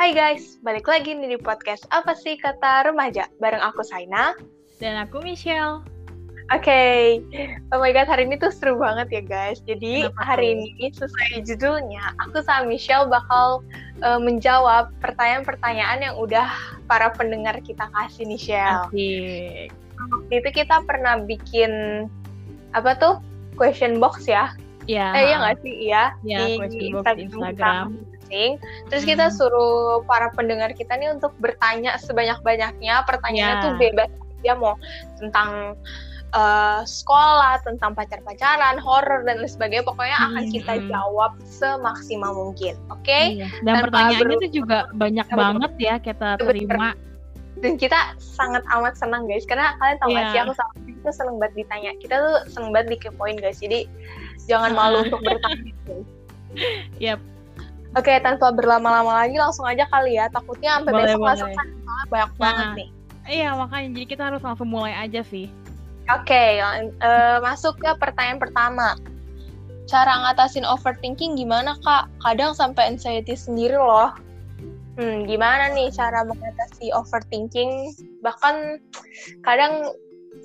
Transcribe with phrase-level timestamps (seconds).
[0.00, 4.32] Hai guys, balik lagi nih di podcast Apa sih Kata Remaja bareng aku Saina
[4.80, 5.84] dan aku Michelle.
[6.48, 7.04] Oke, okay.
[7.68, 9.60] oh my god hari ini tuh seru banget ya guys.
[9.68, 10.60] Jadi Kenapa hari tuh?
[10.72, 13.60] ini sesuai judulnya, aku sama Michelle bakal
[14.00, 16.48] uh, menjawab pertanyaan-pertanyaan yang udah
[16.88, 18.88] para pendengar kita kasih nih, Michelle.
[20.00, 22.08] Waktu itu kita pernah bikin
[22.72, 23.20] apa tuh
[23.60, 24.56] question box ya?
[24.88, 25.12] Ya.
[25.12, 25.74] Eh iya nggak sih?
[25.92, 26.04] Iya.
[26.24, 28.09] Ya, di question box kita Instagram.
[28.30, 28.50] Masing-masing.
[28.88, 29.34] Terus kita Hmm.
[29.34, 33.02] suruh para pendengar kita nih untuk bertanya sebanyak-banyaknya.
[33.04, 33.62] Pertanyaannya Ya.
[33.62, 34.08] tuh bebas
[34.40, 34.74] dia mau
[35.18, 35.74] tentang
[36.30, 39.82] eh, sekolah, tentang pacar-pacaran, horor dan lain sebagainya.
[39.82, 40.86] Pokoknya akan Hmm, kita hmm.
[40.86, 42.78] jawab semaksimal mungkin.
[42.86, 43.34] Oke?
[43.34, 43.50] Iya.
[43.66, 46.94] Dan Tanpa pertanyaannya tuh juga banyak banget ya kita terima.
[47.58, 50.30] Dan kita sangat amat senang guys, karena kalian tahu nggak Iya.
[50.30, 51.90] sih aku sama itu seneng banget ditanya.
[51.98, 53.58] Kita tuh seneng banget dikepoin guys.
[53.58, 53.90] Jadi
[54.46, 55.74] jangan malu untuk bertanya.
[55.82, 56.06] guys.
[57.02, 57.18] Yap.
[57.90, 60.30] Oke, tanpa berlama-lama lagi langsung aja kali ya.
[60.30, 61.36] Takutnya sampai Boleh, besok boleh.
[61.42, 61.66] selesai.
[61.66, 62.76] Soalnya banyak banget Nah.
[62.78, 62.88] nih.
[63.30, 65.46] Iya, makanya jadi kita harus langsung mulai aja sih.
[66.10, 68.94] Oke, lang- eh, masuk ke pertanyaan pertama.
[69.86, 72.06] Cara ngatasin overthinking gimana kak?
[72.22, 74.14] Kadang sampai anxiety sendiri loh.
[74.94, 77.90] Hmm, gimana nih cara mengatasi overthinking?
[78.22, 78.78] Bahkan
[79.42, 79.90] kadang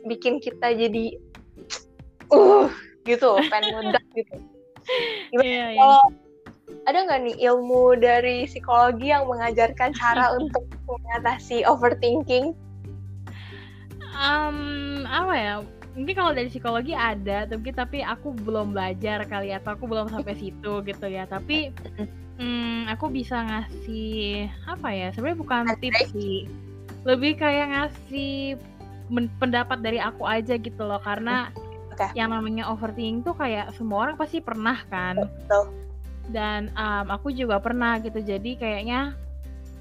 [0.06, 1.14] bikin kita jadi
[2.30, 2.70] uh
[3.06, 3.70] gitu, pengen
[4.02, 4.34] meledak gitu.
[5.30, 5.82] Gimana Iya, iya.
[5.82, 6.02] kalau
[6.86, 12.54] ada nggak nih ilmu dari psikologi yang mengajarkan cara untuk mengatasi overthinking?
[14.16, 14.58] Em,
[15.10, 15.54] apa ya?
[15.96, 20.12] Mungkin kalau dari psikologi ada, tapi tapi aku belum belajar kali ya, atau aku belum
[20.12, 21.26] sampai situ gitu ya.
[21.28, 21.72] Tapi
[22.40, 25.08] hmm, aku bisa ngasih apa ya?
[25.12, 26.48] Sebenarnya bukan tips sih,
[27.04, 28.60] lebih kayak ngasih
[29.40, 31.02] pendapat dari aku aja gitu loh.
[31.02, 31.50] Karena
[31.92, 32.12] Oke.
[32.14, 35.16] yang namanya overthinking tuh kayak semua orang pasti pernah kan.
[35.18, 35.86] Betul.
[36.30, 38.18] Dan em, aku juga pernah gitu.
[38.20, 39.14] Jadi kayaknya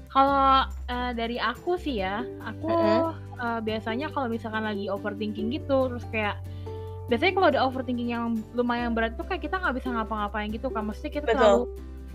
[0.09, 2.69] kalau eh, dari aku sih ya, aku
[3.41, 6.39] eh, biasanya kalau misalkan lagi overthinking gitu, terus kayak
[7.05, 10.85] biasanya kalau ada overthinking yang lumayan berat tuh kayak kita nggak bisa ngapa-ngapain gitu kan.
[10.87, 11.37] Maksudnya kita Betul.
[11.37, 11.63] terlalu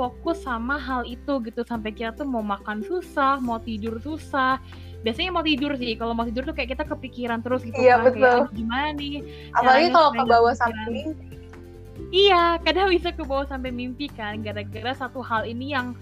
[0.01, 4.57] fokus sama hal itu gitu sampai kita tuh mau makan susah, mau tidur susah.
[5.05, 5.93] Biasanya mau tidur sih.
[5.97, 8.05] Kalau mau tidur tuh kayak kita kepikiran terus gitu Iya, kan.
[8.09, 8.21] betul.
[8.21, 9.15] Kayak "Aduh, gimana nih?
[9.57, 11.30] Apalagi kalau ke bawah sampai kepikiran." mimpi.
[12.11, 15.95] Iya, kadang bisa ke bawah sampai mimpi kan, gara-gara satu hal ini yang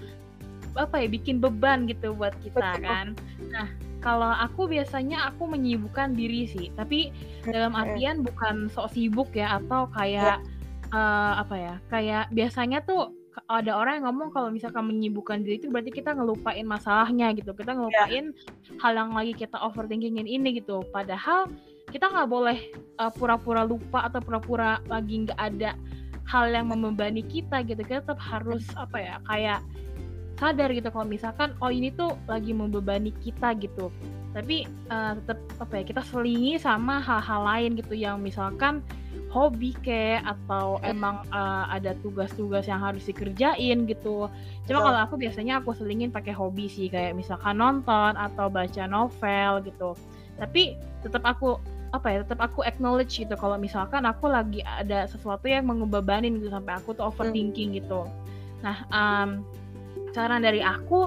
[0.76, 2.84] apa ya bikin beban gitu buat kita Betul.
[2.84, 3.06] kan.
[3.52, 3.68] Nah,
[4.00, 7.12] kalau aku biasanya aku menyibukkan diri sih, tapi
[7.44, 10.40] dalam artian bukan sok sibuk ya atau kayak
[10.88, 13.12] eh, apa ya, kayak biasanya tuh
[13.46, 17.76] ada orang yang ngomong kalau misalkan menyibukkan diri itu berarti kita ngelupain masalahnya gitu, kita
[17.76, 18.34] ngelupain
[18.82, 20.82] hal yang lagi kita overthinkingin ini gitu.
[20.90, 21.46] Padahal
[21.88, 22.58] kita nggak boleh
[23.00, 25.72] uh, pura-pura lupa atau pura-pura lagi nggak ada
[26.28, 27.80] hal yang membebani kita gitu.
[27.80, 29.60] Kita tetap harus apa ya kayak
[30.38, 33.88] sadar gitu kalau misalkan oh ini tuh lagi membebani kita gitu.
[34.36, 38.84] Tapi uh, tetap apa ya kita selingi sama hal-hal lain gitu yang misalkan
[39.28, 44.28] hobi kayak atau emang uh, ada tugas-tugas yang harus dikerjain gitu.
[44.68, 44.86] Cuma Betul.
[44.88, 49.96] kalau aku biasanya aku selingin pakai hobi sih kayak misalkan nonton atau baca novel gitu.
[50.38, 51.58] Tapi tetap aku
[51.90, 56.48] apa ya tetap aku acknowledge gitu kalau misalkan aku lagi ada sesuatu yang mengebebanin gitu
[56.48, 58.04] sampai aku tuh overthinking gitu
[58.60, 59.42] nah em,
[60.10, 61.06] saran dari aku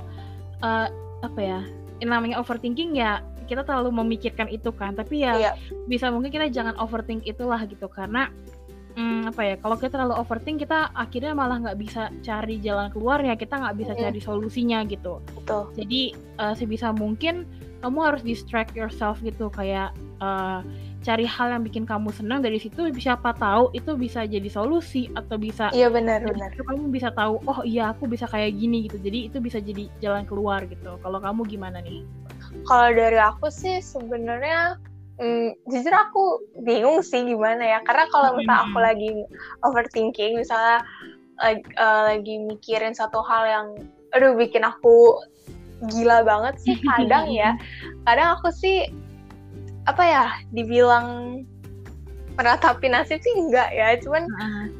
[0.59, 0.87] eh,
[1.21, 1.61] apa ya
[2.01, 5.51] namanya overthinking ya kita terlalu memikirkan itu kan tapi ya Iya.
[5.85, 8.31] bisa mungkin kita jangan overthink itulah gitu karena
[8.95, 13.35] hmm, apa ya kalau kita terlalu overthink kita akhirnya malah nggak bisa cari jalan keluarnya
[13.35, 14.01] kita nggak bisa Mm.
[14.01, 15.67] cari solusinya gitu Betul.
[15.75, 17.43] jadi eh, sebisa mungkin
[17.83, 20.59] kamu harus distract yourself gitu kayak eh,
[21.01, 25.41] cari hal yang bikin kamu senang dari situ siapa tahu itu bisa jadi solusi atau
[25.41, 26.53] bisa Iya benar benar.
[26.61, 30.29] kamu bisa tahu oh iya aku bisa kayak gini gitu jadi itu bisa jadi jalan
[30.29, 32.05] keluar gitu kalau kamu gimana nih
[32.63, 34.77] Kalau dari aku sih sebenarnya
[35.17, 36.23] hmm, jujur aku
[36.61, 37.79] bingung sih gimana ya.
[37.81, 38.85] Karena kalau misalnya aku Hmm.
[38.85, 39.09] lagi
[39.63, 40.83] overthinking, misalnya
[41.39, 43.67] lagi, eh, lagi mikirin satu hal yang
[44.11, 45.17] aduh bikin aku
[45.89, 47.55] gila banget sih kadang ya.
[48.05, 48.85] Kadang aku sih
[49.89, 51.41] apa ya dibilang
[52.37, 53.97] meratapi nasib sih enggak ya.
[54.01, 54.27] Cuman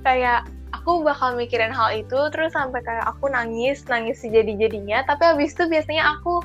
[0.06, 5.04] kayak aku bakal mikirin hal itu terus sampai kayak aku nangis nangis sejadi-jadinya.
[5.06, 6.42] Tapi habis itu biasanya aku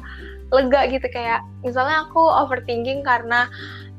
[0.52, 1.06] lega gitu.
[1.08, 3.48] Kayak misalnya aku overthinking karena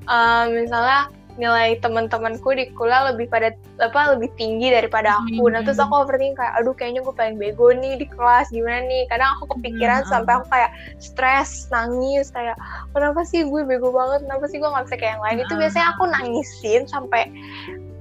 [0.06, 5.78] eh, misalnya nilai teman-temanku di kuliah lebih pada apa lebih tinggi daripada aku nah terus
[5.78, 5.88] Hmm.
[5.88, 9.54] aku overthinking kayak aduh kayaknya gue paling bego nih di kelas gimana nih kadang aku
[9.58, 10.12] kepikiran Hmm.
[10.12, 12.58] sampai aku kayak stres nangis kayak
[12.92, 15.62] kenapa sih gue bego banget kenapa sih gue nggak bisa kayak yang lain itu Hmm.
[15.62, 17.22] biasanya aku nangisin sampai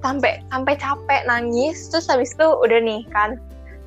[0.01, 3.37] sampai sampai capek nangis terus habis itu udah nih kan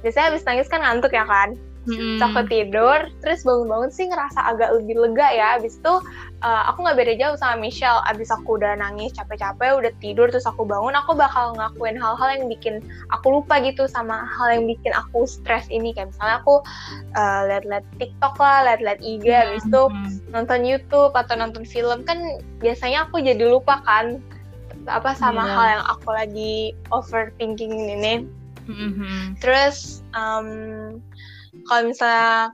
[0.01, 1.57] biasanya habis nangis kan ngantuk ya kan
[1.89, 5.57] Terus aku tidur, terus bangun-bangun sih ngerasa agak lebih lega ya.
[5.57, 5.93] Abis itu
[6.41, 8.03] uh, aku nggak beda jauh sama Michelle.
[8.07, 12.45] Abis aku udah nangis capek-capek, udah tidur, terus aku bangun, aku bakal ngakuin hal-hal yang
[12.47, 15.91] bikin aku lupa gitu sama hal yang bikin aku stres ini.
[15.91, 16.55] Kayak misalnya aku
[17.15, 19.43] uh, liat-liat TikTok lah, liat-liat IG, hmm.
[19.53, 19.83] abis itu
[20.31, 22.07] nonton YouTube atau nonton film.
[22.07, 24.19] Kan biasanya aku jadi lupa kan
[24.87, 25.53] apa sama yeah.
[25.53, 26.55] hal yang aku lagi
[26.89, 28.25] overthinking ini.
[28.69, 29.41] Mm-hmm.
[29.41, 30.47] Terus um,
[31.65, 32.53] kalau misalnya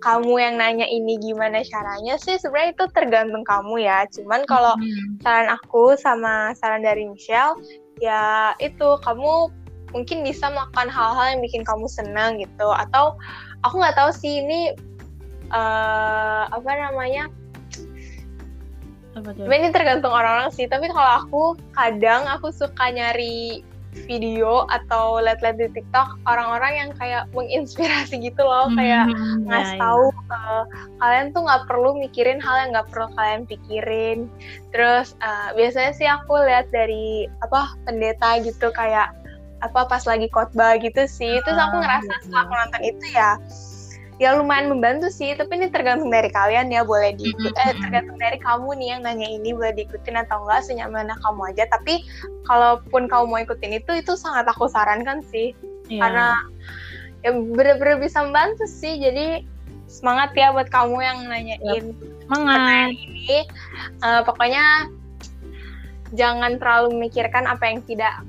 [0.00, 4.04] kamu yang nanya ini gimana caranya sih sebenarnya itu tergantung kamu ya.
[4.12, 5.20] Cuman kalau hmm.
[5.24, 7.56] saran aku sama saran dari Michelle
[8.00, 9.48] ya itu kamu
[9.96, 13.16] mungkin bisa melakukan hal-hal yang bikin kamu senang gitu atau
[13.64, 14.76] aku nggak tahu sih ini
[15.48, 17.32] uh, apa namanya
[19.16, 23.64] apa ini tergantung orang-orang sih tapi kalau aku kadang aku suka nyari
[24.04, 29.76] video atau lihat-lihat di TikTok orang-orang yang kayak menginspirasi gitu loh hmm, kayak hmm, ngasih
[29.76, 30.06] ya, tahu.
[30.28, 30.64] Uh,
[31.00, 34.18] kalian tuh nggak perlu mikirin hal yang nggak perlu kalian pikirin.
[34.76, 39.16] Terus uh, biasanya sih aku lihat dari apa pendeta gitu kayak
[39.64, 41.40] apa pas lagi khotbah gitu sih.
[41.48, 43.40] Terus aku ah, ngerasa setelah aku nonton itu ya
[44.16, 48.40] ya lumayan membantu sih tapi ini tergantung dari kalian ya boleh diikut eh tergantung dari
[48.40, 51.64] kamu nih yang nanya ini boleh diikutin atau enggak senyaman kamu aja.
[51.68, 52.00] Tapi
[52.48, 55.52] kalaupun kamu mau ikutin itu itu sangat aku sarankan sih.
[55.86, 56.02] Yeah.
[56.02, 56.26] karena
[57.22, 58.96] ya bener-bener bisa membantu sih.
[58.96, 59.44] Jadi
[59.86, 61.84] semangat ya buat kamu yang nanyain yep.
[62.24, 62.90] semangat.
[62.96, 63.44] ini.
[64.00, 64.90] Uh, pokoknya
[66.16, 68.24] jangan terlalu memikirkan apa yang tidak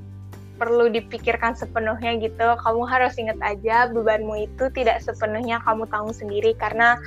[0.58, 2.46] perlu dipikirkan sepenuhnya gitu.
[2.58, 6.98] Kamu harus ingat aja bebanmu itu tidak sepenuhnya kamu tanggung sendiri karena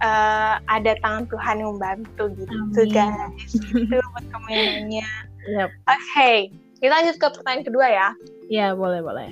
[0.00, 2.88] uh, ada tangan Tuhan yang membantu gitu Amin.
[2.94, 3.52] guys.
[3.74, 5.08] Itu buat kamu yang nanya.
[5.44, 5.70] Yep.
[5.84, 6.36] Oke, okay,
[6.80, 8.08] kita lanjut ke pertanyaan kedua ya.
[8.48, 9.28] Iya, boleh, boleh.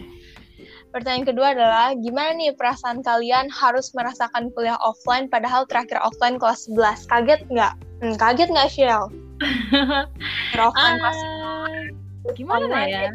[0.92, 6.68] Pertanyaan kedua adalah, gimana nih perasaan kalian harus merasakan kuliah offline padahal terakhir offline kelas
[6.68, 7.08] 11?
[7.08, 7.74] Kaget nggak?
[8.04, 9.08] Hmm, kaget nggak, Shell?
[10.60, 13.10] offline uh, gimana ya?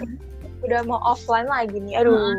[0.65, 2.37] Udah mau offline lagi nih aduh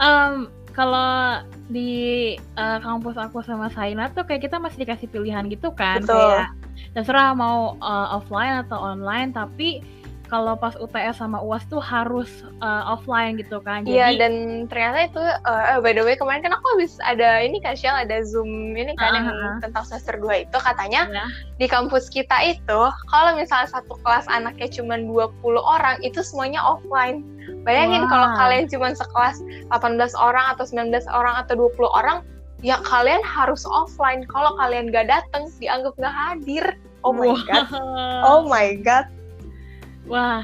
[0.00, 5.70] um, kalau di uh, kampus aku sama Saina tuh kayak kita masih dikasih pilihan gitu
[5.74, 6.16] kan Betul.
[6.16, 6.48] kayak
[6.96, 9.84] terserah mau uh, offline atau online tapi
[10.30, 12.30] kalau pas UTS sama UAS tuh harus
[12.62, 13.82] uh, offline gitu kan.
[13.82, 17.74] Iya dan ternyata itu uh, by the way kemarin kan aku habis ada ini kan
[17.74, 19.26] Shell ada Zoom ini kan uh -huh.
[19.26, 21.28] yang tentang semester 2 itu katanya yeah.
[21.58, 22.80] di kampus kita itu
[23.10, 27.26] kalau misalnya satu kelas anaknya cuma 20 orang itu semuanya offline.
[27.66, 28.10] Bayangin wow.
[28.14, 29.42] kalau kalian cuma sekelas
[29.74, 32.22] 18 orang atau 19 orang atau 20 orang
[32.62, 34.22] ya kalian harus offline.
[34.30, 36.78] Kalau kalian gak datang dianggap gak hadir.
[37.02, 37.42] Oh my wow.
[37.50, 37.66] god.
[38.22, 39.10] Oh my god
[40.10, 40.42] Wah,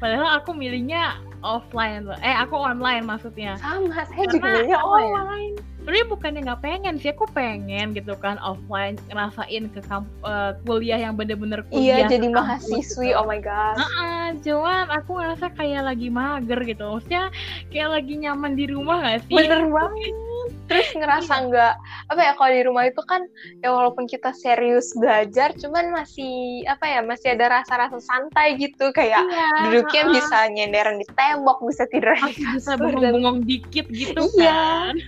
[0.00, 2.16] padahal aku milihnya offline loh.
[2.24, 3.60] Eh, aku online maksudnya.
[3.60, 4.82] Sama, saya Karena, juga milihnya ya?
[4.82, 5.52] online.
[5.60, 5.72] Ya?
[5.84, 10.96] Sebenarnya bukannya nggak pengen sih, aku pengen gitu kan offline ngerasain ke kamp uh, kuliah
[10.96, 12.08] yang bener-bener kuliah.
[12.08, 13.12] Iya, jadi mahasiswi.
[13.12, 13.20] Gitu.
[13.20, 13.76] Oh my god.
[13.76, 16.88] Uh -uh, cuman aku ngerasa kayak lagi mager gitu.
[16.88, 17.28] Maksudnya
[17.68, 19.36] kayak lagi nyaman di rumah gak sih?
[19.36, 20.23] Bener banget
[20.64, 21.44] terus ngerasa iya.
[21.48, 21.74] nggak
[22.10, 23.22] apa ya kalau di rumah itu kan
[23.60, 28.90] ya walaupun kita serius belajar cuman masih apa ya masih ada rasa-rasa santai gitu.
[28.92, 34.24] Kayak iya, duduknya uh, bisa nyenderan di tembok bisa tidur di bisa bengong-bengong dikit gitu
[34.40, 34.92] iya.
[34.92, 34.94] kan.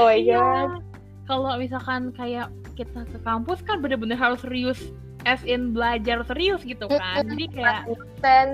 [0.00, 0.40] Oh iya.
[0.40, 0.80] God.
[1.28, 4.80] Kalau misalkan kayak kita ke kampus kan bener-bener harus serius
[5.28, 7.28] as in belajar serius gitu kan.
[7.28, 7.84] Jadi kayak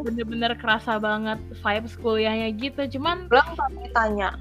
[0.02, 2.98] bener-bener kerasa banget vibes kuliahnya gitu.
[2.98, 3.46] Cuman belum
[3.94, 4.34] tanya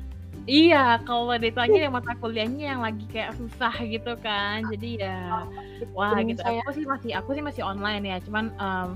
[0.47, 4.63] Iya, kalau ditanya yang mata kuliahnya yang lagi kayak susah gitu kan.
[4.71, 5.45] Jadi ya
[5.91, 6.41] wah gitu.
[6.41, 8.17] Aku sih masih aku sih masih online ya.
[8.23, 8.89] Cuman um,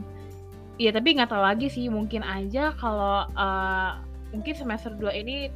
[0.80, 4.02] ya tapi nggak tahu lagi sih mungkin aja kalau uh,
[4.34, 5.54] mungkin semester 2 ini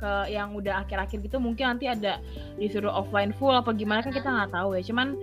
[0.00, 2.24] ke yang udah akhir-akhir gitu mungkin nanti ada
[2.56, 4.82] disuruh offline full apa gimana kan kita nggak tahu ya.
[4.86, 5.18] Cuman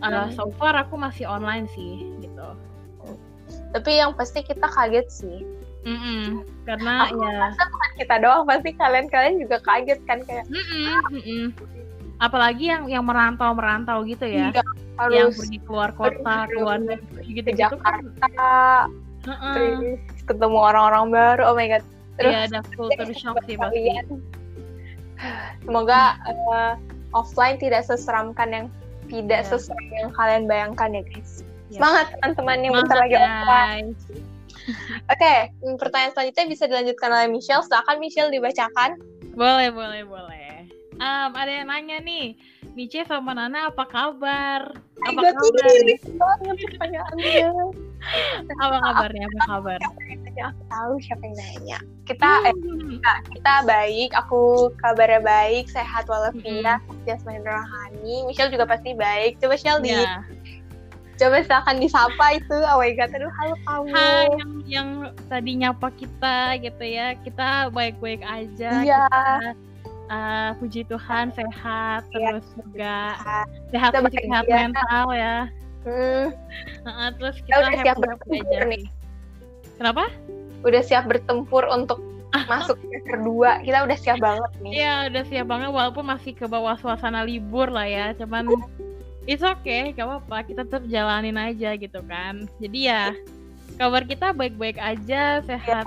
[0.00, 2.48] uh, so far aku masih online sih gitu.
[3.72, 5.38] Tapi yang pasti kita kaget sih
[5.82, 6.22] Mm -mm.
[6.62, 11.22] Karena Aku ya bukan kita doang pasti kalian-kalian juga kaget kan kayak mm -mm, mm
[11.22, 11.44] -mm.
[12.22, 14.62] apalagi yang yang merantau merantau gitu ya iya,
[14.94, 18.86] harus yang pergi keluar kota keluar negeri gitu gitu Jakarta kan.
[19.26, 19.98] uh -uh.
[20.22, 21.84] ketemu orang-orang baru oh my god
[22.14, 23.90] terus iya, ada culture shock sih pasti
[25.66, 26.78] semoga uh,
[27.10, 28.66] offline tidak seseramkan yang
[29.10, 29.50] tidak yeah.
[29.50, 31.82] seseram yang kalian bayangkan ya guys yeah.
[31.82, 33.88] semangat teman-teman yang bentar lagi offline
[35.10, 35.38] Oke, okay,
[35.78, 37.64] pertanyaan selanjutnya bisa dilanjutkan oleh Michelle.
[37.66, 38.98] Silakan Michelle dibacakan.
[39.34, 40.70] Boleh, boleh, boleh.
[41.02, 42.38] Um, ada yang nanya nih,
[42.78, 44.70] Miche sama Nana apa kabar?
[45.02, 45.72] Apa kabar?
[45.82, 45.98] Ini
[46.78, 47.50] pertanyaannya.
[48.62, 49.24] apa kabarnya?
[49.26, 49.78] Apa kabar?
[50.42, 52.98] aku tahu siapa yang nanya kita eh, Hmm.
[52.98, 56.98] kita, kita baik aku kabarnya baik sehat walafiat Hmm.
[57.06, 60.22] Jasmine Rohani Michelle juga pasti baik coba Michelle di Ya.
[61.22, 64.88] Coba silakan disapa itu oh my god aduh halo kamu Hai yang yang
[65.30, 67.14] tadi nyapa kita gitu ya.
[67.16, 68.70] Kita baik-baik aja.
[68.82, 69.06] Iya.
[69.06, 69.54] Kita,
[70.08, 72.26] eh, puji Tuhan sehat Iya.
[72.34, 72.96] terus juga
[73.70, 73.90] Sehat.
[73.94, 75.36] Kita fisik sehat mental ya.
[75.82, 76.26] hmm,
[76.86, 78.58] Heeh, terus kita kita udah siap bertempur aja.
[78.66, 78.84] nih
[79.78, 80.04] Kenapa?
[80.62, 81.98] udah siap bertempur untuk
[82.50, 86.46] masuk semester 2 kita udah siap banget nih Iya udah siap banget walaupun masih ke
[86.46, 88.10] bawah suasana libur lah ya.
[88.14, 88.46] Cuman
[89.26, 90.46] it's okay, gak apa-apa.
[90.46, 92.46] Kita tetap jalanin aja gitu kan.
[92.58, 93.14] Jadi ya
[93.76, 95.86] kabar kita baik-baik aja, sehat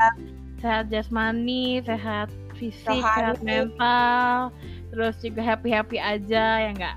[0.59, 3.45] sehat jasmani, sehat fisik, sehat Rohani.
[3.45, 4.49] mental,
[4.89, 6.95] terus juga happy happy aja ya enggak?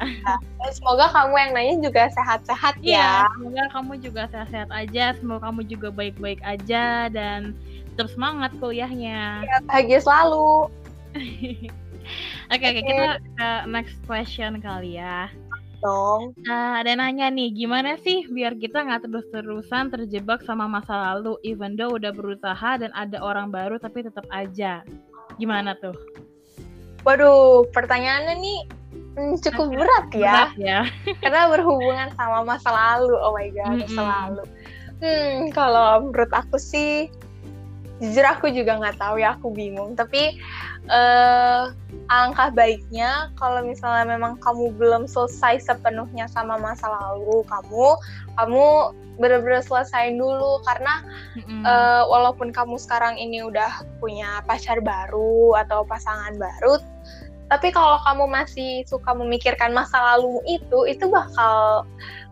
[0.58, 5.50] Dan semoga kamu yang nanya juga sehat-sehat ya Iya, semoga kamu juga sehat-sehat aja, semoga
[5.50, 7.52] kamu juga baik-baik aja dan
[7.94, 9.42] tetap semangat kuliahnya.
[9.44, 10.70] Ya, bahagia selalu
[12.48, 15.28] Oke, oke, kita ke next question kali ya.
[15.80, 21.38] Dong Nah, ada nanya nih, gimana sih biar kita nggak terus-terusan terjebak sama masa lalu,
[21.46, 24.82] even though udah berusaha dan ada orang baru tapi tetap aja.
[25.38, 25.94] Gimana tuh?
[27.06, 28.58] waduh pertanyaannya nih
[29.16, 30.80] hmm, cukup berat ya Berat ya.
[31.22, 34.08] karena berhubungan sama masa lalu oh my god masa Mm-mm.
[34.12, 34.44] lalu
[34.98, 37.06] hmm kalau menurut aku sih
[37.98, 40.38] jujur aku juga nggak tahu ya aku bingung tapi
[40.88, 41.62] eh
[42.08, 47.86] alangkah baiknya kalau misalnya memang kamu belum selesai sepenuhnya sama masa lalu kamu
[48.38, 48.66] kamu
[49.18, 51.02] benar-benar selesaiin dulu karena
[51.36, 51.66] Mm-mm.
[51.66, 56.78] eh, walaupun kamu sekarang ini udah punya pacar baru atau pasangan baru
[57.48, 61.84] tapi kalau kamu masih suka memikirkan masa lalu itu itu bakal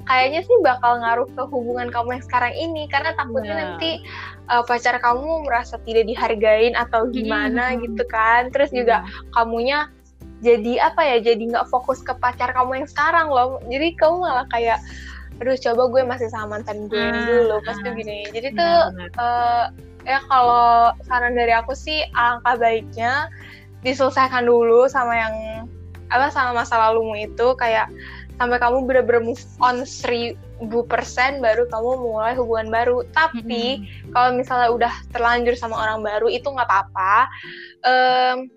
[0.04, 3.60] kayaknya sih bakal ngaruh ke hubungan kamu yang sekarang ini karena takutnya Iya.
[3.64, 3.90] nanti
[4.46, 7.82] eh, pacar kamu merasa tidak dihargain atau gimana Mm-mm.
[7.90, 9.88] gitu kan terus juga kamunya
[10.44, 14.46] jadi apa ya jadi nggak fokus ke pacar kamu yang sekarang loh jadi kamu malah
[14.52, 14.78] kayak
[15.36, 17.92] aduh coba gue masih sama mantan gue Ah, dulu pasti ah.
[17.92, 19.20] gini jadi tuh Benar-benar.
[19.20, 19.64] eh
[20.06, 23.28] ya kalau saran dari aku sih alangkah baiknya
[23.86, 25.34] diselesaikan dulu sama yang
[26.10, 27.86] apa sama masa lalumu itu kayak
[28.36, 34.12] sampai kamu bener-bener move on seribu persen baru kamu mulai hubungan baru tapi Mm-mm.
[34.12, 37.30] kalau misalnya udah terlanjur sama orang baru itu nggak apa-apa
[37.86, 38.50] Em,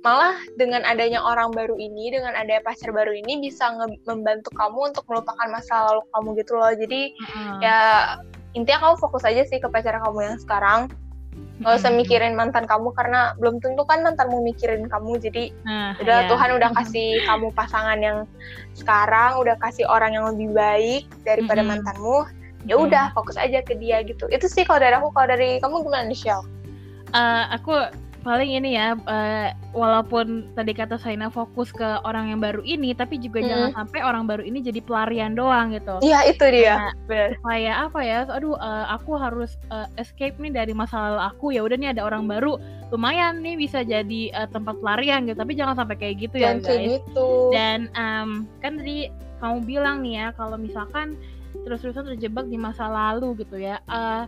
[0.00, 4.92] malah dengan adanya orang baru ini dengan adanya pacar baru ini bisa nge- membantu kamu
[4.92, 7.54] untuk melupakan masa lalu kamu gitu loh jadi Heeh.
[7.64, 7.78] ya
[8.54, 10.80] intinya kamu fokus aja sih ke pacar kamu yang sekarang
[11.62, 15.22] nggak usah mikirin mantan kamu karena belum tentu kan mantanmu mikirin kamu.
[15.22, 16.28] Jadi Nah, udah ya.
[16.28, 18.18] Tuhan udah kasih kamu pasangan yang
[18.74, 21.78] sekarang udah kasih orang yang lebih baik daripada Mm-mm.
[21.78, 22.26] mantanmu
[22.64, 24.26] ya udah fokus aja ke dia gitu.
[24.32, 26.44] Itu sih kalau dari aku kalau dari kamu gimana Michelle
[27.14, 27.70] Eh, aku
[28.24, 33.20] paling ini ya eh, walaupun tadi kata Saina fokus ke orang yang baru ini tapi
[33.20, 33.48] juga Hmm.
[33.52, 36.00] jangan sampai orang baru ini jadi pelarian doang gitu.
[36.00, 36.90] Iya itu dia.
[37.06, 41.46] Nah, kayak apa ya aduh eh, aku harus eh, escape nih dari masa lalu aku.
[41.52, 42.56] Ya udah nih ada orang baru.
[42.88, 45.36] Lumayan nih bisa jadi eh, tempat pelarian gitu.
[45.36, 46.90] Tapi jangan sampai kayak gitu ya dan kayak guys.
[47.04, 47.28] gitu.
[47.52, 51.14] Dan em, kan tadi kamu bilang nih ya kalau misalkan
[51.54, 54.24] terus-terusan terjebak di masa lalu gitu ya eh,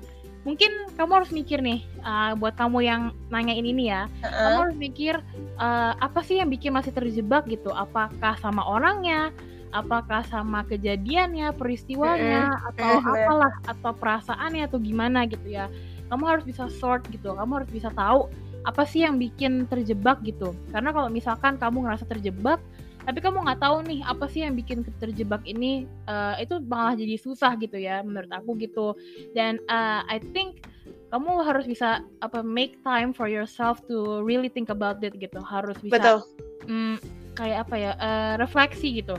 [0.47, 4.07] mungkin kamu harus mikir nih eh, buat kamu yang nanyain ini ya.
[4.23, 4.57] Kamu Heeh.
[4.63, 5.19] harus mikir
[5.59, 7.75] eh, apa sih yang bikin masih terjebak gitu?
[7.75, 9.35] Apakah sama orangnya?
[9.75, 13.27] Apakah sama kejadiannya peristiwanya atau Mm, bener.
[13.29, 15.67] apalah atau perasaannya atau gimana gitu ya?
[16.09, 17.35] Kamu harus bisa sort gitu.
[17.35, 18.31] Kamu harus bisa tahu
[18.63, 20.55] apa sih yang bikin terjebak gitu.
[20.71, 22.63] Karena kalau misalkan kamu ngerasa terjebak
[23.07, 27.15] tapi kamu nggak tahu nih apa sih yang bikin terjebak ini eh, itu malah jadi
[27.17, 28.99] susah gitu ya menurut aku gitu.
[29.31, 30.67] Dan eh, I think
[31.09, 35.39] kamu harus bisa apa make time for yourself to really think about it gitu.
[35.39, 36.19] Harus bisa betul.
[36.67, 36.99] mm,
[37.33, 39.15] kayak apa ya eh, refleksi gitu.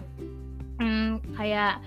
[0.77, 1.79] Hmm, kayak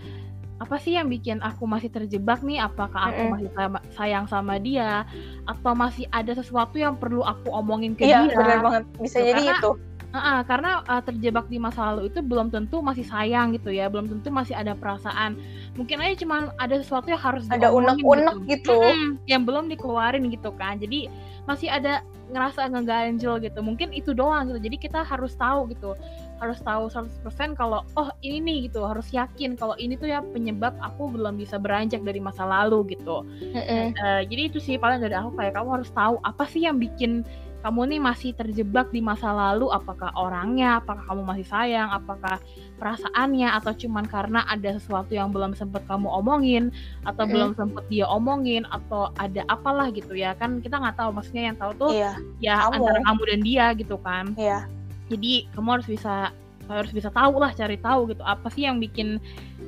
[0.61, 2.61] apa sih yang bikin aku masih terjebak nih?
[2.61, 3.33] Apakah aku Mm-mm.
[3.33, 5.04] masih sama- sayang sama dia?
[5.45, 8.37] Atau masih ada sesuatu yang perlu aku omongin ke iya dia?
[8.37, 8.85] benar banget.
[8.99, 9.71] Bisa Gitu, jadi karena- itu
[10.11, 14.11] Heeh, karena uh, terjebak di masa lalu itu belum tentu masih sayang gitu ya, belum
[14.11, 15.38] tentu masih ada perasaan.
[15.79, 20.50] Mungkin aja cuma ada sesuatu yang harus ada unek-unek gitu, Mm-mm, yang belum dikeluarin gitu
[20.59, 20.83] kan.
[20.83, 21.07] Jadi
[21.47, 22.02] masih ada
[22.35, 23.62] ngerasa ngeganjel gitu.
[23.62, 24.59] Mungkin itu doang gitu.
[24.59, 25.95] Jadi kita harus tahu gitu.
[26.43, 30.75] Harus tahu 100% kalau oh ini nih gitu, harus yakin kalau ini tuh ya penyebab
[30.83, 33.23] aku belum bisa beranjak dari masa lalu gitu.
[33.55, 33.95] Mm-mm.
[33.95, 37.23] Eh, jadi itu sih paling dari aku kayak kamu harus tahu apa sih yang bikin
[37.61, 42.40] kamu nih masih terjebak di masa lalu apakah orangnya apakah kamu masih sayang apakah
[42.81, 46.73] perasaannya atau cuman karena ada sesuatu yang belum sempat kamu omongin
[47.05, 47.31] atau mm.
[47.31, 51.57] belum sempat dia omongin atau ada apalah gitu ya kan kita nggak tahu maksudnya yang
[51.61, 52.17] tahu tuh iya.
[52.40, 52.81] ya kamu.
[52.81, 54.64] antara kamu dan dia gitu kan iya.
[55.12, 56.33] jadi kamu harus bisa
[56.71, 59.19] harus bisa tahu lah cari tahu gitu apa sih yang bikin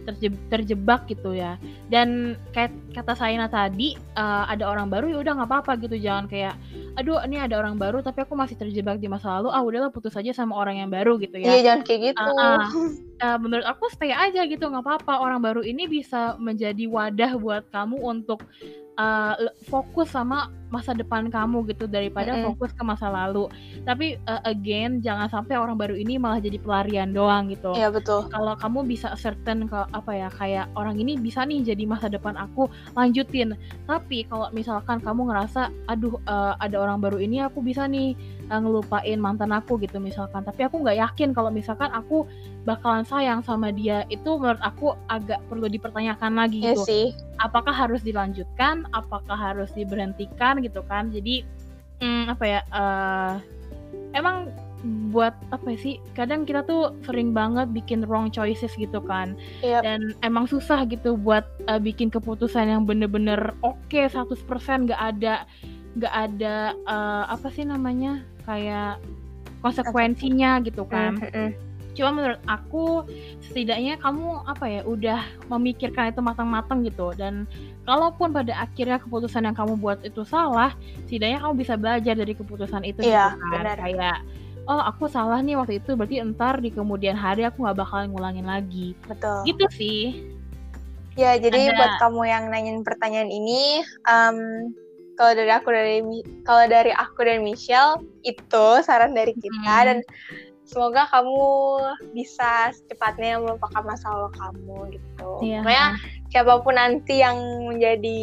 [0.06, 1.58] terjebak, terjebak gitu ya
[1.90, 6.26] dan kayak kata Saina tadi uh, ada orang baru ya udah nggak apa-apa gitu jangan
[6.30, 6.54] kayak
[6.92, 9.48] aduh ini ada orang baru tapi aku masih terjebak di masa lalu.
[9.52, 11.48] Ah udahlah putus aja sama orang yang baru gitu ya.
[11.48, 12.22] Iya jangan kayak gitu.
[12.22, 12.62] Uh, uh,
[13.24, 15.24] uh, menurut aku stay aja gitu nggak apa-apa.
[15.24, 18.44] Orang baru ini bisa menjadi wadah buat kamu untuk
[19.00, 19.34] uh,
[19.68, 22.46] fokus sama masa depan kamu gitu daripada mm -hmm.
[22.56, 23.52] fokus ke masa lalu.
[23.84, 27.76] Tapi uh, again jangan sampai orang baru ini malah jadi pelarian doang gitu.
[27.76, 28.32] Iya betul.
[28.32, 32.32] Kalau kamu bisa certain ke apa ya kayak orang ini bisa nih jadi masa depan
[32.40, 33.52] aku lanjutin.
[33.84, 38.16] Tapi kalau misalkan kamu ngerasa aduh uh, ada orang baru ini aku bisa nih
[38.48, 40.40] uh, ngelupain mantan aku gitu misalkan.
[40.40, 42.24] Tapi aku nggak yakin kalau misalkan aku
[42.62, 46.86] bakalan sayang sama dia itu menurut aku agak perlu dipertanyakan lagi iya gitu.
[46.86, 47.04] sih.
[47.42, 48.86] Apakah harus dilanjutkan?
[48.94, 51.10] Apakah harus diberhentikan gitu kan?
[51.10, 51.42] Jadi
[52.00, 52.60] hmm, apa ya?
[52.70, 53.34] Uh,
[54.16, 54.48] emang
[55.14, 59.86] buat apa sih kadang kita tuh sering banget bikin wrong choices gitu kan yep.
[59.86, 65.46] dan emang susah gitu buat uh, bikin keputusan yang bener-bener oke okay, 100% gak ada
[66.02, 68.98] gak ada uh, apa sih namanya kayak
[69.62, 73.04] konsekuensinya gitu kan mm -hmm cuma menurut aku
[73.44, 75.20] setidaknya kamu apa ya udah
[75.52, 77.12] memikirkan itu matang-matang gitu.
[77.16, 77.44] Dan
[77.84, 80.72] kalaupun pada akhirnya keputusan yang kamu buat itu salah
[81.06, 83.76] setidaknya kamu bisa belajar dari keputusan itu iya, gitu kan.
[83.76, 84.18] kayak
[84.70, 88.46] oh aku salah nih waktu itu berarti entar di kemudian hari aku nggak bakal ngulangin
[88.46, 88.94] lagi.
[89.06, 89.42] Betul.
[89.46, 90.04] Gitu sih.
[91.18, 91.76] Ya jadi Ada...
[91.76, 94.38] buat kamu yang nanyain pertanyaan ini um,
[95.20, 95.98] kalau dari aku dari
[96.48, 99.86] kalau dari aku dan Michelle itu saran dari kita hmm.
[99.86, 99.98] dan
[100.72, 101.44] semoga kamu
[102.16, 105.30] bisa secepatnya melupakan masa lalu kamu gitu.
[105.44, 105.60] Iya.
[105.60, 105.86] Pokoknya
[106.32, 107.36] siapa pun nanti yang
[107.68, 108.20] menjadi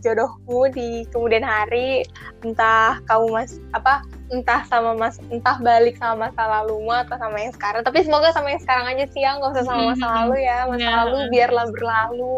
[0.00, 2.08] jodohmu di kemudian hari,
[2.40, 4.00] entah kamu mas apa
[4.32, 7.84] entah sama mas entah balik sama masa lalumu atau sama yang sekarang.
[7.84, 10.58] Tapi semoga sama yang sekarang aja sih ya, nggak usah sama masa lalu ya.
[10.64, 10.96] Masa yeah.
[11.04, 12.34] lalu biarlah berlalu.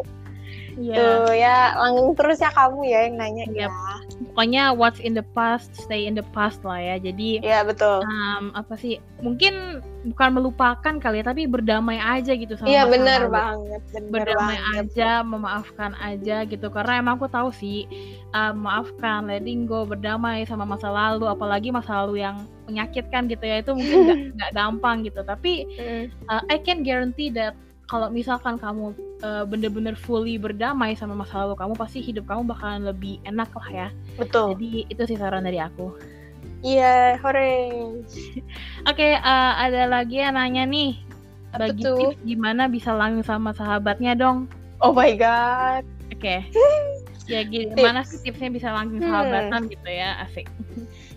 [0.72, 0.96] Yeah.
[0.98, 3.70] Tuh ya langgeng terus ya kamu ya yang nanya yep.
[3.70, 3.94] ya.
[4.30, 6.96] Pokoknya what's in the past stay in the past lah ya.
[7.02, 8.06] Jadi ya betul.
[8.06, 9.02] Um, apa sih?
[9.18, 9.82] Mungkin
[10.14, 13.82] bukan melupakan kali ya, tapi berdamai aja gitu sama Iya benar banget.
[13.90, 14.98] Bener berdamai banget.
[14.98, 16.66] aja, memaafkan aja gitu.
[16.70, 17.86] Karena emang aku tahu sih,
[18.34, 23.58] um, maafkan, letting go, berdamai sama masa lalu, apalagi masa lalu yang menyakitkan gitu ya
[23.58, 25.22] itu mungkin nggak gampang gitu.
[25.26, 25.66] Tapi
[26.30, 27.58] uh, I can guarantee that
[27.92, 32.88] kalau misalkan kamu uh, bener-bener fully berdamai sama masa lalu kamu pasti hidup kamu bakalan
[32.88, 33.88] lebih enak lah ya.
[34.16, 34.56] Betul.
[34.56, 35.92] Jadi itu sih saran dari aku.
[36.64, 37.52] Iya yeah, hore
[38.88, 40.96] oke okay, uh, eh, ada lagi yang nanya nih.
[41.52, 44.48] Bagi tips gimana bisa langsung sama sahabatnya dong?
[44.80, 45.84] Oh my god.
[46.08, 46.48] Oke.
[46.48, 46.48] Okay.
[47.32, 49.12] ya gimana sih tipsnya bisa langsung hmm.
[49.12, 50.48] sahabatan gitu ya asik.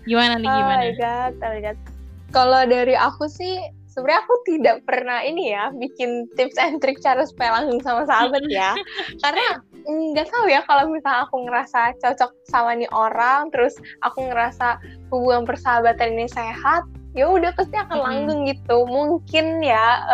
[0.04, 0.76] Gimana nih gimana?
[0.76, 1.78] Oh my god oh my god.
[2.36, 3.64] Kalau dari aku sih
[3.96, 8.44] sebenarnya aku tidak pernah ini ya bikin tips and trick cara supaya langsung sama sahabat
[8.52, 8.76] ya.
[9.24, 13.72] Karena nggak tahu ya kalau misalnya aku ngerasa cocok sama nih orang terus
[14.04, 14.76] aku ngerasa
[15.08, 16.84] hubungan persahabatan ini sehat
[17.16, 18.84] ya udah pasti akan langgeng gitu.
[18.84, 20.04] Mungkin ya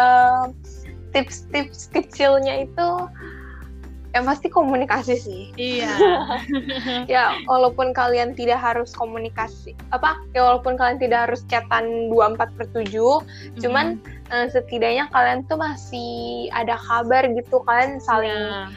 [1.11, 2.89] tips-tips uh, kecilnya itu
[4.13, 5.43] yang pasti komunikasi sih.
[5.57, 5.93] Iya.
[7.13, 12.67] ya walaupun kalian tidak harus komunikasi apa ya walaupun kalian tidak harus chatan 24 per
[12.77, 13.61] 7 mm-hmm.
[13.65, 13.97] cuman
[14.29, 18.69] uh, setidaknya kalian tuh masih ada kabar gitu kalian saling yeah.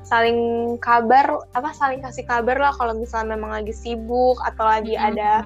[0.00, 0.38] saling
[0.80, 5.08] kabar apa saling kasih kabar lah kalau misalnya memang lagi sibuk atau lagi mm-hmm.
[5.12, 5.44] ada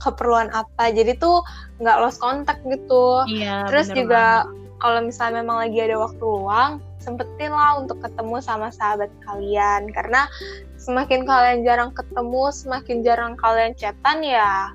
[0.00, 1.40] keperluan apa jadi tuh
[1.80, 3.24] nggak lost kontak gitu.
[3.26, 4.44] Iya, Terus juga
[4.80, 10.26] kalau misalnya memang lagi ada waktu luang sempetin lah untuk ketemu sama sahabat kalian karena
[10.74, 14.74] semakin kalian jarang ketemu semakin jarang kalian chatan ya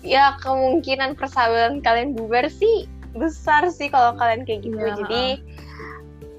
[0.00, 4.96] ya kemungkinan persahabatan kalian bubar sih besar sih kalau kalian kayak gitu ya.
[5.04, 5.24] jadi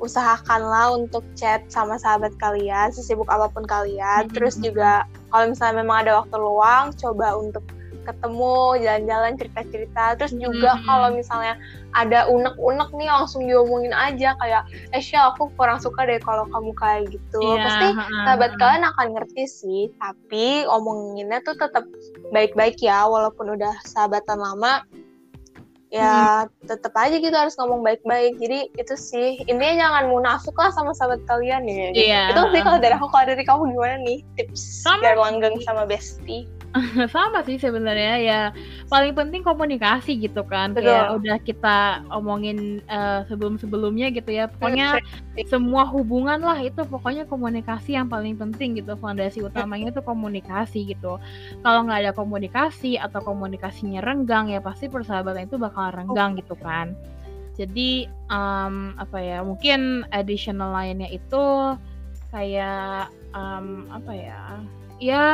[0.01, 4.33] usahakanlah untuk chat sama sahabat kalian sesibuk apa pun kalian -hmm.
[4.33, 7.61] terus juga kalau misalnya memang ada waktu luang coba untuk
[8.07, 10.83] ketemu jalan-jalan cerita-cerita terus juga hmm.
[10.87, 11.59] kalau misalnya
[11.91, 14.63] ada unek-unek nih langsung diomongin aja kayak
[14.95, 17.67] eh Syah aku kurang suka deh kalau kamu kayak gitu yeah.
[17.67, 17.87] pasti
[18.23, 21.83] sahabat kalian akan ngerti sih tapi omonginnya tuh tetap
[22.31, 24.87] baik-baik ya walaupun udah sahabatan lama
[25.87, 26.67] ya hmm.
[26.67, 31.23] tetap aja gitu harus ngomong baik-baik jadi itu sih intinya jangan munafik lah sama sahabat
[31.31, 32.27] kalian ya yeah.
[32.35, 36.43] itu sih kalau dari aku kalau dari kamu gimana nih tips biar langgeng sama bestie
[37.15, 38.41] sama sih sebenarnya ya
[38.87, 40.89] paling penting komunikasi gitu kan Betul.
[40.91, 41.77] kayak udah kita
[42.13, 45.01] omongin uh, sebelum-sebelumnya gitu ya pokoknya
[45.45, 51.21] semua hubungan lah itu pokoknya komunikasi yang paling penting gitu fondasi utamanya itu komunikasi gitu.
[51.61, 56.97] Kalau nggak ada komunikasi atau komunikasinya renggang ya pasti persahabatan itu bakal renggang gitu kan.
[57.57, 61.73] Jadi um, apa ya mungkin additional lainnya itu
[62.29, 64.41] kayak um, apa ya
[64.97, 65.27] ya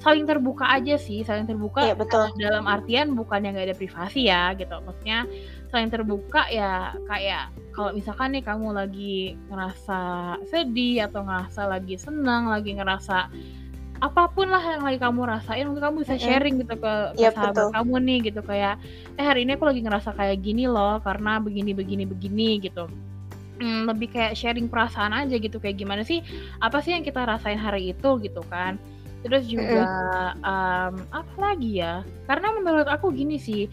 [0.00, 2.32] saling terbuka aja sih saling terbuka iya, betul.
[2.40, 4.72] dalam artian bukan yang gak ada privasi ya gitu.
[4.80, 5.28] Maksudnya
[5.68, 10.00] saling terbuka ya kayak kalau misalkan nih kamu lagi ngerasa
[10.48, 13.28] sedih atau ngerasa lagi senang lagi ngerasa
[14.00, 17.36] apa pun lah yang lagi kamu rasain mungkin kamu bisa sharing gitu ke, ke yep,
[17.36, 17.70] sahabat betul.
[17.76, 18.40] kamu nih gitu.
[18.40, 18.74] Kayak
[19.20, 22.88] eh hari ini aku lagi ngerasa kayak gini loh karena begini begini begini gitu.
[23.60, 26.24] Hmm, lebih kayak sharing perasaan aja gitu kayak gimana sih
[26.64, 28.80] apa sih yang kita rasain hari itu gitu kan
[29.20, 29.84] terus juga
[30.40, 32.02] um, apa lagi ya?
[32.24, 33.68] Karena menurut aku gini sih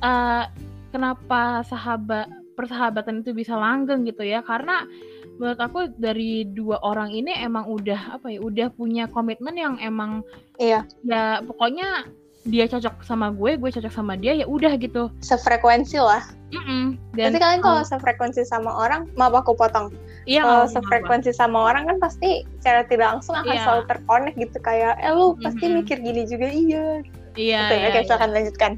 [0.00, 0.48] uh,
[0.92, 4.40] kenapa sahabat persahabatan itu bisa langgeng gitu ya?
[4.40, 4.88] Karena
[5.36, 10.24] menurut aku dari dua orang ini emang udah apa ya udah punya komitmen yang emang
[10.56, 10.88] iya.
[11.04, 12.08] ya pokoknya
[12.46, 16.22] dia cocok sama gue gue cocok sama dia ya udah gitu sefrekuensi lah
[16.54, 16.84] mm -mm.
[17.18, 19.90] Dan, Berarti kalian kalau sefrekuensi sama orang maaf aku potong
[20.26, 23.62] Iya, kalau sefrekuensi sama orang kan pasti secara tidak langsung akan Iya.
[23.62, 25.74] selalu terkonek gitu kayak eh lu pasti Mhm.
[25.82, 26.86] mikir gini juga iya
[27.34, 28.06] iya, Betul, iya, oke iya.
[28.06, 28.72] silakan lanjutkan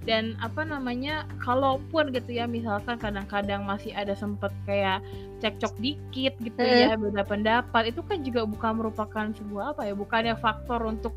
[0.00, 5.04] dan apa namanya kalaupun gitu ya misalkan kadang-kadang masih ada sempet kayak
[5.44, 6.80] cekcok dikit gitu Hmm.
[6.88, 11.12] ya beda pendapat itu kan juga bukan merupakan sebuah apa ya bukannya faktor untuk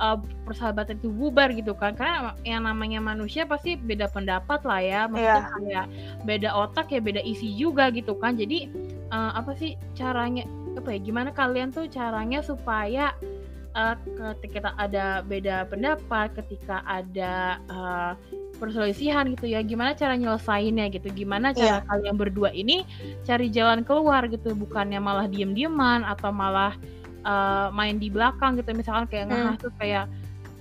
[0.00, 1.92] uh, persahabatan itu bubar gitu kan.
[1.94, 5.00] Karena yang namanya manusia pasti beda pendapat lah ya.
[5.06, 5.52] Maksudnya Iya.
[5.52, 5.86] kayak
[6.24, 8.34] beda otak ya beda isi juga gitu kan.
[8.40, 8.72] Jadi
[9.12, 13.12] uh, apa sih caranya apa ya gimana kalian tuh caranya supaya
[13.74, 13.94] uh,
[14.40, 18.12] ketika ada beda pendapat, ketika ada uh,
[18.60, 22.84] perselisihan gitu ya, gimana cara nyelesainnya gitu, gimana cara kalian berdua ini
[23.24, 26.76] cari jalan keluar gitu, bukannya malah diem-dieman atau malah
[27.22, 29.54] uh, main di belakang gitu, misalkan kayak Hmm.
[29.54, 30.04] ngehasut kayak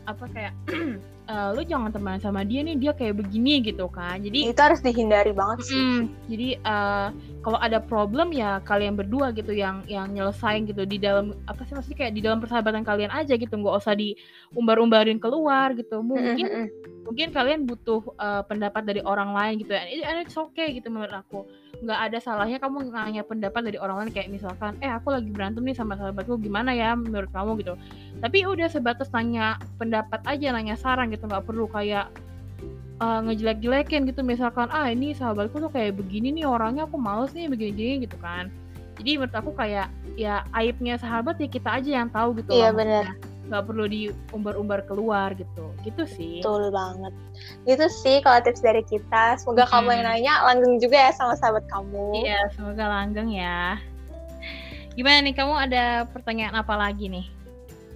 [0.06, 0.54] apa kayak
[1.30, 4.82] "Eh, lu jangan teman sama dia nih, dia kayak begini gitu kan, jadi itu harus
[4.82, 5.78] dihindari banget sih.
[5.78, 7.08] Mm, jadi eh,
[7.40, 11.72] kalau ada problem ya kalian berdua gitu yang yang nyelesain gitu di dalam apa sih
[11.72, 13.54] maksudnya kayak di dalam persahabatan kalian aja gitu.
[13.56, 16.04] Nggak usah diumbar-umbarin keluar gitu.
[16.04, 16.46] Mungkin
[17.08, 19.88] mungkin kalian butuh eh, pendapat dari orang lain gitu ya.
[19.88, 21.48] And it's okay gitu menurut aku.
[21.80, 24.12] Nggak ada salahnya kamu nanya pendapat dari orang lain.
[24.12, 26.36] Kayak misalkan eh aku lagi berantem nih sama sahabatku.
[26.44, 27.64] Gimana ya menurut kamu?
[27.64, 27.80] gitu.
[28.20, 31.24] Tapi udah sebatas nanya pendapat aja nanya saran gitu.
[31.24, 32.12] Nggak perlu kayak
[33.00, 34.22] uh, ngejelek-jelekin gitu.
[34.22, 38.52] Misalkan ah ini sahabatku tuh kayak begini nih orangnya aku males nih begini-gini gitu kan.
[39.00, 39.88] Jadi menurut aku kayak
[40.20, 43.16] ya aibnya sahabat ya kita aja yang tahu gitu Iya, maksudnya.
[43.50, 45.72] nggak perlu diumbar-umbar keluar gitu.
[45.88, 46.44] Gitu sih.
[46.44, 47.14] Betul banget.
[47.64, 49.40] Gitu sih kalau tips dari kita.
[49.40, 49.74] Semoga Mm-mm.
[49.74, 52.28] kamu yang nanya langgeng juga ya sama sahabat kamu.
[52.28, 53.80] Iya semoga langgeng ya.
[55.00, 57.39] Gimana nih kamu ada pertanyaan apa lagi nih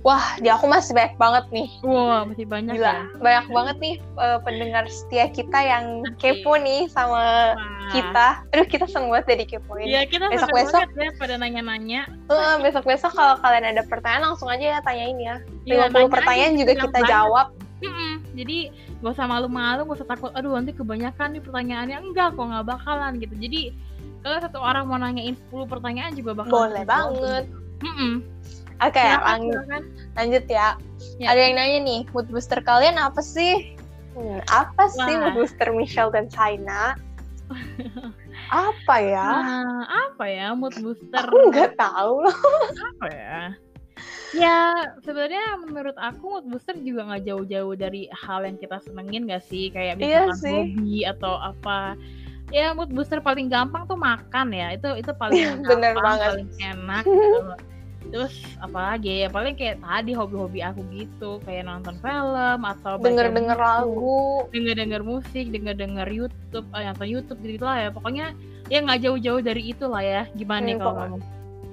[0.04, 3.96] wah di aku masih banyak banget nih wow masih banyak Gila, ya banyak banget nih
[4.20, 5.86] eh, pendengar setia kita yang
[6.18, 7.92] kepo nih sama Wah.
[7.92, 8.28] kita.
[8.52, 9.84] Aduh, kita seneng banget jadi kepoin.
[9.84, 14.66] Iya kita Besok-besok- besok ya pada nanya-nanya Eh, besok-besok kalau kalian ada pertanyaan langsung aja
[14.76, 15.36] ya tanyain ya.
[15.64, 17.12] 50 Iya, nanya pertanyaan aja, juga kita banyak.
[17.12, 17.48] jawab.
[17.84, 18.14] Mm-mm.
[18.34, 18.58] Jadi
[18.98, 20.32] gak usah malu-malu, gak usah takut.
[20.32, 23.36] Aduh nanti kebanyakan nih pertanyaannya enggak kok nggak bakalan gitu.
[23.36, 23.62] Jadi
[24.20, 27.44] kalau satu orang mau nanyain 10 pertanyaan juga bakal Boleh banget.
[27.80, 28.24] Mm-mm.
[28.80, 29.84] Oke, Silakan, lang- silakan.
[30.14, 30.68] lanjut ya.
[31.18, 31.28] Ya.
[31.30, 33.76] Ada yang nanya nih, mood booster kalian apa sih?
[34.14, 35.30] Hmm, apa sih Wah.
[35.30, 36.98] mood booster Michelle dan China?
[38.50, 39.28] apa ya?
[39.42, 41.22] Nah, apa ya mood booster?
[41.22, 42.38] Aku nggak tahu loh.
[42.96, 43.40] apa ya?
[44.34, 44.58] Ya
[45.00, 49.70] sebenarnya menurut aku mood booster juga nggak jauh-jauh dari hal yang kita senengin gak sih
[49.70, 50.58] kayak Iya misalkan sih.
[50.74, 51.94] hobi atau apa.
[52.50, 56.30] Ya mood booster paling gampang tuh makan ya itu itu paling Iya, gampang, bener banget.
[56.32, 57.04] paling enak.
[57.04, 57.40] Gitu.
[58.10, 63.58] Terus apalagi ya paling kayak tadi hobi-hobi aku gitu kayak nonton film atau baca Denger-denger
[63.58, 64.22] buku, lagu.
[64.50, 67.90] denger-denger musik, denger-denger YouTube, eh, atau YouTube gitu lah ya.
[67.90, 68.34] Pokoknya
[68.68, 70.22] ya nggak jauh-jauh dari itu lah ya.
[70.34, 71.18] Gimana Hmm, kalau kamu?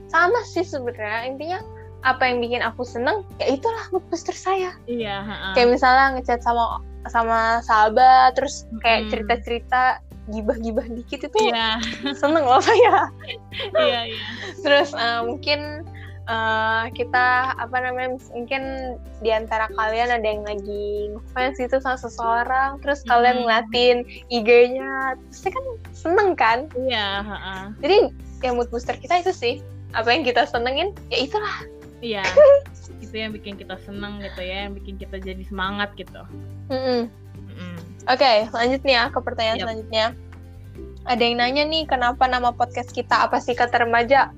[0.08, 1.28] Sama sih sebenarnya.
[1.28, 1.58] Intinya
[2.00, 4.72] apa yang bikin aku seneng, ya itulah booster saya.
[4.86, 5.52] Iya, ha-ha.
[5.52, 9.10] kayak misalnya ngechat sama sama sahabat terus kayak Mm-mm.
[9.12, 9.82] cerita-cerita
[10.28, 11.80] gibah-gibah dikit itu Iya,
[12.12, 13.08] seneng loh saya
[13.80, 14.24] iya, iya.
[14.60, 15.82] terus eh, mungkin
[16.30, 17.26] eh, kita
[17.58, 23.36] apa namanya mungkin di antara kalian ada yang lagi ngefans gitu sama seseorang terus kalian
[23.36, 23.42] Mm.
[23.42, 23.96] ngeliatin
[24.30, 27.54] IG-nya pasti kan seneng kan Iya, ha-ha.
[27.82, 29.54] jadi ya mood booster kita itu sih
[29.90, 31.56] apa yang kita senengin ya itulah
[31.98, 32.22] iya
[33.04, 36.22] itu yang bikin kita seneng gitu ya yang bikin kita jadi semangat gitu.
[36.70, 37.10] Mm.
[38.08, 39.64] Oke, lanjut nih ya ke pertanyaan Yap.
[39.68, 40.06] selanjutnya.
[41.04, 44.32] Ada yang nanya nih, kenapa nama podcast kita apa sih kata remaja?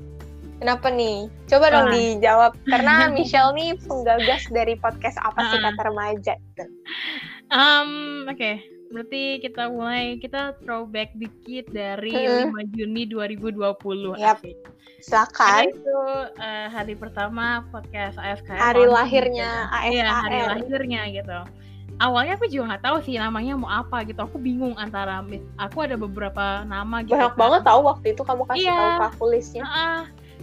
[0.63, 1.27] Kenapa nih?
[1.51, 1.93] Coba dong Wah.
[1.93, 2.53] dijawab.
[2.65, 5.63] Karena Michelle nih penggagas dari podcast apa sih Ah.
[5.69, 6.35] kata remaja?
[7.51, 12.53] Um, oke berarti kita mulai kita throwback dikit dari Mm-mm.
[12.53, 13.57] 5 Juni 2020
[14.15, 14.37] Yap.
[14.39, 14.57] asik.
[15.01, 15.33] Silakan.
[15.35, 15.99] Karena itu
[16.39, 19.97] eh, hari pertama podcast ASKR Hari launching lahirnya gitu.
[19.97, 21.39] Iya, hari lahirnya gitu.
[21.99, 24.21] Awalnya aku juga nggak tahu sih namanya mau apa gitu.
[24.21, 25.25] Aku bingung antara
[25.57, 27.17] aku ada beberapa nama gitu.
[27.17, 27.41] Banyak kan.
[27.41, 28.77] banget tahu waktu itu kamu kasih Iya.
[28.77, 29.63] tahu aku listnya.
[29.65, 30.01] Heeh.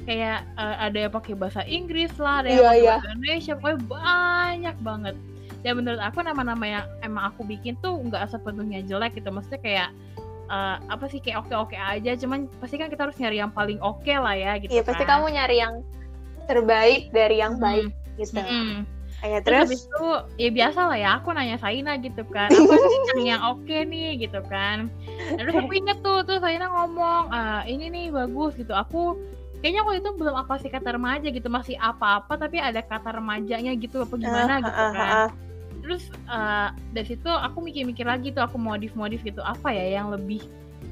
[0.10, 2.90] Kayak eh, ada yang pakai bahasa Inggris lah, ada yang pakai iya.
[2.98, 5.16] bahasa Indonesia, pokoknya banyak banget.
[5.62, 9.30] Dan menurut aku nama-nama yang emang aku bikin tuh nggak sepenuhnya jelek gitu.
[9.30, 9.90] Maksudnya kayak
[10.50, 14.10] eh, apa sih kayak oke-oke aja, cuman pasti kan kita harus nyari yang paling oke
[14.10, 15.22] lah ya gitu Iya, pasti kan.
[15.22, 15.74] kamu nyari yang
[16.50, 17.64] terbaik dari yang Hmm.
[17.64, 18.42] baik gitu.
[18.42, 18.90] Mm-mm.
[19.20, 20.08] Kayak Terus terus, habis itu
[20.40, 24.16] ya biasa lah ya aku nanya Saina gitu kan apa sih yang yang oke nih
[24.16, 24.88] gitu kan
[25.36, 29.20] Nah, terus aku inget tuh tuh Saina ngomong "Ah, ini nih bagus gitu aku
[29.60, 33.76] kayaknya waktu itu belum apa sih kata remaja gitu masih apa-apa tapi ada kata remajanya
[33.76, 35.30] gitu apa gimana Ah, gitu kan ah.
[35.80, 40.40] terus eh, dari situ aku mikir-mikir lagi tuh aku modif-modif gitu apa ya yang lebih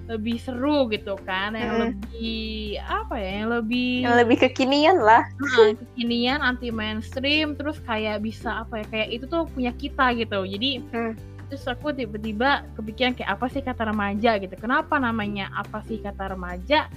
[0.07, 1.81] lebih seru gitu kan yang Mm.
[1.83, 2.39] lebih
[2.79, 5.23] apa ya yang lebih yang lebih kekinian lah.
[5.35, 10.47] Nah, kekinian anti mainstream terus kayak bisa apa ya kayak itu tuh punya kita gitu
[10.47, 11.13] jadi Hmm.
[11.47, 16.35] terus aku tiba-tiba kepikiran kayak apa sih kata remaja gitu kenapa namanya apa sih kata
[16.35, 16.87] remaja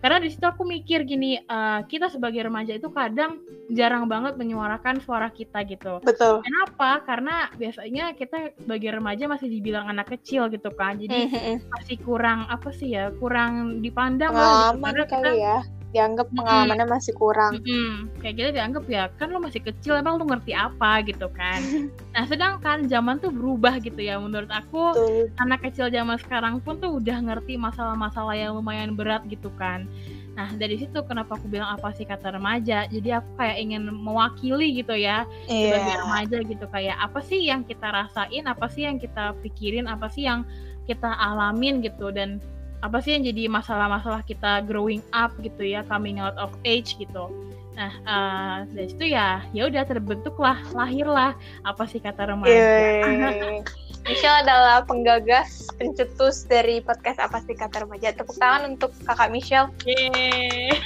[0.00, 4.98] karena di situ aku mikir gini eh, kita sebagai remaja itu kadang jarang banget menyuarakan
[5.04, 6.42] suara kita gitu Betul.
[6.42, 11.56] kenapa karena biasanya kita sebagai remaja masih dibilang anak kecil gitu kan jadi Mm-mm.
[11.70, 14.82] masih kurang apa sih ya kurang dipandang lah gitu.
[15.06, 15.58] Karena ya.
[15.90, 17.58] Dianggap pengalamannya masih kurang.
[17.58, 18.14] Mm-mm.
[18.22, 21.58] kayak kita dianggap ya kan lo masih kecil emang lo ngerti apa gitu kan
[22.14, 25.34] nah sedangkan zaman tuh berubah gitu ya menurut aku Betul.
[25.42, 29.90] anak kecil zaman sekarang pun tuh udah ngerti masalah-masalah yang lumayan berat gitu kan
[30.38, 34.78] nah dari situ kenapa aku bilang apa sih kata remaja jadi aku kayak ingin mewakili
[34.78, 36.00] gitu ya sebagai Iya.
[36.06, 40.30] remaja gitu kayak apa sih yang kita rasain apa sih yang kita pikirin apa sih
[40.30, 40.46] yang
[40.86, 42.38] kita alamin gitu dan
[42.80, 47.28] apa sih yang jadi masalah-masalah kita growing up gitu ya coming out of age gitu
[47.76, 51.32] nah eh, dari situ ya ya udah terbentuklah lahirlah
[51.64, 52.52] apa sih kata remaja.
[54.08, 58.16] Michelle adalah penggagas, pencetus dari podcast apa sih kata remaja.
[58.16, 59.68] Tepuk tangan untuk kakak Michelle.
[59.84, 60.72] Yeay.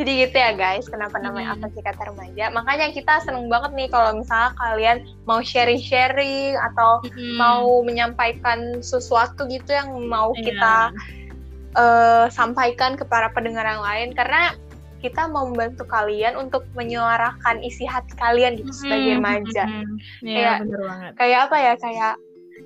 [0.00, 1.56] Jadi gitu ya guys, kenapa namanya Hmm.
[1.60, 2.48] apa sih kata remaja.
[2.48, 7.36] Makanya kita seneng banget nih kalau misalnya kalian mau sharing-sharing atau Mm-mm.
[7.36, 10.42] mau menyampaikan sesuatu gitu yang mau Iya.
[10.42, 10.74] kita
[11.70, 14.10] eh, sampaikan ke para pendengar yang lain.
[14.10, 14.56] Karena
[14.98, 19.20] kita mau membantu kalian untuk menyuarakan isi hati kalian gitu sebagai Mm-mm.
[19.22, 19.64] remaja.
[20.18, 22.14] Iya Kayak- bener banget kayak apa ya kayak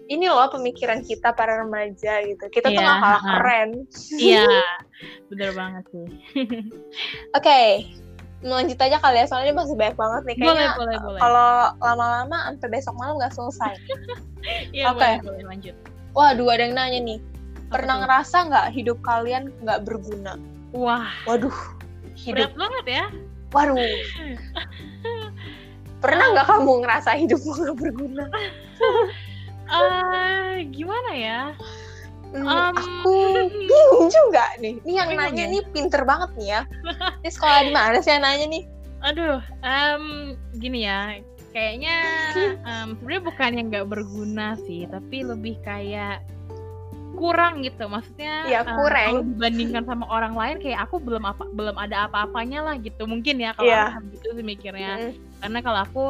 [0.08, 2.44] ini loh pemikiran kita para remaja gitu.
[2.52, 3.70] Kita tuh Iya, nggak kalah keren.
[4.20, 4.46] Iya
[5.32, 6.06] bener banget sih.
[7.38, 7.60] Oke
[8.44, 10.36] lanjut aja kali ya soalnya masih banyak banget nih.
[10.36, 11.20] Kayaknya boleh boleh.
[11.24, 13.74] kalau lama-lama sampai besok malam nggak selesai.
[14.76, 15.00] Iya oke.
[15.00, 15.72] boleh boleh lanjut.
[16.12, 17.18] Waduh ada yang nanya nih.
[17.72, 20.36] Pernah ngerasa nggak hidup kalian nggak berguna?
[20.76, 21.08] Wah.
[21.24, 21.56] Waduh
[22.12, 22.52] hidup.
[22.52, 23.04] Berat banget ya.
[23.56, 23.80] Waduh.
[26.04, 28.28] Pernah nggak kamu ngerasa hidupmu nggak berguna
[29.68, 31.40] eh gimana ya
[32.34, 33.14] Hmm, Um, aku
[33.70, 34.82] bingung juga nih.
[34.82, 35.52] Ini yang Bingung nanya ya?
[35.54, 36.60] nih pinter banget nih ya.
[37.22, 38.64] Ini sekolah di mana sih yang nanya nih?
[39.04, 41.20] aduh em, gini ya
[41.52, 41.96] kayaknya
[42.64, 46.24] em, sebenarnya bukan yang nggak berguna sih tapi lebih kayak
[47.14, 49.06] kurang gitu maksudnya eh, kurang.
[49.12, 53.38] kalau dibandingkan sama orang lain kayak aku belum apa belum ada apa-apanya lah gitu mungkin
[53.38, 56.04] ya kalau aku gitu sih mikirnya Mm, karena kalau aku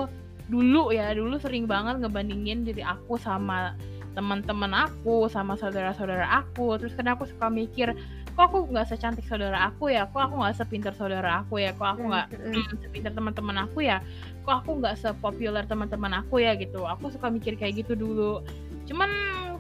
[0.48, 3.72] dulu ya dulu sering banget ngebandingin diri aku sama
[4.14, 6.78] teman-teman aku sama saudara-saudara aku.
[6.78, 7.92] Terus kadang aku suka mikir
[8.35, 10.07] kok aku nggak secantik saudara aku ya?
[10.11, 11.74] Kok aku nggak sepintar saudara aku ya?
[11.74, 13.98] Kok aku nggak mm, sepintar teman-teman aku ya?
[14.46, 16.54] Kok aku nggak sepopuler teman-teman aku ya?
[16.54, 16.83] Gitu.
[16.83, 18.42] Aku suka mikir kayak gitu dulu.
[18.87, 19.11] Cuman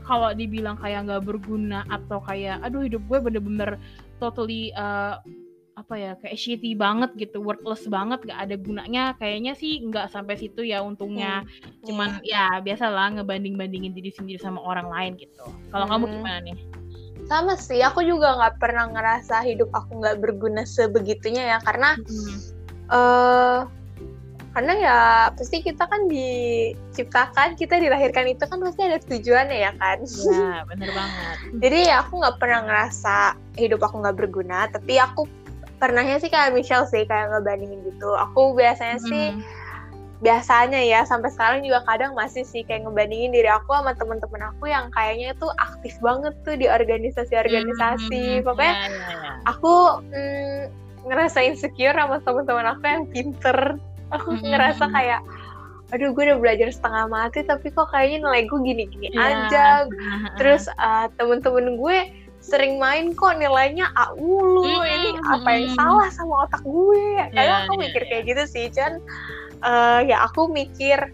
[0.06, 3.80] kalau dibilang kayak nggak berguna atau kayak aduh hidup gue bener-bener
[4.20, 5.18] totally uh,
[5.84, 10.40] apa ya kayak shitty banget gitu worthless banget gak ada gunanya kayaknya sih nggak sampai
[10.40, 11.44] situ ya untungnya
[11.84, 16.14] cuman ya biasalah ngebanding bandingin diri sendiri sama orang lain gitu kalau kamu Hmm.
[16.18, 16.56] gimana nih
[17.24, 17.80] sama sih.
[17.80, 21.58] Aku juga nggak pernah ngerasa hidup aku nggak berguna sebegitunya ya.
[21.64, 22.36] Karena Hmm.
[22.92, 23.60] eh
[24.54, 24.98] karena ya
[25.34, 29.98] pasti kita kan diciptakan, kita dilahirkan itu kan pasti ada tujuannya ya kan.
[30.04, 33.16] ya bener banget Jadi ya aku nggak pernah ngerasa
[33.58, 35.26] hidup aku nggak berguna, tapi aku
[35.84, 38.16] pernahnya sih kayak Michelle sih kayak ngebandingin gitu.
[38.16, 39.44] Aku biasanya sih Hmm.
[40.18, 44.72] biasanya ya sampai sekarang juga kadang masih sih kayak ngebandingin diri aku sama temen-temen aku
[44.72, 48.40] yang kayaknya tuh aktif banget tuh di organisasi-organisasi.
[48.40, 49.32] Hmm, Pokoknya ya, ya, ya.
[49.44, 49.74] aku
[50.08, 50.60] mm,
[51.04, 53.58] ngerasa insecure sama teman-teman aku yang pinter.
[54.08, 54.48] Aku Mm-mm.
[54.48, 55.20] ngerasa kayak,
[55.92, 59.44] aduh gue udah belajar setengah mati tapi kok kayaknya nilai gue gini-gini Iya.
[59.44, 59.66] aja.
[60.40, 61.98] Terus uh, temen-temen gue
[62.54, 64.62] sering main kok nilainya A mulu.
[64.62, 67.06] Mm-mm, Ini apa yang salah sama otak gue?
[67.34, 68.08] Kadang Iya, aku iya, mikir iya.
[68.14, 68.94] kayak gitu sih, Cuman
[69.66, 71.10] uh, ya aku mikir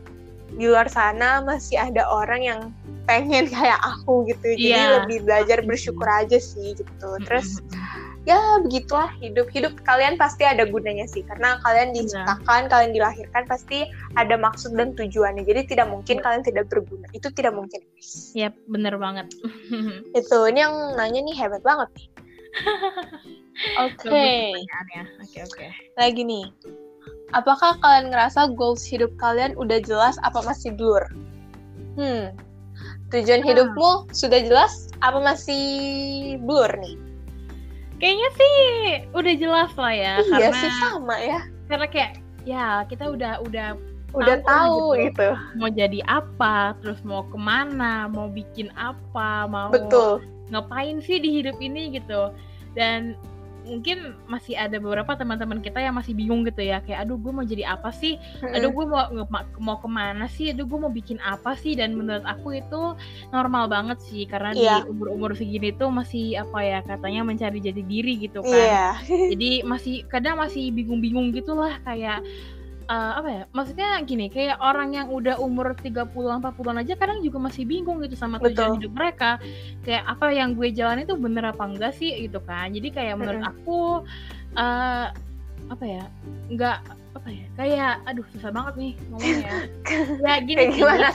[0.60, 2.60] di luar sana masih ada orang yang
[3.08, 4.52] pengen kayak aku gitu.
[4.60, 5.00] Jadi Iya.
[5.00, 7.08] lebih belajar bersyukur aja sih gitu.
[7.24, 7.79] Terus Mm-mm.
[8.28, 12.04] Ya begitulah hidup hidup kalian pasti ada gunanya sih karena kalian Iya.
[12.04, 16.24] diciptakan kalian dilahirkan pasti ada maksud dan tujuannya jadi tidak mungkin Iya.
[16.28, 19.32] kalian tidak berguna itu tidak mungkin guys Yap, bener banget.
[20.20, 22.06] itu ini yang nanya nih hebat banget nih
[23.84, 24.24] oke.
[25.20, 25.66] Oke, oke.
[25.96, 26.44] lagi nih
[27.32, 31.02] apakah kalian ngerasa goals hidup kalian udah jelas apa masih blur
[31.96, 32.36] hmm
[33.10, 33.48] tujuan Hmm.
[33.48, 35.64] hidupmu sudah jelas apa masih
[36.44, 36.94] blur nih
[38.00, 38.56] Kayaknya sih
[39.12, 42.12] udah jelas lah ya, iya karena sih sama ya karena kayak
[42.48, 43.68] ya kita udah udah
[44.16, 45.06] udah Tahu tahu gitu.
[45.06, 45.28] gitu
[45.60, 51.30] mau jadi apa, terus mau ke mana, mau bikin apa, mau betul ngapain sih di
[51.30, 52.34] hidup ini gitu.
[52.74, 53.14] Dan
[53.70, 57.46] mungkin masih ada beberapa teman-teman kita yang masih bingung gitu ya, kayak aduh gue mau
[57.46, 58.18] jadi apa sih?
[58.42, 59.06] Aduh gue mau
[59.62, 60.50] mau ke mana sih?
[60.50, 61.78] Aduh gue mau bikin apa sih?
[61.78, 62.98] Dan menurut aku itu
[63.30, 64.82] normal banget sih karena Iya.
[64.82, 68.50] di umur-umur segini tuh masih apa ya katanya mencari jati diri gitu kan.
[68.50, 68.88] Iya.
[69.06, 72.26] Jadi masih kadang masih bingung-bingung gitulah kayak
[72.90, 73.42] eh, apa ya?
[73.54, 78.18] Maksudnya gini, kayak orang yang udah umur 30-an 40-an aja kadang juga masih bingung gitu
[78.18, 78.78] sama tujuan Betul.
[78.82, 79.30] hidup mereka.
[79.86, 82.74] Kayak apa yang gue jalani itu bener apa enggak sih gitu kan.
[82.74, 84.02] Jadi kayak menurut aku
[84.58, 85.06] eh
[85.70, 86.04] apa ya?
[86.50, 86.82] Enggak
[87.14, 87.46] apa ya?
[87.54, 89.54] Kayak aduh susah banget nih ngomongnya.
[90.26, 91.08] ya gini Kayak sih, gimana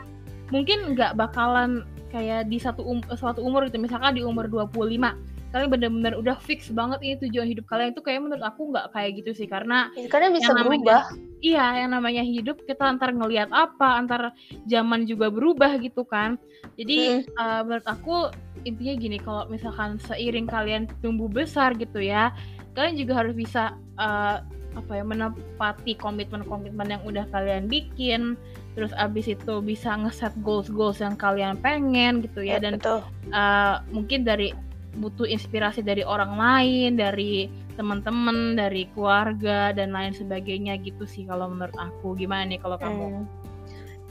[0.52, 5.68] mungkin nggak bakalan kayak di satu um, suatu umur gitu misalkan di umur 25 kalian
[5.68, 7.92] bener-bener udah fix banget ini tujuan hidup kalian.
[7.92, 11.02] Itu kayak menurut aku nggak kayak gitu sih karena Karena bisa Yang namanya- berubah.
[11.44, 14.22] iya yang namanya hidup kita antar ngelihat apa antar
[14.64, 16.40] zaman juga berubah gitu kan.
[16.74, 18.32] Jadi eh, menurut aku
[18.64, 22.30] intinya gini kalau misalkan seiring kalian tumbuh besar gitu ya
[22.72, 24.40] kalian juga harus bisa eh,
[24.72, 28.40] apa ya menepati komitmen-komitmen yang udah kalian bikin.
[28.72, 32.56] Terus abis itu bisa ngeset goals-goals yang kalian pengen gitu ya.
[32.56, 33.04] Dan betul.
[33.28, 34.56] eh, mungkin dari
[34.92, 41.48] butuh inspirasi dari orang lain dari teman-teman dari keluarga dan lain sebagainya gitu sih kalau
[41.48, 43.26] menurut aku gimana nih kalau kamu Hmm.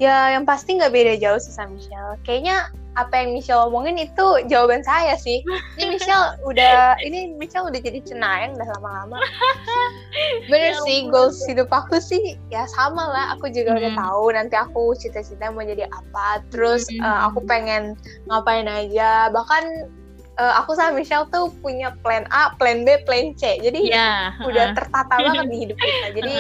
[0.02, 2.18] Ya, yang pasti nggak beda jauh sih sama Michelle.
[2.26, 5.46] Kayaknya apa yang Michelle omongin itu jawaban saya sih.
[5.78, 9.22] Ini Michelle udah, ini Michelle udah jadi cenayang dah lama-lama.
[10.50, 13.38] Bener Ya sih, goals hidup aku sih ya sama lah.
[13.38, 14.02] Aku juga udah Hmm.
[14.02, 16.42] tahu nanti aku cita-cita mau jadi apa.
[16.50, 17.06] Terus Hmm.
[17.06, 17.94] eh, aku pengen
[18.26, 19.30] ngapain aja.
[19.30, 19.64] Bahkan
[20.42, 23.62] eh, aku sama Michelle tuh punya plan A, plan B, plan C.
[23.62, 26.08] Jadi ya udah tertata banget di hidup kita.
[26.18, 26.36] Jadi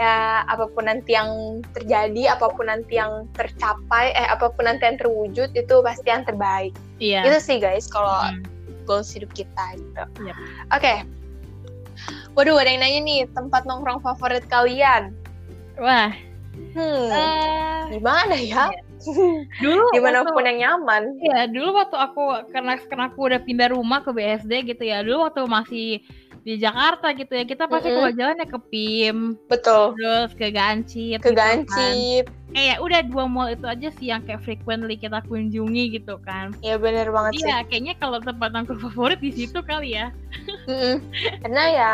[0.00, 0.16] ya
[0.48, 4.96] apa pun nanti yang terjadi, apa pun nanti yang tercapai, eh apa pun nanti yang
[4.96, 6.72] terwujud itu pasti yang terbaik.
[6.96, 8.40] iya Itu sih guys kalau Hmm.
[8.88, 10.02] goals hidup kita gitu.
[10.24, 10.36] Yap.
[10.72, 10.94] Oke.
[12.38, 15.10] Waduh, ada yang nanya nih, tempat nongkrong favorit kalian?
[15.76, 16.12] wah
[16.76, 18.68] Hmm, eh, gimana ya?
[19.64, 21.02] dulu Di mana pun waktu, yang nyaman.
[21.22, 25.26] ya dulu waktu aku karena karena aku udah pindah rumah ke BSD gitu ya dulu
[25.28, 25.88] waktu masih
[26.46, 27.98] di Jakarta gitu ya kita pasti Mm-mm.
[27.98, 29.18] kalau jalan ya ke PIM
[29.50, 29.98] Betul.
[29.98, 31.66] terus ke Gancit Ke gitu kan.
[32.54, 36.78] Kayak udah dua mall itu aja sih yang kayak frequently kita kunjungi gitu kan Ya
[36.78, 37.50] bener banget sih.
[37.50, 40.14] iya kayaknya kalau tempat nongkrong favorit di situ kali ya
[40.70, 41.02] Mm-mm.
[41.42, 41.92] Karena ya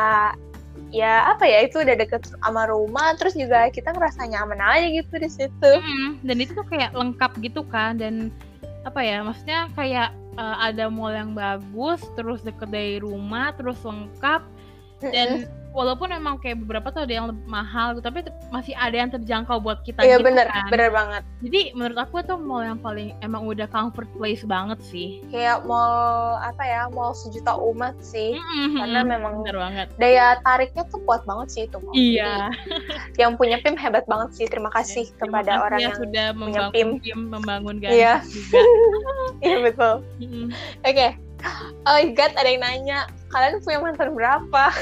[0.93, 5.15] ya apa ya itu udah deket sama rumah terus juga kita ngerasa nyaman aja gitu
[5.17, 5.73] di situ.
[5.81, 8.29] Mm, dan itu tuh kayak lengkap gitu kan dan
[8.85, 14.45] apa ya maksudnya kayak eh, ada mall yang bagus terus deket dari rumah terus lengkap
[15.03, 18.21] dan walaupun emang kayak beberapa tuh ada yang lebih mahal gitu, tapi
[18.53, 21.23] masih ada yang terjangkau buat kita Iya gitu bener, kan bener banget.
[21.41, 26.37] jadi menurut aku tuh mall yang paling emang udah comfort place banget sih Kayak mall
[26.39, 28.37] apa ya, mall sejuta umat sih.
[28.37, 31.97] Mm-mm, Karena memang bener banget daya tariknya tuh kuat banget sih itu mall.
[31.97, 34.47] iya Jadi, yang punya PIM hebat banget sih.
[34.47, 38.15] Terima kasih Terima kepada kasih orang ya yang sudah punya membangun PIM, membangun Iya.
[38.21, 38.61] Gansif juga
[39.47, 39.95] Iya betul.
[40.21, 40.47] Mm-mm.
[40.85, 41.09] Oke.
[41.83, 44.65] Oh my god, ada yang nanya, kalian punya mantan berapa?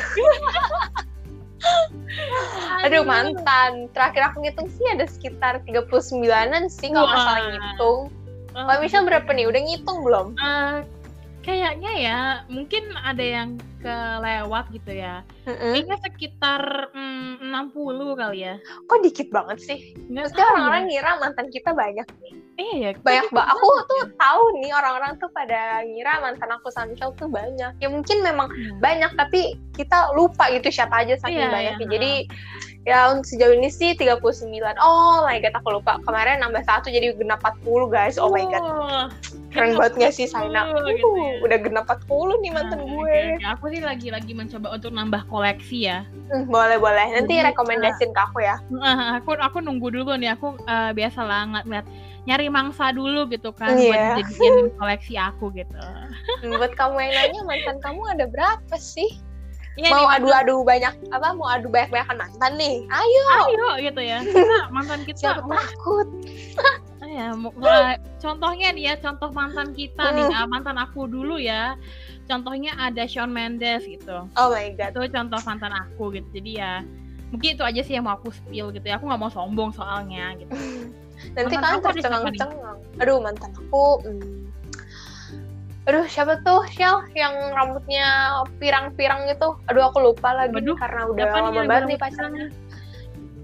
[2.85, 3.87] Aduh, mantan.
[3.93, 8.01] Terakhir aku ngitung sih ada sekitar 39-an sih kalau nggak salah ngitung.
[8.51, 9.47] Oh, Kalau Michelle berapa nih?
[9.47, 10.27] Udah ngitung belum?
[10.35, 10.77] Eh,
[11.47, 12.19] kayaknya ya
[12.51, 15.23] mungkin ada yang kelewat gitu ya.
[15.47, 18.55] Kayaknya sekitar mm, 60 kali ya.
[18.91, 19.79] Kok dikit banget sih?
[20.11, 20.89] Nggak Maksudnya orang-orang ya.
[20.91, 22.35] ngira mantan kita banyak nih.
[22.61, 22.91] Iya ya.
[23.01, 23.53] Banyak banget.
[23.57, 24.07] Aku banget tuh ya?
[24.21, 27.73] tahu nih orang-orang tuh pada ngira mantan aku sama Michelle tuh banyak.
[27.81, 28.77] Ya mungkin memang Iya.
[28.77, 29.41] banyak tapi
[29.73, 31.87] kita lupa gitu siapa aja saking Iya, banyaknya.
[31.89, 32.13] iya, Jadi
[32.89, 34.49] ya untuk sejauh ini sih 39.
[34.81, 36.01] Oh my god aku lupa.
[36.03, 38.17] Kemarin nambah satu jadi genap 40 guys.
[38.17, 38.65] Oh my god.
[39.51, 40.71] Keren banget gak sih Saina?
[40.71, 41.33] 40 Uh, gitu ya.
[41.45, 43.19] Udah genap 40 nih mantan Nah, gue.
[43.59, 46.07] Aku sih lagi-lagi mencoba untuk nambah koleksi ya.
[46.31, 47.07] Hmm, boleh boleh.
[47.13, 48.57] Nanti Jadi, rekomendasiin ke aku ya.
[49.21, 50.39] Aku aku nunggu dulu nih.
[50.39, 51.85] Aku eh, biasa lah ngeliat
[52.29, 54.21] nyari mangsa dulu gitu kan buat Iya.
[54.21, 55.81] dijadiin koleksi aku gitu.
[56.45, 59.19] Hmm, Buat kamu yang nanya mantan kamu ada berapa sih?
[59.79, 61.29] Iya, mau adu-adu banyak apa?
[61.33, 62.83] Mau adu banyak-banyakan mantan nih?
[62.91, 63.25] Ayo.
[63.31, 64.19] ayo gitu ya.
[64.21, 66.07] Karena mantan kita Siapa takut?
[67.11, 70.37] ya mau- eh, contohnya nih ya contoh mantan kita nih Hmm.
[70.37, 71.79] ah, mantan aku dulu ya.
[72.27, 74.27] Contohnya ada Shawn Mendes gitu.
[74.29, 74.95] Oh my god.
[74.95, 76.29] Itu contoh mantan aku gitu.
[76.35, 76.83] Jadi ya
[77.31, 78.99] mungkin itu aja sih yang mau aku spill gitu ya.
[78.99, 80.51] Aku nggak mau sombong soalnya gitu.
[81.37, 82.79] Nanti Mantan kalian tercengang-cengang.
[82.97, 84.01] Aduh, mantan aku.
[84.03, 84.40] hmm.
[85.91, 89.59] Aduh, siapa tuh Shell yang rambutnya pirang-pirang gitu?
[89.67, 92.47] Aduh, aku lupa lagi Waduh, karena udah Siapa lama banget nih pacarnya.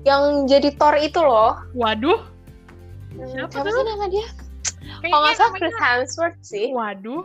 [0.06, 1.58] Yang jadi Thor itu loh.
[1.74, 2.22] Waduh,
[3.16, 3.74] Hmm, Siapa siapa tuh?
[3.74, 4.26] sih nama dia?
[5.02, 6.66] Kalau nggak salah Chris Hemsworth sih.
[6.70, 7.24] Waduh,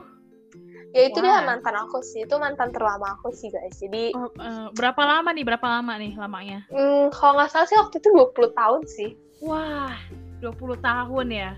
[0.92, 1.44] Ya itu dia Wah.
[1.48, 2.24] mantan aku sih.
[2.28, 3.80] Itu mantan terlama aku sih guys.
[3.80, 5.44] Jadi oh, eh, berapa lama nih?
[5.48, 6.64] Berapa lama nih lamanya?
[6.68, 9.10] hmm, kalau nggak salah sih waktu itu 20 tahun sih.
[9.40, 9.96] Wah,
[10.44, 11.52] 20 tahun ya.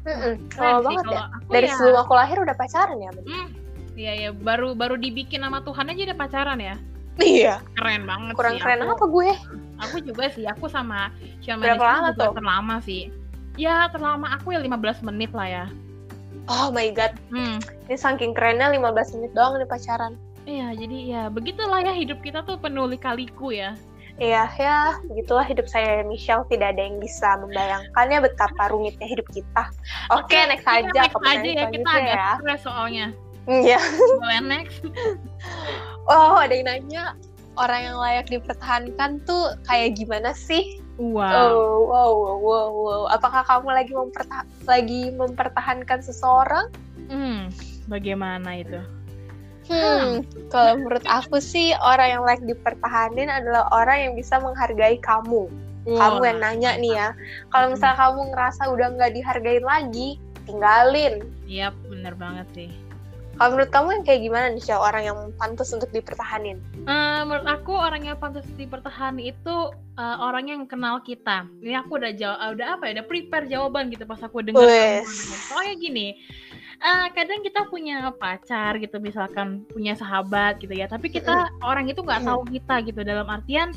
[0.00, 1.22] Mm-mm, Keren sih banget ya.
[1.28, 1.74] aku Dari ya.
[1.76, 3.10] sebelum aku lahir udah pacaran ya.
[3.12, 3.48] Hmm,
[3.94, 6.76] iya ya, baru baru dibikin sama Tuhan aja udah pacaran ya.
[7.20, 7.54] Iya.
[7.76, 8.62] Keren banget Kurang sih.
[8.64, 9.30] keren aku, apa gue?
[9.84, 11.12] Aku juga sih, aku sama
[11.44, 12.32] Shawn Berapa lama juga tuh?
[12.40, 13.12] terlama sih.
[13.60, 15.64] Ya, terlama aku ya 15 menit lah ya.
[16.48, 17.12] Oh my god.
[17.28, 17.60] Hmm.
[17.90, 20.16] Ini saking kerennya 15 menit doang nih pacaran.
[20.48, 23.76] Iya, jadi ya begitulah ya hidup kita tuh penuh lika-liku ya.
[24.20, 26.44] Iya, ya, begitulah hidup saya Michelle.
[26.52, 29.72] Tidak ada yang bisa membayangkannya betapa rumitnya hidup kita.
[30.12, 31.00] Oke, next kita aja.
[31.08, 32.30] next aja ya, kita agak ya.
[32.36, 33.06] stres soalnya.
[33.48, 33.80] Iya.
[34.20, 34.84] Boleh next?
[36.10, 37.14] Oh, ada yang nanya
[37.54, 40.82] orang yang layak dipertahankan tuh kayak gimana sih?
[40.98, 41.54] Wow.
[41.54, 43.02] Oh, wow, wow, wow, wow.
[43.14, 46.66] Apakah kamu lagi memperta lagi mempertahankan seseorang?
[47.06, 47.48] Hmm,
[47.86, 48.80] bagaimana itu?
[49.68, 55.50] Hmm, kalau menurut aku sih orang yang layak dipertahanin adalah orang yang bisa menghargai kamu.
[55.86, 57.08] Kamu yang nanya nih ya.
[57.50, 60.08] Kalau misalnya kamu ngerasa udah nggak dihargain lagi,
[60.44, 61.24] tinggalin.
[61.48, 62.70] Iya, bener banget sih.
[63.40, 66.60] Kalau menurut kamu yang kayak gimana nih, Syah, orang yang pantas untuk dipertahanin?
[66.84, 69.56] Eh, menurut aku orang yang pantas dipertahankan itu
[69.96, 71.48] eh, orang yang kenal kita.
[71.64, 74.68] Ini aku udah jawab, udah apa ya, udah prepare jawaban gitu pas aku dengar.
[75.48, 76.20] Soalnya gini,
[76.80, 82.00] eh, kadang kita punya pacar gitu, misalkan punya sahabat gitu ya, tapi kita orang itu
[82.00, 83.70] nggak tahu kita gitu dalam artian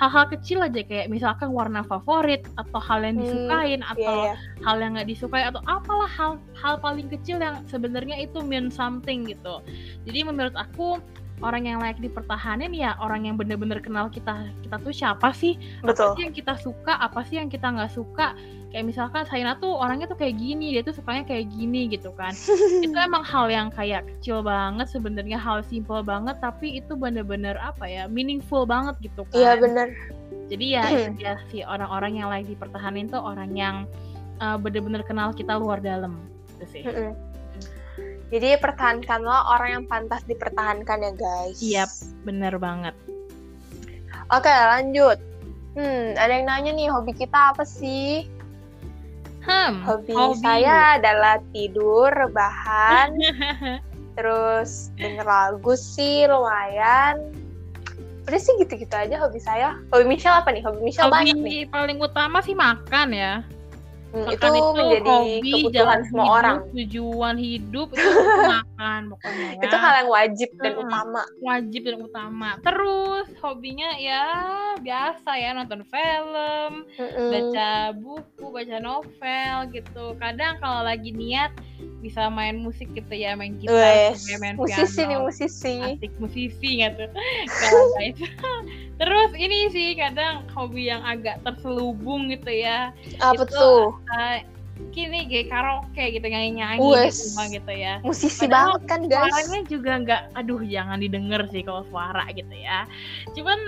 [0.00, 4.34] hal-hal kecil aja kayak misalkan warna favorit atau hal yang Hmm, disukain Iya, atau iya.
[4.66, 9.22] hal yang nggak disukai atau apalah hal hal paling kecil yang sebenarnya itu mean something
[9.30, 9.62] gitu.
[10.02, 10.98] Jadi menurut aku
[11.42, 15.58] orang yang layak dipertahanin ya orang yang bener-bener kenal kita kita tuh siapa sih?
[15.82, 16.10] Apa Betul.
[16.16, 16.92] sih yang kita suka?
[17.02, 18.38] Apa sih yang kita nggak suka?
[18.72, 22.32] Kayak misalkan Saina tuh orangnya tuh kayak gini dia tuh sukanya kayak gini gitu kan.
[22.86, 27.84] Itu emang hal yang kayak kecil banget sebenarnya hal simple banget tapi itu bener-bener apa
[27.84, 29.36] ya meaningful banget gitu kan.
[29.36, 29.90] Iya bener.
[30.52, 33.88] jadi ya itu dia sih orang-orang yang layak dipertahanin tuh orang yang
[34.36, 36.28] uh, bener-bener kenal kita luar dalam.
[36.60, 36.82] Gitu sih.
[38.32, 41.58] Jadi pertahankanlah orang yang pantas dipertahankan ya guys.
[41.60, 41.90] Yap.
[42.24, 42.96] Bener banget.
[44.32, 45.20] Oke lanjut.
[45.76, 48.24] Hmm, ada yang nanya nih hobi kita apa sih?
[49.44, 49.84] Hmm.
[49.84, 53.10] Hobi, saya adalah tidur, rebahan,
[54.16, 57.36] terus denger lagu sih lumayan.
[58.22, 59.76] Udah sih gitu-gitu aja hobi saya.
[59.90, 60.62] Hobi Michelle apa nih?
[60.62, 61.66] Hobi Michelle banyak nih.
[61.66, 63.42] Hobi paling utama sih makan ya.
[64.12, 66.56] Hmm, itu Makan menjadi hobi, kebutuhan jalan semua hidup, orang.
[66.76, 68.08] Tujuan hidup itu
[68.52, 69.62] makan pokoknya ya.
[69.64, 71.22] Itu hal yang wajib dan utama.
[71.40, 72.50] wajib dan utama.
[72.60, 74.24] Terus hobinya ya
[74.84, 77.28] biasa ya nonton film, Mm-mm.
[77.32, 80.04] baca buku, baca novel gitu.
[80.20, 81.56] Kadang kalau lagi niat
[82.04, 85.24] bisa main musik gitu ya, main gitar, sampai main musisi nih piano.
[85.24, 85.76] musisi.
[85.88, 87.04] Asik musisi gitu.
[87.48, 88.28] Kalau itu.
[89.02, 92.94] Terus ini sih kadang hobi yang agak terselubung gitu ya.
[93.18, 93.82] Apa Itu, tuh?
[94.14, 94.46] Eh,
[94.94, 97.18] kini kayak karaoke gitu nyanyi-nyanyi Wes.
[97.18, 97.98] gitu, Bang, gitu ya.
[98.06, 99.26] Musisi Padahal banget kan guys.
[99.34, 102.86] Suaranya juga nggak, aduh jangan didengar sih kalau suara gitu ya.
[103.34, 103.58] Cuman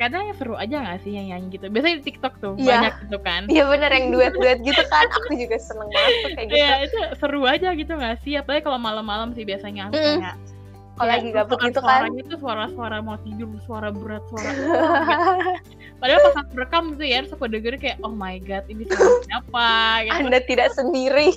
[0.00, 1.68] kadang seru aja nggak sih yang nyanyi gitu.
[1.68, 2.72] Biasanya di TikTok tuh Iya.
[2.80, 3.42] banyak gitu kan.
[3.52, 5.06] Iya bener yang duet-duet gitu kan.
[5.12, 6.56] Aku juga seneng banget tuh kayak gitu.
[6.56, 8.32] Iya itu seru aja gitu nggak sih?
[8.40, 10.18] Apalagi kalau malam-malam sih biasanya aku Mm-mm.
[10.24, 10.36] kayak
[11.00, 11.88] Kalau lagi gabut suara- gitu kan.
[12.04, 14.70] Suaranya tuh suara-suara mau tidur, suara berat, suara gitu.
[15.96, 19.16] Padahal pas aku rekam gitu ya, terus aku denger kayak oh my god ini suara
[19.24, 19.68] siapa
[20.04, 20.16] gitu.
[20.20, 21.32] Anda tidak sendiri.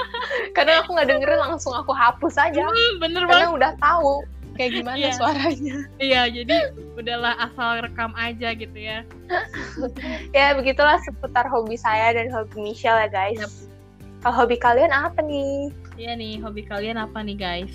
[0.58, 2.66] Karena aku nggak dengerin langsung aku hapus aja.
[2.98, 3.46] Bener banget.
[3.46, 4.10] Karena udah tahu
[4.54, 5.10] kayak gimana Iya.
[5.14, 5.76] suaranya.
[5.98, 6.56] Iya, jadi
[6.94, 9.06] udahlah asal rekam aja gitu ya.
[10.30, 13.38] Ya begitulah seputar hobi saya dan hobi Michelle ya guys.
[13.38, 13.50] Yap.
[14.22, 15.70] Kalau hobi kalian apa nih?
[15.94, 17.74] Iya nih, hobi kalian apa nih guys?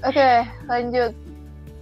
[0.00, 0.30] Oke,
[0.64, 1.12] lanjut.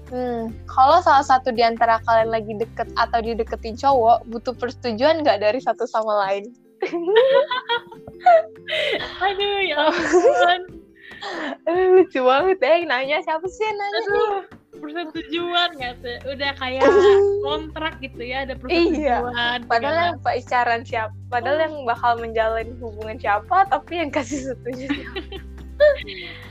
[0.09, 5.45] Hmm, kalau salah satu di antara kalian lagi deket atau dideketin cowok, butuh persetujuan nggak
[5.45, 6.49] dari satu sama lain?
[9.21, 10.61] Aduh, ya ampun.
[11.69, 13.99] Aduh, lucu banget deh, nanya siapa sih yang nanya?
[14.01, 14.35] Aduh,
[14.81, 16.16] persetujuan nggak sih?
[16.25, 16.89] Udah kayak
[17.45, 19.21] kontrak gitu ya, ada Iya.
[19.21, 19.59] persetujuan.
[19.69, 20.09] Padahal segala.
[20.09, 21.12] yang pacaran siapa?
[21.29, 24.89] Padahal yang bakal menjalin hubungan siapa, tapi yang kasih setuju.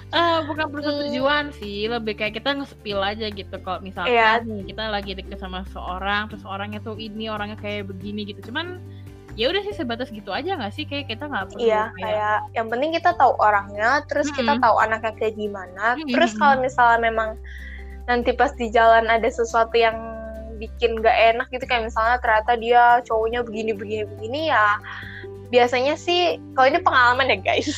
[0.08, 5.12] Eh, bukan persetujuan sih, lebih kayak kita nge-spill aja gitu kalau misalkan nih, kita lagi
[5.20, 8.48] deket sama seorang, terus orangnya tuh ini, orangnya kayak begini gitu.
[8.48, 8.80] Cuman
[9.36, 12.68] ya udah sih sebatas gitu aja nggak sih kayak kita nggak perlu Iya, kayak yang
[12.72, 14.64] penting kita tahu orangnya, terus kita Mm-mm.
[14.64, 16.00] tahu anaknya kayak gimana.
[16.00, 16.10] Mm-mm.
[16.16, 17.30] Terus kalau misalnya memang
[18.08, 20.00] nanti pas di jalan ada sesuatu yang
[20.58, 24.82] bikin gak enak gitu kayak misalnya ternyata dia cowoknya begini begini begini ya
[25.48, 27.72] biasanya sih kalau ini pengalaman ya guys.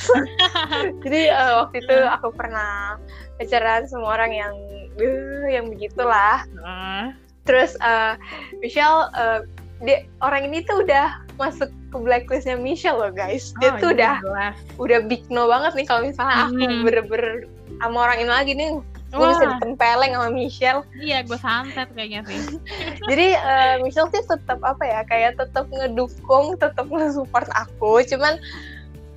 [1.05, 2.97] Jadi eh, waktu itu aku pernah
[3.38, 4.53] pacaran sama orang yang
[4.97, 6.43] eh, yang begitulah.
[6.65, 7.13] Ah,
[7.45, 8.13] terus eh,
[8.61, 9.39] Michelle eh,
[9.80, 13.55] dia orang ini tuh udah masuk ke blacklistnya Michelle loh guys.
[13.63, 14.55] Dia oh, tuh iya, udah jelas.
[14.76, 16.84] udah big no banget nih kalau misalnya aku Mhm.
[16.84, 17.47] bener-bener
[17.80, 18.70] sama orang ini lagi nih
[19.10, 22.38] gue bisa ditempeleng sama Michelle iya gue santet kayaknya sih.
[23.10, 28.38] jadi eh, Michelle sih tetap apa ya kayak tetap ngedukung tetap nge-support aku cuman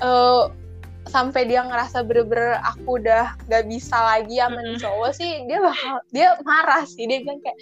[0.00, 0.44] eh,
[1.10, 4.80] sampai dia ngerasa bener-bener aku udah gak bisa lagi sama nih Mm-mm.
[4.80, 7.58] cowok sih dia bakal dia marah sih dia bilang kayak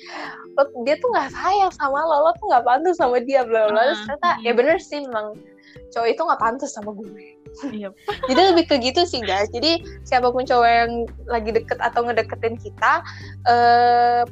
[0.54, 3.72] "Lo- dia tuh nggak sayang sama lo lo tuh nggak pantas sama dia bla bla
[3.72, 4.58] bla." terus Ah, ternyata ya mm.
[4.60, 5.26] bener sih memang
[5.90, 7.08] cowok itu nggak pantas sama gue
[7.66, 7.90] Iya.
[8.28, 10.92] jadi lebih ke gitu sih guys jadi siapa pun cowok yang
[11.26, 13.02] lagi deket atau ngedeketin kita
[13.44, 14.22] eh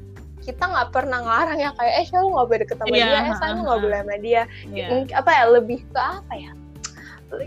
[0.40, 3.50] kita nggak pernah ngelarang ya kayak eh lu nggak boleh deket sama Iya, dia eh
[3.50, 4.42] lu nggak boleh sama dia.
[4.64, 6.52] Mungkin- apa ya lebih ke apa ya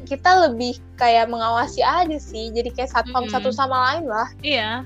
[0.04, 3.34] kita lebih kayak mengawasi aja sih jadi kayak satpam Mm-mm.
[3.34, 4.86] satu sama lain lah Iya.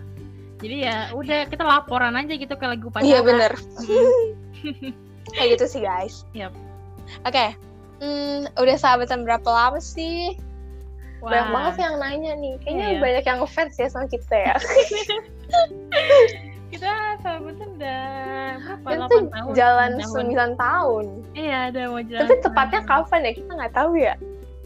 [0.55, 3.03] Jadi ya udah kita laporan aja gitu ke lagu pacaran.
[3.03, 4.31] iya bener Mm.
[5.35, 6.55] kayak gitu sih guys Yap.
[7.21, 7.59] oke
[7.95, 10.35] Hmm, udah sahabatan berapa lama sih?
[11.25, 11.53] Banyak Wah.
[11.53, 12.53] banget sih yang nanya nih.
[12.61, 12.99] Kayaknya Iya.
[13.01, 14.55] banyak yang ngefans ya sama kita ya.
[16.65, 16.91] Kita
[17.23, 18.03] sahabatan udah
[18.83, 19.07] berapa?
[19.07, 19.51] Itu 8 tahun.
[19.55, 20.25] jalan 9 tahun.
[20.27, 21.05] 9 tahun.
[21.31, 22.21] Iya, ada mau jalan.
[22.21, 23.31] Tapi 9 tepatnya kapan ya?
[23.31, 24.13] Kita nggak tahu ya.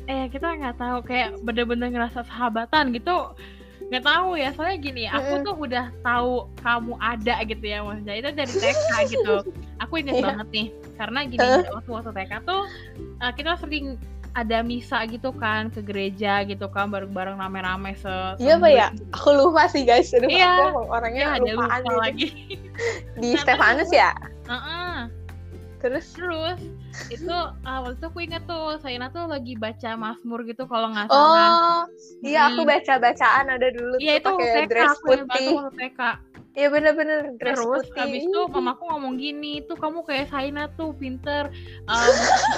[0.10, 3.18] Eh, kita nggak tahu kayak bener-bener ngerasa sahabatan gitu.
[3.90, 6.32] Nggak tahu ya, soalnya gini, aku tuh udah tahu
[6.62, 8.16] kamu ada gitu ya maksudnya.
[8.18, 9.36] Itu dari TK gitu.
[9.86, 10.26] Aku inget Iya.
[10.34, 12.62] banget nih, karena gini, waktu waktu TK tuh
[13.22, 13.98] eh, kita sering
[14.34, 18.88] ada misa gitu kan ke gereja gitu kan bareng-bareng rame-rame se Iya apa ya?
[19.12, 20.12] Aku lupa sih guys.
[20.12, 20.70] Aduh, Iya.
[20.70, 21.98] aku orangnya Ya, ada lupaan lupa gitu.
[21.98, 22.28] lagi.
[23.18, 24.12] Di Nah, Stefanus ya?
[24.46, 24.96] Heeh.
[25.80, 26.60] Terus Terus
[27.08, 27.32] itu
[27.64, 31.48] ah, waktu itu aku inget tuh Saina tuh lagi baca Mazmur gitu kalau nggak salah.
[31.48, 31.82] Oh,
[32.20, 32.70] iya aku Hmm.
[32.70, 35.48] baca-bacaan ada dulu Iya tuh itu pakai dress aku putih.
[35.74, 36.00] TK.
[36.60, 37.96] Iya bener-bener dress Terus putih.
[37.96, 41.48] habis itu mamaku ngomong gini, tuh kamu kayak Saina tuh pinter,
[41.88, 42.14] um,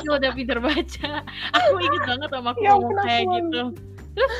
[0.18, 1.22] udah pinter baca.
[1.62, 3.62] Aku inget banget mamaku Ya ngomong aku kayak gitu.
[4.12, 4.34] Terus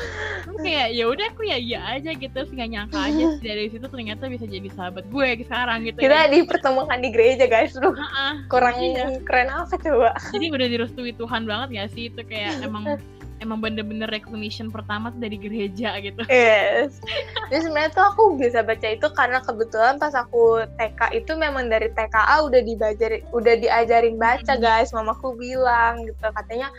[0.44, 3.72] aku kayak ya udah aku ya iya aja gitu, terus nggak nyangka aja sih dari
[3.72, 5.96] situ ternyata bisa jadi sahabat gue sekarang gitu.
[5.96, 6.28] Kita ya.
[6.28, 7.72] dipertemukan di gereja guys.
[7.72, 8.32] Duh, Heeh.
[8.50, 9.16] kurang Iya.
[9.24, 10.12] keren apa coba?
[10.28, 12.98] Jadi udah direstui Tuhan banget gak sih itu kayak emang
[13.42, 16.22] emang bener-bener recognition pertama tuh dari gereja gitu.
[16.26, 16.96] Yes.
[17.50, 21.90] Jadi sebenarnya tuh aku bisa baca itu karena kebetulan pas aku TK itu memang dari
[21.90, 24.62] TKA udah dibajarin, udah diajarin baca Hmm.
[24.62, 24.94] guys.
[24.94, 26.70] Mamaku bilang gitu katanya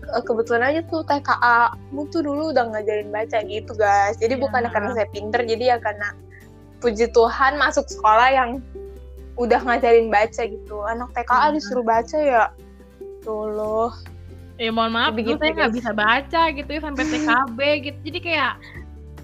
[0.00, 4.20] "E, kebetulan aja tuh TKA mu tuh dulu udah ngajarin baca gitu guys.
[4.20, 4.40] Jadi Ya.
[4.40, 6.12] bukan karena saya pinter, jadi ya karena
[6.80, 8.50] puji Tuhan masuk sekolah yang
[9.36, 10.76] udah ngajarin baca gitu.
[10.84, 11.54] Anak TKA Hmm.
[11.56, 12.44] disuruh baca ya.
[13.20, 13.92] Tuh loh.
[14.60, 17.98] Ya mohon maaf, dulu saya nggak bisa baca gitu ya sampai TKB gitu.
[18.04, 18.52] Jadi kayak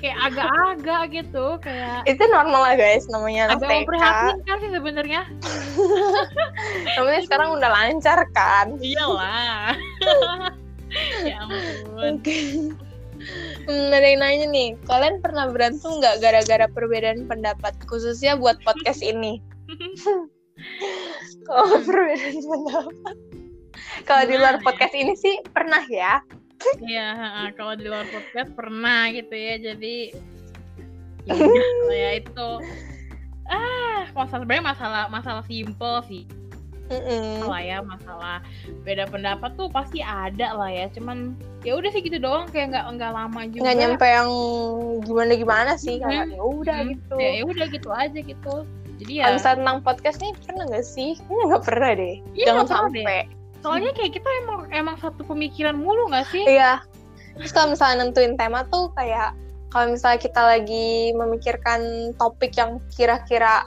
[0.01, 3.73] kayak agak-agak gitu, kayak Itu normal lah guys namanya agak TK.
[3.85, 5.23] memprihatinkan sih sebenarnya.
[6.97, 8.81] Namanya sekarang udah lancar kan.
[8.81, 9.77] Iyalah.
[11.29, 12.21] ya ampun.
[12.21, 12.37] Oke.
[13.67, 19.03] Hmm, ada yang nanya nih, kalian pernah berantem nggak gara-gara perbedaan pendapat, khususnya buat podcast
[19.05, 19.41] ini?
[21.49, 23.17] Kalau perbedaan pendapat,
[24.05, 24.67] kalau di luar Gimana ya?
[24.67, 26.15] podcast ini sih pernah ya.
[26.81, 27.09] Iya,
[27.55, 29.55] kalau di luar podcast pernah gitu ya.
[29.57, 29.97] Jadi
[31.27, 31.35] ya
[31.87, 32.51] lah ya itu
[33.47, 36.23] ah masalah sebenarnya masalah masalah simple sih
[36.87, 37.43] Mm-mm.
[37.47, 38.39] lah ya masalah
[38.83, 42.87] beda pendapat tuh pasti ada lah ya cuman ya udah sih gitu doang kayak nggak
[42.95, 44.31] nggak lama juga Nggak nyampe yang
[45.03, 46.35] gimana-gimana sih, kayak Mhm.
[46.39, 47.15] ya udah Hmm, gitu.
[47.19, 48.55] ya ya udah gitu aja gitu
[49.03, 51.11] jadi ya Kalau misalnya tentang podcast nih pernah nggak sih?
[51.19, 52.15] Kayaknya nggak pernah deh.
[52.33, 53.21] Iya, Jangan sampai.
[53.67, 56.79] Soalnya kayak kita emang emang satu pemikiran mulu nggak sih Iya.
[57.37, 59.35] Terus kalau misalnya nentuin tema tuh kayak
[59.69, 63.67] kalau misalnya kita lagi memikirkan topik yang kira-kira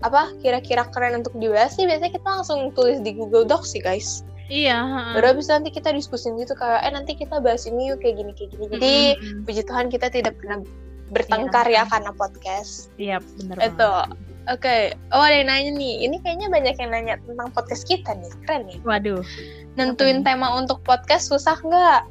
[0.00, 4.24] apa kira-kira keren untuk dibahas sih biasanya kita langsung tulis di Google Docs sih guys.
[4.48, 5.20] iya heeh.
[5.20, 8.32] Baru habis nanti kita diskusin gitu kayak eh nanti kita bahas ini yuk kayak gini
[8.32, 8.64] kayak gini.
[8.72, 9.44] Jadi Mm-mm.
[9.44, 10.64] puji Tuhan kita tidak pernah
[11.12, 12.88] bertengkar ya karena podcast.
[12.96, 13.84] iya bener Itu.
[13.84, 14.29] banget.
[14.48, 16.08] Oke, oh ada yang nanya nih.
[16.08, 18.32] Ini kayaknya banyak yang nanya tentang podcast kita nih.
[18.48, 18.78] Keren nih.
[18.82, 19.20] waduh
[19.76, 22.02] Nentuin Apa tema untuk podcast susah nggak?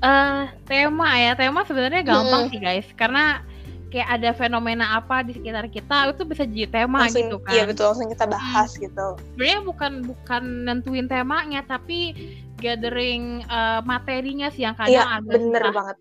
[0.00, 2.52] eh tema ya tema sebenarnya gampang Mm-mm.
[2.56, 3.44] sih guys karena
[3.92, 7.62] kayak ada fenomena apa di sekitar kita itu bisa jadi tema Langsung, gitu kan Iya
[7.68, 9.06] betul, langsung kita bahas gitu.
[9.36, 12.16] sebenarnya bukan bukan nentuin temanya tapi
[12.56, 15.74] gathering eh, materinya sih yang kadang Iya, agak bener susah.
[15.76, 15.96] banget.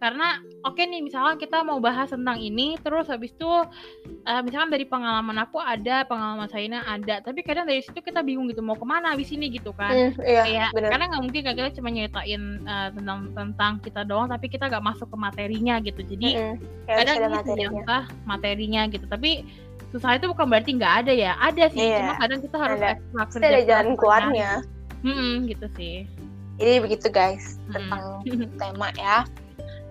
[0.00, 0.28] Karena
[0.62, 3.50] oke nih misalkan kita mau bahas tentang ini terus habis itu
[4.24, 8.48] eh, misalkan dari pengalaman aku ada pengalaman Saina ada tapi kadang dari situ kita bingung
[8.48, 10.88] gitu mau ke mana habis ini gitu kan Hmm, iya, kayak bener.
[10.88, 14.80] karena nggak mungkin kan kita cuma nyeritain eh, tentang tentang kita doang tapi kita nggak
[14.82, 16.54] masuk ke materinya gitu jadi Mm-mm.
[16.84, 18.82] Kayak kadang ada materinya.
[18.88, 19.30] gitu tapi
[19.90, 22.88] susah itu bukan berarti nggak ada ya ada sih Iya, cuma kadang kita harus ada.
[22.94, 24.50] ekstra kerja ada jalan keluarnya.
[25.00, 26.08] Mm-mm, gitu sih
[26.56, 27.72] Jadi begitu guys Mm.
[27.74, 28.02] tentang
[28.60, 29.24] tema ya.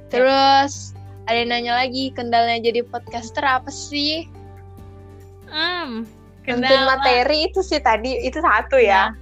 [0.09, 0.93] Terus
[1.25, 4.25] ada yang nanya lagi kendalanya jadi podcaster apa sih?
[5.45, 6.05] Hmm,
[6.41, 9.13] kendala materi itu sih tadi itu satu ya.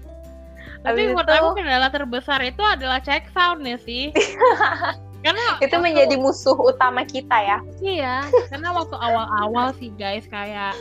[0.78, 4.14] tapi Habis menurut itu- aku kendala terbesar itu adalah check sound ya sih
[5.26, 7.58] karena Itu waktu- menjadi musuh utama kita ya.
[7.82, 8.16] Iya,
[8.48, 10.78] karena waktu awal-awal sih guys kayak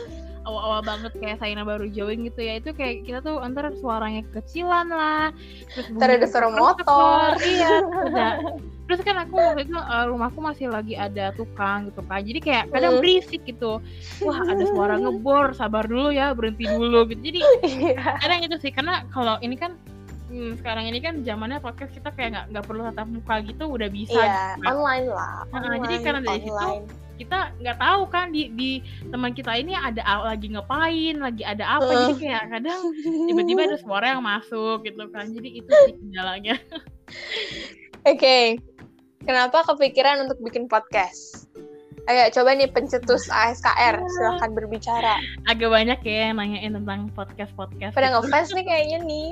[0.47, 4.87] awal-awal banget kayak Saina baru join gitu ya itu kayak kita tuh antar suaranya kekecilan
[4.87, 5.35] lah
[5.69, 8.39] terus Ntar ada suara motor, iya ada-
[8.87, 12.63] terus kan aku waktu itu eh, rumahku masih lagi ada tukang gitu kan jadi kayak
[12.71, 13.03] kadang Hmm.
[13.03, 13.83] berisik gitu
[14.23, 18.15] wah ada suara ngebor sabar dulu ya berhenti dulu gitu jadi Iya.
[18.17, 19.75] kadang itu sih karena kalau ini kan
[20.27, 23.89] hmm, sekarang ini kan zamannya podcast kita kayak nggak nggak perlu tatap muka gitu udah
[23.91, 24.23] bisa Iya,
[24.55, 24.67] gitu kan.
[24.71, 25.35] online lah.
[25.43, 26.85] Nah, Online, jadi karena dari situ, online.
[27.17, 28.71] Kita nggak tahu kan di di
[29.09, 32.17] teman kita ini ada lagi ngapain lagi ada apa jadi Heeh.
[32.21, 32.81] kayak kadang
[33.25, 36.55] tiba-tiba ada suara yang masuk gitu kan jadi itu sih kendalanya
[38.07, 38.55] Oke,
[39.23, 41.47] kenapa kepikiran untuk bikin podcast?
[42.07, 45.19] Ayo coba nih pencetus ASKR, silahkan berbicara.
[45.43, 49.27] agak banyak ya yang nanyain tentang podcast podcast Pada ngefans nih kayaknya nih.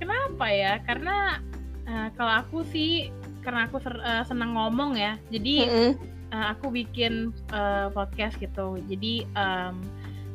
[0.00, 1.44] kenapa ya karena
[1.84, 3.12] eh, kalau aku sih
[3.44, 5.90] karena aku ser- eh, senang ngomong ya jadi Mm-mm.
[6.30, 8.78] Eh, aku bikin eh, podcast gitu.
[8.86, 9.74] Jadi em,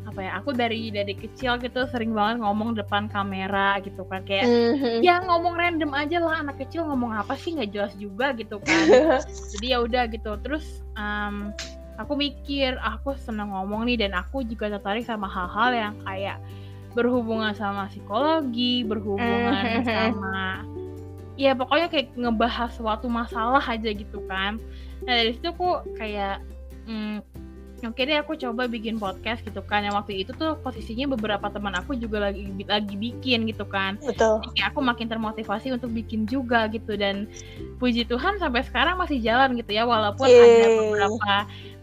[0.06, 4.22] apa ya aku dari dari kecil gitu sering banget ngomong depan kamera gitu kan.
[4.22, 5.02] Kayak Mhm.
[5.02, 7.58] ya ngomong random aja lah anak kecil ngomong apa sih?
[7.58, 8.86] Nggak jelas juga gitu kan.
[9.58, 10.32] Jadi ya udah gitu.
[10.46, 11.50] Terus em,
[11.96, 16.38] aku mikir ah, aku seneng ngomong nih dan aku juga tertarik sama hal-hal yang kayak
[16.92, 19.84] berhubungan sama psikologi berhubungan Mhm.
[19.84, 20.64] sama
[21.36, 24.56] ya pokoknya kayak ngebahas suatu masalah aja gitu kan
[25.06, 26.42] nah dari situ aku kayak
[26.90, 27.22] hmm,
[27.84, 29.86] oke deh aku coba bikin podcast gitu kan.
[29.86, 34.02] Yang waktu itu tuh posisinya beberapa teman aku juga lagi lagi bikin gitu kan.
[34.02, 34.42] Betul.
[34.56, 36.98] kayak aku makin termotivasi untuk bikin juga gitu.
[36.98, 37.30] Dan
[37.78, 39.84] puji Tuhan sampai sekarang masih jalan gitu ya.
[39.84, 40.78] Walaupun ada Yeay.
[40.80, 41.34] beberapa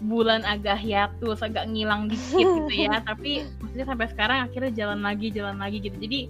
[0.03, 3.03] bulan agak hiatus agak ngilang dikit gitu ya.
[3.09, 5.97] Tapi maksudnya sampai sekarang akhirnya jalan lagi jalan lagi gitu.
[6.01, 6.21] Jadi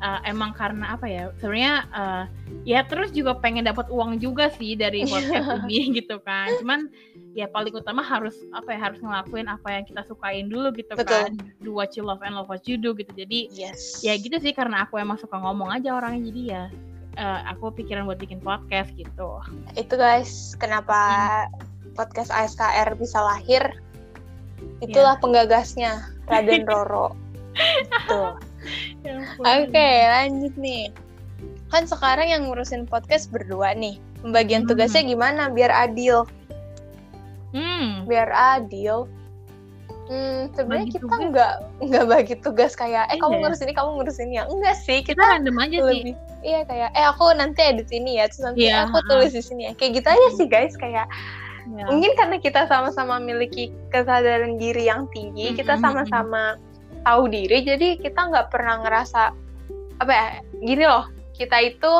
[0.00, 2.24] uh, emang karena apa ya sebenarnya uh,
[2.66, 6.88] ya terus juga pengen dapat uang juga sih dari podcast ini gitu kan cuman
[7.34, 11.06] ya paling utama harus apa ya harus ngelakuin apa yang kita sukain dulu gitu Betul.
[11.06, 11.30] kan
[11.62, 14.00] do what you love and love what you do gitu jadi Yes.
[14.02, 16.64] ya gitu sih karena aku emang suka ngomong aja orangnya jadi ya
[17.18, 19.42] eh, aku pikiran buat bikin podcast gitu
[19.74, 20.98] Itu guys, kenapa
[21.94, 23.62] podcast ASKR bisa lahir?
[24.82, 24.90] Iya.
[24.90, 27.14] Itulah penggagasnya Raden Roro.
[28.10, 28.34] Tuh.
[29.38, 30.88] Oke, lanjut nih.
[31.68, 33.98] Kan sekarang yang ngurusin podcast berdua nih.
[34.20, 34.70] Pembagian Hmm.
[34.70, 36.24] tugasnya gimana biar adil?
[37.52, 39.06] hmm Biar adil.
[40.04, 43.40] Hmm, sebenarnya kita nggak nggak bagi tugas kayak eh kamu Iya.
[43.40, 46.60] ngurus ini kamu ngurus ini ya enggak sih kita kita random aja sih lebih iya
[46.60, 49.72] kayak eh aku nanti edit ini ya terus nanti Iya, aku tulis di sini ya
[49.72, 51.08] kayak gitu aja sih guys kayak
[51.64, 51.88] Ya.
[51.88, 56.60] mungkin karena kita sama-sama memiliki kesadaran diri yang tinggi kita Mm-mm, sama-sama
[57.04, 59.30] tahu diri jadi kita nggak pernah ngerasa
[60.00, 60.26] apa ya
[60.58, 61.92] gini loh kita itu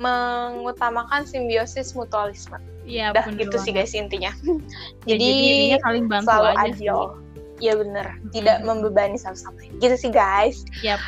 [0.00, 4.32] mengutamakan simbiosis mutualisme Iya, udah gitu sih guys intinya
[5.06, 7.08] Ya, jadi, intinya saling bantu selalu aja adil sih.
[7.60, 8.66] iya bener tidak Mm-mm.
[8.82, 10.98] membebani satu sama lain gitu sih guys Yap.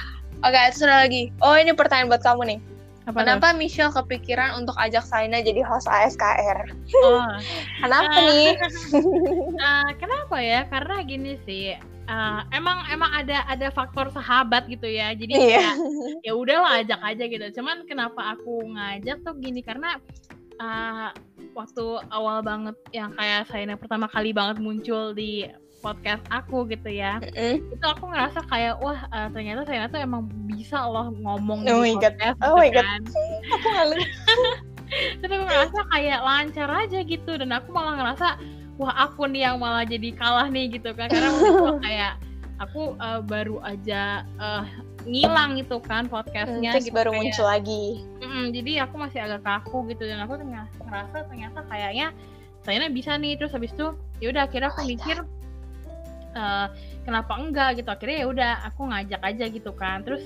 [0.41, 2.61] oke terus ada lagi oh ini pertanyaan buat kamu nih
[3.03, 6.71] Apa kenapa Michelle kepikiran untuk ajak Saina jadi host ASKR
[7.03, 7.25] Oh,
[7.83, 8.27] kenapa Ah.
[8.31, 8.55] nih
[9.59, 10.71] eh, kenapa ya?
[10.71, 11.75] Karena gini sih.
[12.05, 15.15] Eh, emang emang ada ada faktor sahabat gitu ya.
[15.15, 15.75] Jadi iya
[16.23, 17.47] ya udahlah ajak aja gitu.
[17.61, 19.99] Cuman kenapa aku ngajak tuh gini karena
[20.59, 21.09] eh,
[21.53, 25.47] waktu awal banget yang kayak saya pertama kali banget muncul di
[25.83, 27.19] podcast aku gitu ya.
[27.19, 27.59] Mm-mm.
[27.75, 31.91] Itu aku ngerasa kayak wah eh, ternyata saya tuh emang bisa loh ngomong Oh di
[31.91, 32.15] my God.
[32.15, 32.85] podcast Oh gitu my God.
[32.87, 33.01] kan.
[33.59, 34.01] aku ngalir
[34.93, 38.37] Terus aku ngerasa kayak lancar aja gitu dan aku malah ngerasa
[38.83, 41.07] wah aku nih yang malah jadi kalah nih gitu kan.
[41.07, 42.13] Karena waktu itu kayak
[42.59, 44.65] aku eh, baru aja eh,
[45.03, 47.85] ngilang gitu kan podcastnya terus gitu baru kayak- muncul lagi.
[48.23, 52.09] Mm-mm, jadi aku masih agak kaku gitu dan aku ternyata ngerasa ternyata kayaknya
[52.63, 53.35] saya bisa nih.
[53.39, 53.87] Terus habis itu
[54.19, 55.17] ya udah akhirnya aku Oh my mikir
[56.33, 56.67] eh,
[57.03, 57.89] kenapa enggak gitu.
[57.91, 60.03] Akhirnya ya udah aku ngajak aja gitu kan.
[60.03, 60.23] Terus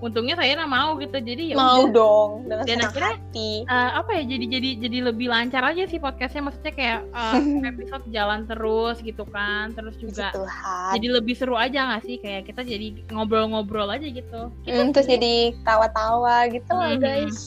[0.00, 1.92] untungnya saya mau gitu jadi ya mau udah.
[1.92, 3.50] dong dengan Dan senang akhirnya, hati.
[3.62, 7.36] Eh, apa ya jadi jadi jadi lebih lancar aja sih podcastnya maksudnya kayak eh,
[7.70, 10.90] episode jalan terus gitu kan terus juga Tuhan.
[10.96, 12.16] jadi lebih seru aja nggak sih?
[12.16, 14.40] Kayak kita jadi ngobrol-ngobrol aja gitu.
[14.64, 16.98] Gitu Hmm, terus jadi tawa-tawa gitu loh Mhm.
[16.98, 17.38] guys.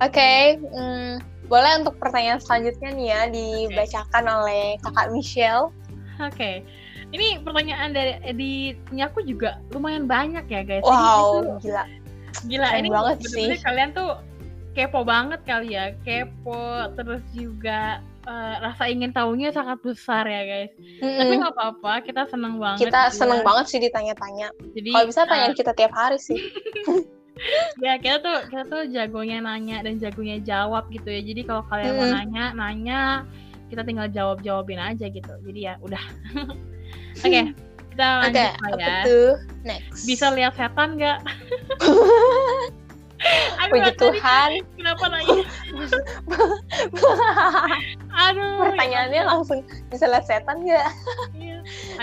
[0.00, 5.70] Oke hmm, boleh untuk pertanyaan selanjutnya nih ya dibacakan oleh kakak Michelle.
[6.20, 6.62] Oke,
[7.10, 8.52] ini pertanyaan dari di
[8.94, 10.82] ini aku juga lumayan banyak ya guys.
[10.82, 11.84] Jadi wow itu gila
[12.46, 13.48] gila keren ini banget sih.
[13.58, 14.10] kalian tuh
[14.78, 20.70] kepo banget kali ya, kepo terus juga eh, rasa ingin tahunya sangat besar ya guys.
[21.02, 21.42] Tapi Mm-mm.
[21.42, 22.86] nggak apa-apa, kita seneng banget.
[22.86, 26.38] kita seneng banget sih ditanya-tanya Jadi kalau bisa eh, tanyain kita tiap hari sih
[27.84, 31.18] ya kita tuh kita tuh jagonya nanya dan jagonya jawab gitu ya.
[31.24, 32.14] Jadi kalau kalian mau Mm.
[32.14, 33.00] nanya, nanya
[33.74, 35.32] kita tinggal jawab jawabin aja gitu.
[35.42, 36.02] Jadi ya udah.
[37.16, 37.42] Oke,
[37.90, 38.96] kita oke lanjut lah apa ya.
[39.02, 39.30] tuh
[39.62, 41.18] next bisa lihat setan nggak?
[43.60, 45.44] Aduh, puji Tuhan Kenapa nanya?
[48.22, 48.52] Aduh.
[48.64, 50.88] pertanyaannya langsung bisa lihat setan nggak
[51.36, 51.58] Iya.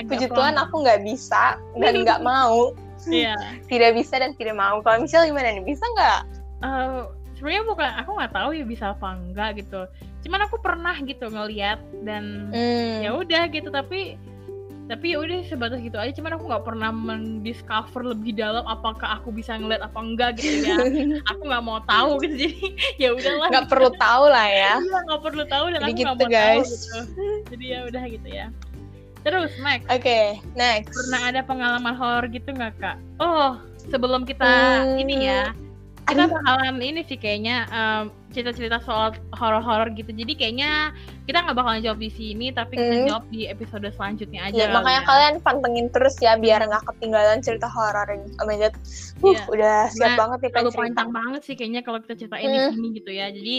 [0.05, 0.30] Puji.
[0.30, 2.74] Tuhan aku nggak bisa dan nggak mau
[3.08, 3.34] Iya.
[3.66, 6.20] tidak bisa dan tidak mau kalau Michelle gimana nih bisa nggak
[6.58, 7.01] Eh,
[7.34, 9.86] Sebenarnya bukan aku nggak tahu ya bisa apa enggak gitu.
[10.22, 12.97] Cuman aku pernah gitu ngeliat dan Hmm.
[12.99, 14.18] ya udah gitu tapi
[14.88, 19.29] tapi ya udah sebatas gitu aja cuman aku nggak pernah mendiscover lebih dalam apakah aku
[19.29, 20.79] bisa ngeliat apa enggak gitu ya
[21.29, 22.57] aku nggak mau tahu gitu jadi
[23.03, 25.99] ya udahlah nggak perlu tahu lah ya Iya, nggak perlu tahu dan Jadi aku nggak
[25.99, 26.69] gitu, mau tahu guys.
[26.71, 26.99] gitu.
[27.51, 28.47] Jadi ya udah gitu ya.
[29.21, 30.19] Terus Max, oke
[30.55, 32.95] next pernah ada pengalaman horor gitu nggak kak?
[33.19, 33.59] Oh,
[33.91, 34.47] sebelum kita
[34.88, 35.51] Hmm, ini ya,
[36.08, 36.39] kita aduh.
[36.39, 40.10] bakalan ini sih kayaknya em, cerita-cerita soal horor-horor gitu.
[40.10, 40.95] Jadi kayaknya
[41.26, 43.08] kita nggak bakalan jawab di sini, tapi kita Hmm.
[43.08, 44.55] jawab di episode selanjutnya aja.
[44.55, 45.08] Ya, makanya ya.
[45.08, 48.08] kalian pantengin terus ya biar nggak ketinggalan cerita horor.
[48.39, 49.41] Oh my god, uh, Iya.
[49.47, 50.78] udah siap Nah, banget nih cerita.
[50.78, 52.72] panjang banget sih kayaknya kalau kita ceritain di Hmm.
[52.72, 53.28] sini gitu ya.
[53.30, 53.55] Jadi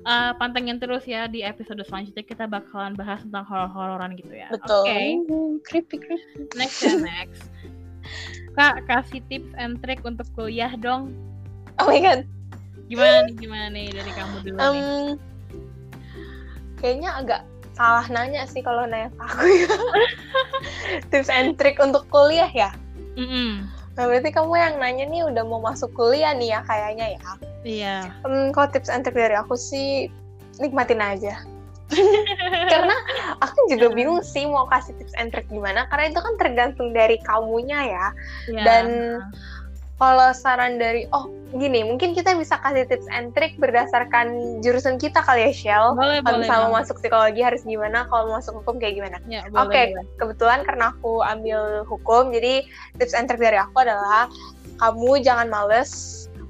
[0.00, 4.48] eh, pantengin terus ya di episode selanjutnya kita bakalan bahas tentang horor-hororan gitu ya.
[4.48, 4.88] Betul.
[4.88, 5.00] Oke.
[5.28, 6.48] Hmm, creepy creepy.
[6.56, 7.44] Next ya next.
[8.56, 11.12] Kak kasih tips and trick untuk kuliah dong.
[11.80, 12.20] Oh my god.
[12.90, 14.66] Gimana nih gimana nih dari kamu dulu nih?
[14.66, 14.78] Em,
[16.76, 17.40] kayaknya agak
[17.72, 19.68] salah nanya sih kalau nanya aku ya.
[21.14, 22.70] tips and trick untuk kuliah ya.
[23.16, 23.64] Mm-mm.
[23.98, 27.30] Nah, berarti kamu yang nanya nih udah mau masuk kuliah nih ya kayaknya ya.
[27.62, 27.96] Iya.
[28.24, 30.08] Hmm, kalau tips and trick dari aku sih
[30.58, 31.40] nikmatin aja.
[32.70, 32.94] karena
[33.42, 37.18] aku juga bingung sih mau kasih tips and trick gimana karena itu kan tergantung dari
[37.26, 38.06] kamunya ya
[38.46, 38.62] Iya.
[38.62, 38.86] dan
[40.00, 45.18] kalau saran dari oh gini mungkin kita bisa kasih tips and trick berdasarkan jurusan kita
[45.20, 46.46] kali ya Shell boleh kalau boleh.
[46.46, 50.06] misalnya mau masuk psikologi harus gimana kalau mau masuk hukum kayak gimana Ya, oke boleh.
[50.16, 52.64] kebetulan karena aku ambil hukum jadi
[52.96, 54.30] tips and trick dari aku adalah
[54.78, 55.90] kamu jangan males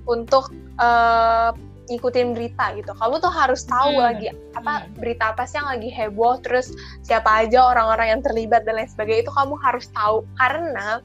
[0.05, 1.51] untuk eh,
[1.90, 2.94] ngikutin berita gitu.
[2.94, 4.07] Kamu tuh harus tahu Hmm.
[4.07, 4.94] lagi apa Hmm.
[4.94, 6.70] berita apa sih yang lagi heboh, terus
[7.03, 11.03] siapa aja orang-orang yang terlibat dan lain sebagainya itu kamu harus tahu karena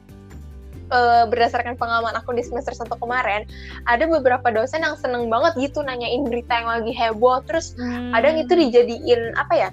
[0.92, 3.42] eh, berdasarkan pengalaman aku di semester 1 kemarin,
[3.90, 8.14] ada beberapa dosen yang seneng banget gitu nanyain berita yang lagi heboh, terus Hmm.
[8.14, 9.70] kadang itu dijadiin apa ya?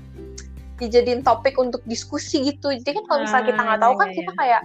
[0.81, 4.17] dijadiin topik untuk diskusi gitu jadi kan kalau misalnya kita nggak tahu Ah, kan iya,
[4.19, 4.39] kita iya.
[4.41, 4.61] kayak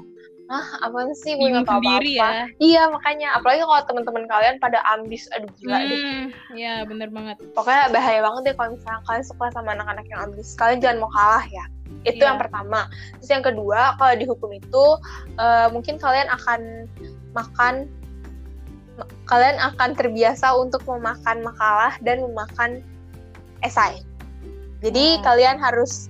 [0.49, 1.37] ah apaan sih?
[1.37, 2.09] Gue nggak tahu apa-apa.
[2.09, 2.49] ya.
[2.59, 3.37] iya makanya.
[3.37, 5.29] Apalagi kalau teman-teman kalian pada ambis.
[5.37, 6.01] Aduh gila deh.
[6.01, 6.25] Hmm,
[6.57, 7.37] ya bener banget.
[7.53, 10.57] pokoknya bahaya banget deh kalau misalnya kalian suka sama anak-anak yang ambis.
[10.57, 11.65] Kalian jangan mau kalah ya.
[12.03, 12.33] Itu Iya.
[12.33, 12.89] yang pertama.
[13.21, 14.85] Terus yang kedua kalau di hukum itu
[15.37, 16.61] eh, mungkin kalian akan
[17.33, 17.75] makan
[18.97, 22.81] ma- kalian akan terbiasa untuk memakan makalah dan memakan
[23.61, 24.01] esai.
[24.81, 25.23] Jadi Hmm.
[25.27, 26.09] kalian harus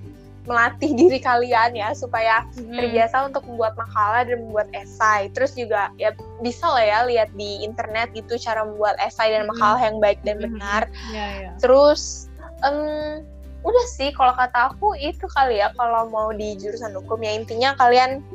[0.49, 2.73] melatih diri kalian ya supaya Hmm.
[2.73, 5.29] terbiasa untuk membuat makalah dan membuat esai.
[5.37, 6.09] Terus juga ya
[6.41, 9.53] bisa lah ya lihat di internet gitu cara membuat esai dan Mhm.
[9.53, 10.45] makalah yang baik dan Mhm.
[10.49, 10.81] benar.
[11.13, 11.51] Iya, iya.
[11.61, 12.25] Terus
[12.65, 13.21] em,
[13.61, 17.77] udah sih kalau kata aku itu kali ya kalau mau di jurusan hukum ya intinya
[17.77, 18.25] kalian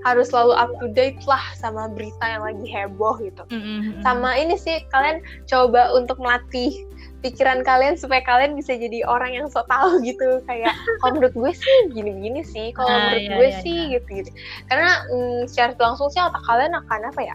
[0.00, 3.42] harus selalu up to date lah sama berita yang lagi heboh gitu.
[3.52, 4.02] Mm, mm, mm.
[4.06, 6.72] Sama ini sih kalian coba untuk melatih
[7.20, 10.40] pikiran kalian supaya kalian bisa jadi orang yang so tahu gitu.
[10.48, 14.30] Kayak kalau menurut gue sih gini-gini sih kalau Ah, menurut iya, gue iya, sih gitu-gitu.
[14.68, 17.34] Karena mm, secara langsung sih otak kalian akan apa ya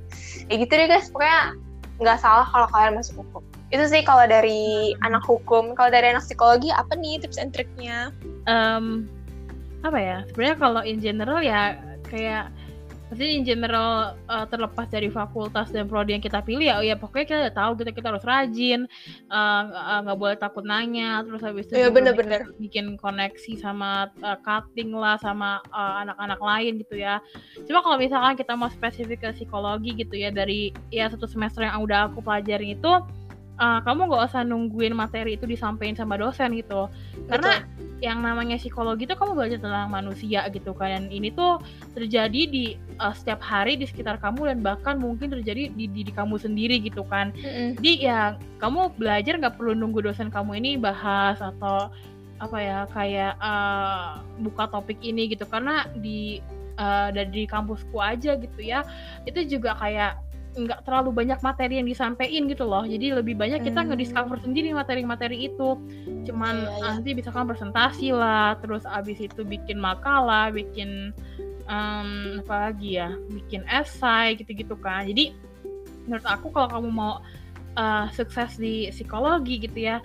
[0.50, 1.08] ya gitu deh guys.
[1.12, 1.56] Pokoknya
[1.96, 3.42] nggak salah kalau kalian masuk hukum.
[3.72, 5.06] Itu sih kalau dari Hmm.
[5.12, 5.74] anak hukum.
[5.74, 8.14] Kalau dari anak psikologi apa nih tips and triknya?
[8.46, 9.10] Em,
[9.82, 10.16] apa ya?
[10.30, 11.74] Sebenarnya kalau in general ya
[12.06, 12.48] kayak
[13.06, 17.26] pasti in general uh, terlepas dari fakultas dan prodi yang kita pilih ya ya pokoknya
[17.26, 18.80] kita udah tahu kita kita harus rajin
[19.30, 22.40] uh, uh, nggak boleh takut nanya terus habis itu Iya, juga bener-bener.
[22.58, 27.22] bikin, koneksi sama uh, cutting lah sama uh, anak-anak lain gitu ya
[27.70, 31.78] cuma kalau misalkan kita mau spesifik ke psikologi gitu ya dari ya satu semester yang
[31.78, 32.92] udah aku pelajarin itu
[33.60, 36.88] uh, kamu nggak usah nungguin materi itu disampaikan sama dosen gitu.
[37.26, 37.64] Karena
[38.04, 40.92] yang namanya psikologi itu kamu belajar tentang manusia gitu kan.
[40.92, 41.60] Dan ini tuh
[41.96, 42.64] terjadi di
[43.00, 47.02] uh, setiap hari di sekitar kamu dan bahkan mungkin terjadi di diri kamu sendiri gitu
[47.08, 47.32] kan.
[47.36, 47.80] Mm-mm.
[47.80, 48.20] jadi ya
[48.60, 51.88] kamu belajar nggak perlu nunggu dosen kamu ini bahas atau
[52.36, 55.48] apa ya kayak uh, buka topik ini gitu.
[55.48, 56.44] Karena di
[56.76, 58.84] uh, dari kampusku aja gitu ya
[59.24, 60.20] itu juga kayak
[60.56, 62.82] nggak terlalu banyak materi yang disampaikan gitu loh.
[62.88, 63.92] Jadi lebih banyak kita Hmm.
[63.92, 65.76] ngediscover sendiri materi-materi itu.
[66.24, 66.84] Cuman Iya, iya.
[66.96, 71.12] nanti misalkan presentasi lah terus abis itu bikin makalah bikin
[71.68, 75.04] em, apa lagi ya bikin esai gitu-gitu kan.
[75.04, 75.36] Jadi
[76.08, 77.12] menurut aku kalau kamu mau
[77.76, 79.98] uh, sukses di psikologi gitu ya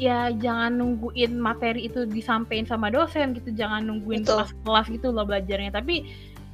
[0.00, 3.52] ya jangan nungguin materi itu disampaikan sama dosen gitu.
[3.52, 5.74] Jangan nungguin kelas-kelas gitu loh belajarnya.
[5.74, 6.08] Tapi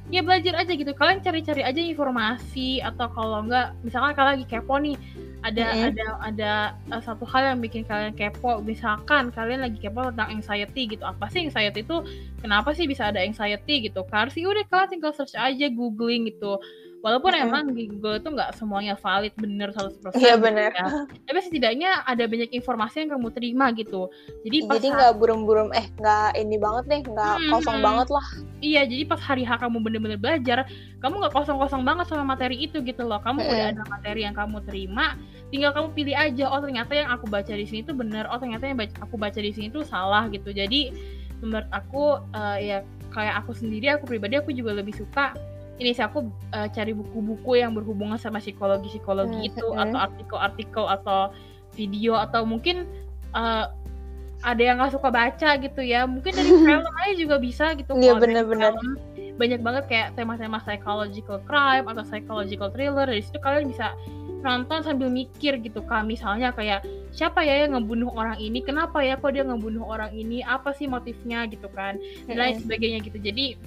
[0.07, 0.91] ya belajar aja gitu.
[0.95, 4.97] Kalian cari-cari aja informasi atau kalau enggak misalkan kalian lagi kepo nih
[5.45, 5.87] ada Mm-mm.
[5.93, 6.51] ada ada
[6.91, 8.63] uh, satu hal yang bikin kalian kepo.
[8.63, 11.03] Misalkan kalian lagi kepo tentang anxiety gitu.
[11.03, 11.97] Apa sih anxiety itu?
[12.39, 14.01] Kenapa sih bisa ada anxiety gitu?
[14.07, 16.59] Kan sih udah kalian tinggal search aja googling gitu
[17.07, 17.47] walaupun Mm-mm.
[17.47, 20.71] emang di Google itu nggak semuanya valid bener 100% Iya gitu bener.
[20.75, 21.07] ya.
[21.23, 24.11] tapi setidaknya ada banyak informasi yang kamu terima gitu
[24.43, 27.87] jadi pas Jadi nggak burum-burum, eh nggak ini banget deh, nggak Hmm, kosong hmm.
[27.87, 28.27] banget lah.
[28.59, 30.67] iya jadi pas hari H kamu bener-bener belajar
[30.99, 33.53] kamu nggak kosong-kosong banget sama materi itu gitu loh kamu Mm-mm.
[33.55, 35.15] udah ada materi yang kamu terima
[35.47, 38.67] tinggal kamu pilih aja oh ternyata yang aku baca di sini tuh bener oh ternyata
[38.67, 40.91] yang aku baca di sini tuh salah gitu jadi
[41.39, 42.77] menurut aku eh, ya
[43.13, 45.31] kayak aku sendiri aku pribadi aku juga lebih suka
[45.77, 49.83] ini sih aku eh, cari buku-buku yang berhubungan sama psikologi psikologi Hmm, itu hmm.
[49.83, 51.19] atau artikel-artikel atau
[51.77, 52.89] video atau mungkin
[53.37, 53.65] eh,
[54.45, 56.05] ada yang nggak suka baca gitu ya.
[56.05, 58.73] Mungkin dari film aja juga bisa gitu Iya, bener-bener.
[58.77, 58.97] film,
[59.37, 63.05] banyak banget kayak tema-tema psychological crime atau psychological thriller.
[63.05, 63.93] Dari situ kalian bisa
[64.45, 68.61] nonton sambil mikir gitu kan misalnya kayak siapa ya yang ngebunuh orang ini?
[68.61, 70.45] Kenapa ya kok dia ngebunuh orang ini?
[70.45, 71.49] Apa sih motifnya?
[71.49, 71.97] gitu kan
[72.29, 73.17] dan lain sebagainya gitu.
[73.17, 73.57] Jadi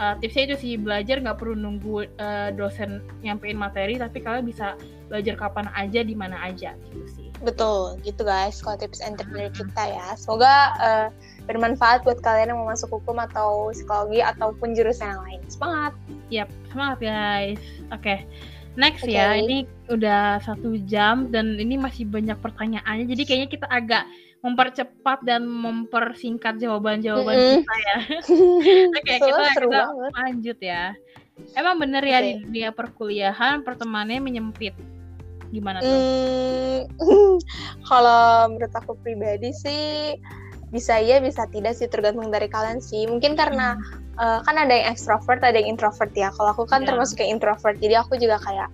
[0.00, 4.74] uh, tipsnya itu sih belajar nggak perlu nunggu uh, dosen nyampein materi tapi kalian bisa
[5.12, 8.60] belajar kapan aja di mana aja gitu sih Betul, gitu guys.
[8.60, 11.06] Kalau tips and dari kita ya, semoga eh,
[11.48, 15.40] bermanfaat buat kalian yang mau masuk hukum atau psikologi ataupun jurusan yang lain.
[15.48, 15.92] Semangat!
[16.28, 17.62] Yap, semangat guys.
[17.96, 18.28] Oke,
[18.76, 19.16] next Oke.
[19.16, 19.40] ya.
[19.40, 23.08] Ini udah satu jam dan ini masih banyak pertanyaannya.
[23.08, 24.04] Jadi kayaknya kita agak
[24.40, 27.54] mempercepat dan mempersingkat jawaban-jawaban Mm-mm.
[27.60, 27.96] kita ya.
[28.96, 30.10] Oke, kita, seru kita banget.
[30.16, 30.84] lanjut ya.
[31.56, 32.24] Emang bener ya Oke.
[32.24, 34.72] di dunia perkuliahan pertemanannya menyempit.
[35.50, 35.98] Gimana tuh?
[35.98, 36.80] Hmm,
[37.88, 40.14] kalau menurut aku pribadi sih
[40.70, 43.04] bisa iya bisa tidak sih tergantung dari kalian sih.
[43.04, 43.76] Mungkin karena
[44.16, 46.32] eh, kan ada yang extrovert, ada yang introvert ya.
[46.32, 46.94] Kalau aku kan Iya.
[46.94, 48.68] termasuk yang introvert, jadi aku juga kayak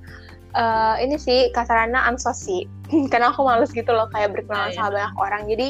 [0.56, 2.64] eh, ini sih kasarannya ansos sih.
[3.12, 4.78] karena aku males gitu loh kayak berkenalan Iya, iya.
[4.80, 5.42] sama banyak orang.
[5.52, 5.68] Jadi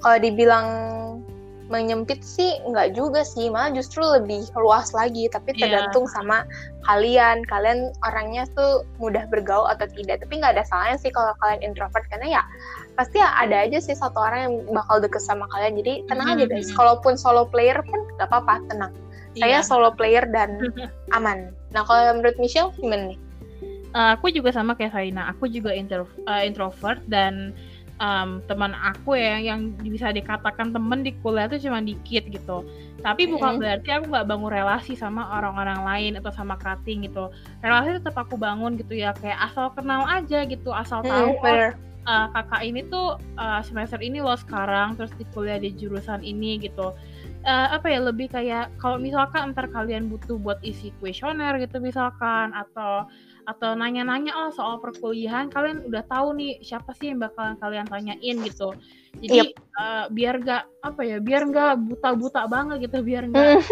[0.00, 0.66] kalau dibilang
[1.68, 5.60] menyempit sih nggak juga sih malah justru lebih luas lagi tapi Iya.
[5.64, 6.44] tergantung sama
[6.84, 11.64] kalian kalian orangnya tuh mudah bergaul atau tidak tapi nggak ada salahnya sih kalau kalian
[11.64, 12.42] introvert karena ya
[12.92, 16.68] pasti ada aja sih satu orang yang bakal deket sama kalian jadi tenang aja guys
[16.68, 16.76] Mhm.
[16.76, 18.92] kalaupun solo player pun nggak apa-apa tenang
[19.32, 19.64] saya Iya.
[19.64, 20.60] solo player dan
[21.16, 23.18] aman nah kalau menurut Michelle gimana nih
[23.92, 25.28] Eh, aku juga sama kayak Saina.
[25.36, 27.52] Aku juga intro, eh, introvert dan
[28.02, 32.66] em, teman aku ya yang bisa dikatakan temen di kuliah tuh cuma dikit gitu.
[32.98, 33.60] Tapi bukan Mm.
[33.62, 37.30] berarti aku nggak bangun relasi sama orang-orang lain atau sama cutting gitu.
[37.62, 41.58] Relasi tetap aku bangun gitu ya kayak asal kenal aja gitu, asal tahu Hmm, oh,
[42.02, 46.58] eh, kakak ini tuh eh, semester ini loh sekarang terus di kuliah di jurusan ini
[46.58, 46.90] gitu.
[47.46, 52.50] Eh, apa ya lebih kayak kalau misalkan ntar kalian butuh buat isi kuesioner gitu misalkan
[52.50, 53.06] atau
[53.44, 58.36] atau nanya-nanya lah soal perkuliahan kalian udah tahu nih siapa sih yang bakalan kalian tanyain
[58.46, 58.74] gitu
[59.20, 63.62] jadi eh, biar gak apa ya biar nggak buta-buta banget gitu biar nggak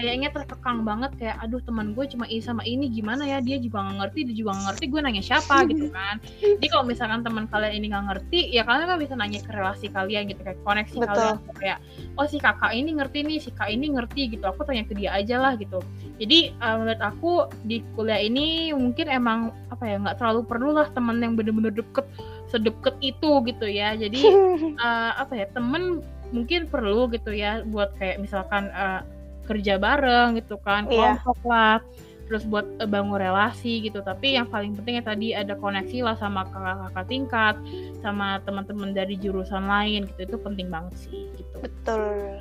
[0.00, 3.38] kayaknya terkekang banget kayak aduh teman gue cuma ini sama ini gimana ya?
[3.44, 5.56] Dia juga nggak ngerti dia juga nggak ngerti gue nanya siapa?
[5.68, 6.16] Gitu kan.
[6.40, 9.86] Jadi kalau misalkan teman kalian ini nggak ngerti ya kalian kan bisa nanya ke relasi
[9.92, 11.08] kalian gitu kayak koneksi Betul.
[11.12, 11.78] kalian kayak
[12.16, 14.44] oh si kakak ini ngerti nih si kak ini ngerti gitu.
[14.48, 15.84] Aku tanya ke dia aja lah gitu.
[16.16, 17.32] Jadi eh, menurut aku
[17.68, 22.08] di kuliah ini mungkin emang apa ya nggak terlalu perlu lah teman yang bener-bener deket
[22.54, 23.98] sedeket itu gitu ya.
[23.98, 24.22] Jadi
[24.86, 25.98] eh, apa ya temen
[26.30, 29.02] mungkin perlu gitu ya buat kayak misalkan eh,
[29.44, 31.20] kerja bareng gitu kan Iya.
[31.20, 31.78] kelompok lah
[32.24, 34.00] terus buat eh, bangun relasi gitu.
[34.00, 37.54] Tapi yang paling penting ya tadi ada koneksi lah sama kakak-kakak tingkat
[38.00, 40.30] sama teman-teman dari jurusan lain gitu.
[40.30, 41.56] Itu penting banget sih gitu.
[41.58, 42.40] Betul.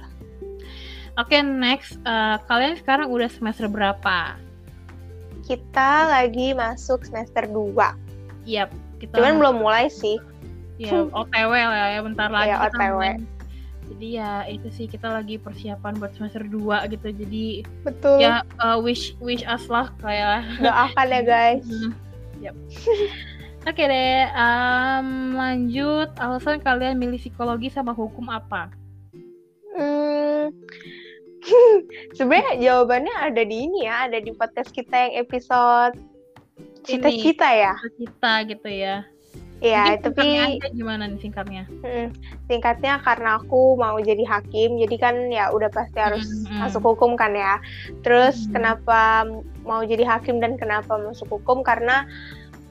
[1.17, 4.37] Oke next eh, kalian sekarang udah semester berapa?
[5.43, 7.99] Kita lagi masuk semester 2
[8.47, 8.71] Yap,
[9.03, 10.15] kita cuman belum mulai sih
[10.79, 13.01] ya OTW lah ya bentar lagi kita OTW.
[13.93, 17.45] jadi ya itu sih kita lagi persiapan buat semester 2 gitu jadi
[17.83, 21.67] betul ya uh, wish wish us lah kayak doakan ya guys
[22.43, 22.55] yep.
[23.63, 26.11] Oke deh, em, lanjut.
[26.19, 28.67] Alasan kalian milih psikologi sama hukum apa?
[29.71, 30.51] Hmm,
[32.19, 35.95] sebenarnya jawabannya ada di ini ya, ada di podcast kita yang episode
[36.85, 37.73] cita-cita ya.
[37.97, 39.07] Kita gitu ya.
[39.63, 41.63] Iya, tapi gimana nih singkatnya?
[41.87, 42.11] mm,
[42.51, 46.59] singkatnya karena aku mau jadi hakim, jadi kan ya udah pasti harus Mm-mm.
[46.59, 47.63] masuk hukum kan ya.
[48.03, 48.59] Terus Mm.
[48.59, 49.23] kenapa
[49.63, 51.63] mau jadi hakim dan kenapa masuk hukum?
[51.63, 52.03] Karena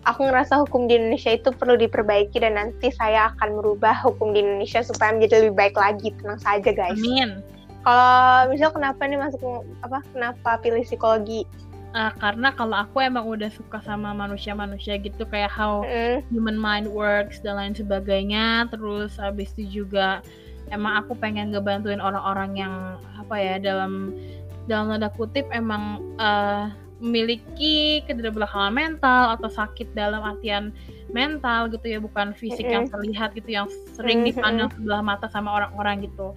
[0.04, 4.44] aku ngerasa hukum di Indonesia itu perlu diperbaiki dan nanti saya akan merubah hukum di
[4.44, 6.12] Indonesia supaya menjadi lebih baik lagi.
[6.20, 7.00] Tenang saja guys.
[7.00, 7.40] Amin.
[7.88, 10.04] Kalau misal kenapa nih masuk apa?
[10.12, 11.48] Kenapa pilih psikologi?
[11.92, 16.88] Eh, karena kalau aku emang udah suka sama manusia-manusia gitu kayak how Mm, human mind
[16.88, 18.64] works dan lain sebagainya.
[18.72, 20.24] Terus habis itu juga
[20.72, 22.74] emang aku pengen ngebantuin orang-orang yang
[23.20, 24.16] apa ya dalam
[24.64, 26.72] dalam tanda kutip emang eh,
[27.02, 30.70] memiliki kederbelakangan mental atau sakit dalam artian
[31.10, 36.06] mental gitu ya bukan fisik yang terlihat gitu yang sering dipandang sebelah mata sama orang-orang
[36.06, 36.32] gitu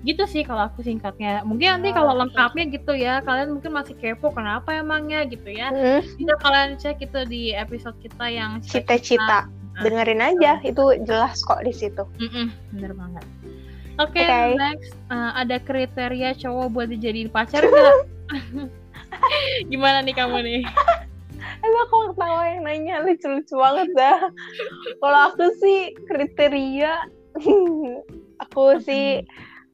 [0.00, 4.32] gitu sih kalau aku singkatnya mungkin nanti kalau lengkapnya gitu ya kalian mungkin masih kepo
[4.32, 9.44] kenapa emangnya gitu ya mm, bisa kalian cek itu di episode kita yang Cita-cita.
[9.44, 12.04] Nah, Dengerin aja, itu jelas kok di situ.
[12.20, 13.24] Mm-mm, bener banget.
[14.00, 14.56] Oke, Oke.
[14.56, 17.96] next Uh, ada kriteria cowok buat dijadiin pacar nggak?
[19.74, 20.62] Gimana nih kamu nih?
[21.66, 24.20] Emang kok ketawa yang nanya lucu-lucu banget dah.
[25.02, 27.10] Kalau aku sih kriteria,
[28.46, 29.26] aku sih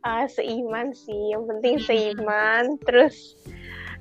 [0.07, 1.35] uh, seiman sih.
[1.35, 1.85] Yang penting Hmm.
[1.85, 3.35] seiman, terus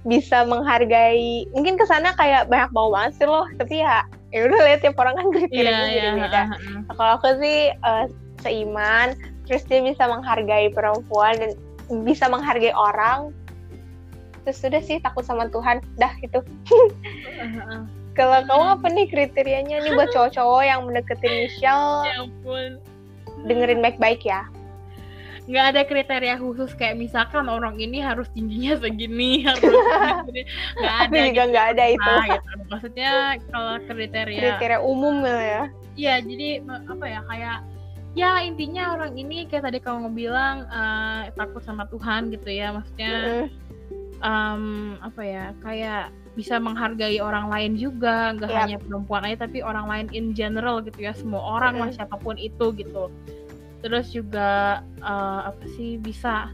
[0.06, 1.50] bisa menghargai.
[1.52, 5.16] Mungkin ke sana kayak banyak banget sih loh, tapi ya ya udah lihat tiap orang
[5.16, 6.12] kan kriterianya Iya, iya.
[6.14, 6.42] beda-beda.
[6.42, 6.94] uh, uh, uh.
[6.94, 8.06] Kalau aku sih uh,
[8.40, 9.08] seiman,
[9.46, 11.52] terus dia bisa menghargai perempuan dan
[12.06, 13.34] bisa menghargai orang.
[14.46, 16.38] Terus udah sih takut sama Tuhan, dah itu.
[18.14, 22.72] Kalau kamu apa nih kriterianya nih buat cowok-cowok yang mendeketin Michelle, Ya ampun.
[23.44, 24.46] dengerin baik-baik ya.
[25.46, 30.42] Nggak ada kriteria khusus kayak misalkan orang ini harus tingginya segini, harus segini.
[30.82, 31.52] Nggak ada juga gitu.
[31.54, 32.50] nggak ada itu Nah, gitu.
[32.66, 33.12] Maksudnya
[33.54, 35.64] kalau kriteria kriteria umum ya.
[35.96, 37.58] Iya, jadi apa ya kayak
[38.16, 43.12] ya intinya orang ini kayak tadi kamu bilang eh, takut sama Tuhan gitu ya, maksudnya
[43.14, 43.48] Mm-mm.
[44.24, 44.64] em,
[45.04, 48.60] apa ya kayak bisa menghargai orang lain juga, nggak Yap.
[48.68, 52.00] hanya perempuan aja tapi orang lain in general gitu ya, semua orang lah Mm-mm.
[52.02, 53.08] siapa pun itu gitu.
[53.86, 56.50] Terus juga eh, apa sih bisa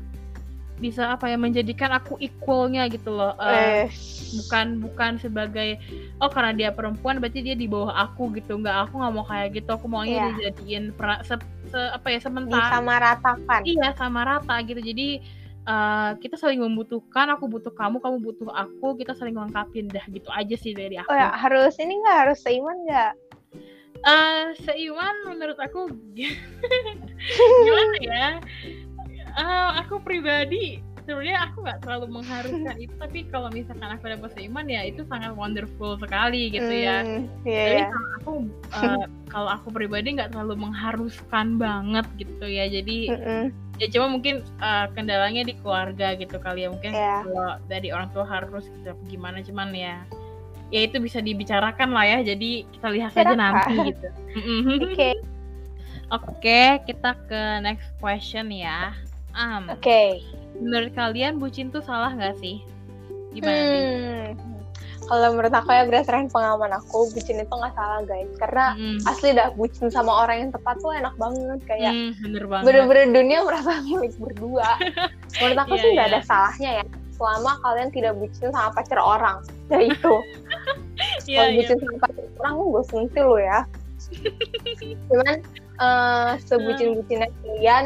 [0.82, 3.38] bisa apa ya menjadikan aku equalnya gitu loh.
[3.40, 3.94] eh, Eh,
[4.42, 5.78] bukan bukan sebagai
[6.18, 8.58] oh karena dia perempuan berarti dia di bawah aku gitu.
[8.58, 9.70] Nggak aku nggak mau kayak gitu.
[9.72, 10.26] Aku maunya Iya.
[10.52, 12.68] dijadiin pera- se- se apa ya sementara.
[12.68, 13.62] sama ratakan.
[13.64, 14.82] Iya sama rata gitu.
[14.82, 15.22] Jadi
[15.70, 17.30] uh, kita saling membutuhkan.
[17.38, 18.98] Aku butuh kamu kamu butuh aku.
[18.98, 19.86] Kita saling melengkapi.
[19.86, 21.08] Dah gitu aja sih dari aku.
[21.08, 23.14] Oh ya harus ini nggak harus seiman nggak
[24.06, 25.90] uh, seiman menurut aku
[27.66, 28.30] gimana ya
[29.38, 34.70] uh, aku pribadi sebenarnya aku nggak terlalu mengharuskan itu tapi kalau misalkan aku dapat seiman
[34.70, 37.90] ya itu sangat wonderful sekali gitu ya hmm, yeah, jadi yeah.
[37.90, 38.32] kalau aku
[38.78, 43.44] uh, kalau aku pribadi nggak terlalu mengharuskan banget gitu ya jadi Mm -mm.
[43.82, 47.26] ya cuma mungkin uh, kendalanya di keluarga gitu kali ya mungkin Yeah.
[47.26, 50.06] kalau dari orang tua harus gitu gimana cuman ya
[50.72, 54.08] ya itu bisa dibicarakan lah ya jadi kita lihat saja nanti gitu
[54.82, 55.12] oke
[56.12, 58.92] Oke, kita ke next question ya.
[59.32, 60.20] Um, oke
[60.60, 62.60] menurut kalian bucin tuh salah nggak sih?
[63.32, 63.84] Gimana nih?
[64.36, 64.60] Hmm.
[65.08, 68.28] Kalau menurut aku ya berdasarkan pengalaman aku, bucin itu nggak salah guys.
[68.38, 71.60] Karena Mm, asli dah bucin sama orang yang tepat tuh enak banget.
[71.64, 72.66] Kayak mm, bener banget.
[72.68, 74.70] bener-bener dunia merasa milik berdua.
[75.40, 76.16] menurut aku Iya, sih nggak iya.
[76.16, 76.86] ada salahnya ya.
[77.22, 79.46] Selama kalian tidak bucin sama pacar orang.
[79.70, 80.14] Ya itu.
[81.26, 81.58] Iya, Kalau iya.
[81.62, 83.60] bucin sama pacar orang, gue sentil lo ya.
[85.10, 85.36] Cuman
[85.82, 87.86] eh, sebucin-bucinnya kalian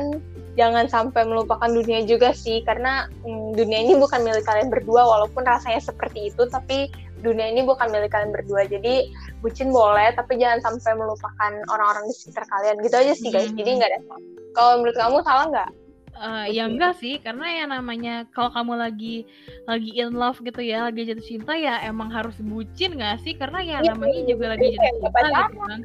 [0.56, 5.44] jangan sampai melupakan dunia juga sih karena mm, dunia ini bukan milik kalian berdua walaupun
[5.44, 6.88] rasanya seperti itu tapi
[7.20, 9.12] dunia ini bukan milik kalian berdua jadi
[9.44, 13.60] bucin boleh tapi jangan sampai melupakan orang-orang di sekitar kalian gitu aja sih guys Mhm.
[13.60, 14.00] jadi nggak ada
[14.56, 15.70] kalau menurut kamu salah nggak
[16.16, 19.28] Eh, ya enggak sih, karena ya namanya kalau kamu lagi
[19.68, 23.36] lagi in love gitu ya, lagi jatuh cinta ya emang harus bucin nggak sih?
[23.36, 25.50] Karena ya Iya, namanya juga lagi iya, jatuh cinta pacaran.
[25.52, 25.80] gitu kan.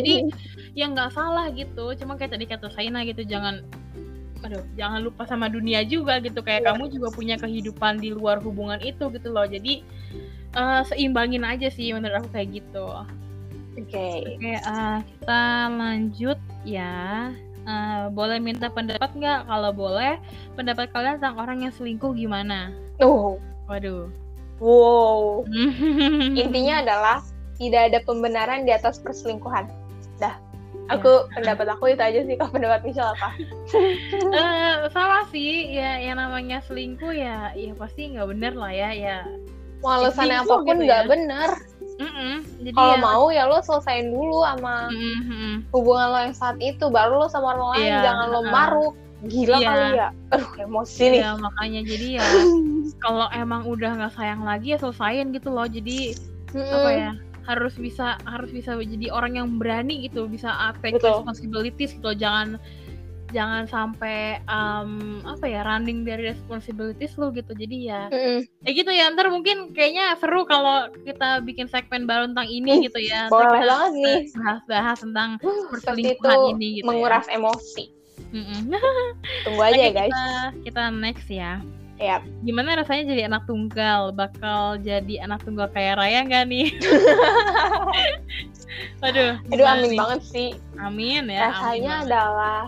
[0.00, 0.14] Jadi
[0.80, 3.60] ya nggak salah gitu, cuma kayak tadi kata Saina gitu jangan
[4.42, 6.74] aduh jangan lupa sama dunia juga gitu kayak Iya.
[6.74, 9.86] kamu juga punya kehidupan di luar hubungan itu gitu loh jadi
[10.58, 13.06] eh, seimbangin aja sih menurut aku kayak gitu oke
[13.78, 17.30] Oke, eh, kita lanjut ya.
[17.62, 19.46] Eh, boleh minta pendapat nggak?
[19.46, 20.18] Kalau boleh,
[20.58, 22.74] pendapat kalian tentang orang yang selingkuh gimana?
[23.02, 24.06] oh Waduh.
[24.62, 25.42] wow
[26.42, 27.18] intinya adalah
[27.58, 29.66] tidak ada pembenaran di atas perselingkuhan
[30.22, 30.38] dah
[30.90, 33.34] aku pendapat aku itu aja sih kalau pendapat Michelle apa
[34.32, 39.18] Eh, sama sih, ya yang namanya selingkuh ya, ya pasti nggak bener lah ya, ya.
[40.12, 41.08] Selingkuh apa pun gitu nggak ya.
[41.08, 41.50] bener
[42.00, 42.34] Mm-mm.
[42.62, 45.54] Jadi kalau ya, mau ya lo selesaiin dulu sama Mm-mm, mm-mm.
[45.74, 49.58] hubungan lo yang saat itu baru lo sama orang lain Iya, jangan lo maruk gila
[49.60, 49.68] Iya.
[49.70, 52.24] kali ya aduh emosi nih Ya makanya jadi ya
[53.04, 55.66] kalau emang udah nggak sayang lagi ya selesain gitu loh.
[55.66, 56.16] Jadi
[56.54, 56.74] Mm-mm.
[56.74, 57.10] apa ya
[57.42, 61.26] harus bisa harus bisa jadi orang yang berani gitu bisa take Betul.
[61.26, 62.54] responsibilities gitu jangan
[63.32, 64.92] jangan sampai um,
[65.24, 68.44] apa ya running dari responsibilities lo gitu jadi ya Mm-mm.
[68.62, 73.00] ya gitu ya ntar mungkin kayaknya seru kalau kita bikin segmen baru tentang ini gitu
[73.00, 78.36] ya Ntar boleh banget nih bahas-bahas tentang Uh, perselingkuhan ini gitu menguras emosi ya.
[78.36, 78.60] Mm-mm.
[79.44, 80.24] tunggu aja Oke, ya guys kita,
[80.62, 81.52] kita next ya
[81.96, 82.26] Yap.
[82.42, 86.66] gimana rasanya jadi anak tunggal bakal jadi anak tunggal kayak Raya nggak nih
[89.02, 89.98] Waduh, aduh gimana amin nih?
[90.00, 90.48] banget sih
[90.80, 91.52] Amin ya.
[91.52, 92.06] amin rasanya banget.
[92.08, 92.62] adalah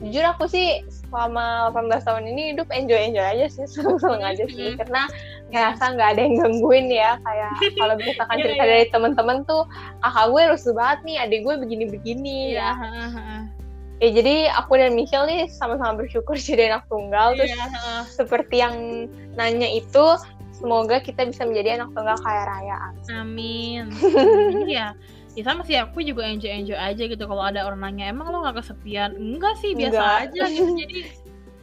[0.00, 4.44] jujur aku sih selama 18 tahun ini hidup enjoy enjoy aja sih seneng seneng aja
[4.48, 4.78] sih Mhm.
[4.80, 5.02] karena
[5.50, 8.70] ngerasa nggak ada yang gangguin ya kayak kalau misalkan Iya, cerita iya.
[8.70, 9.62] dari teman-teman tuh
[10.00, 13.36] kakak gue rusuh banget nih adik gue begini begini Iya, ya
[14.00, 18.00] ya jadi aku dan Michelle nih sama-sama bersyukur jadi anak tunggal terus Iya, heeh.
[18.08, 18.74] seperti yang
[19.36, 20.04] nanya itu
[20.56, 22.76] semoga kita bisa menjadi anak tunggal kaya raya
[23.12, 23.92] Amin.
[23.92, 24.76] Jadi
[25.32, 28.42] ya, sama sih aku juga enjoy enjoy aja gitu kalau ada orang nanya emang lo
[28.42, 29.14] nggak kesepian?
[29.14, 30.16] Enggak sih biasa Enggak.
[30.30, 30.72] aja gitu.
[30.82, 30.98] Jadi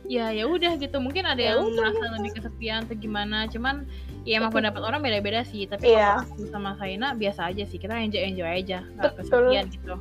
[0.07, 3.83] ya ya udah gitu mungkin ada Ya yang merasa lebih kesepian atau gimana cuman
[4.23, 6.23] ya emang pendapat orang beda-beda sih tapi Iya.
[6.23, 9.95] kalau aku sama Saina biasa aja sih kita enjoy enjoy aja nggak kesepian gitu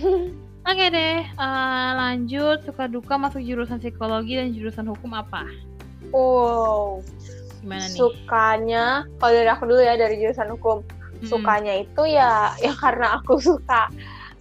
[0.64, 5.44] Oke deh, eh, lanjut suka duka masuk jurusan psikologi dan jurusan hukum apa?
[6.08, 7.04] wow
[7.60, 8.00] Gimana nih?
[8.00, 10.80] sukanya kalau dari aku dulu ya dari jurusan hukum
[11.24, 11.30] Mm-mm.
[11.32, 13.88] sukanya itu ya ya karena aku suka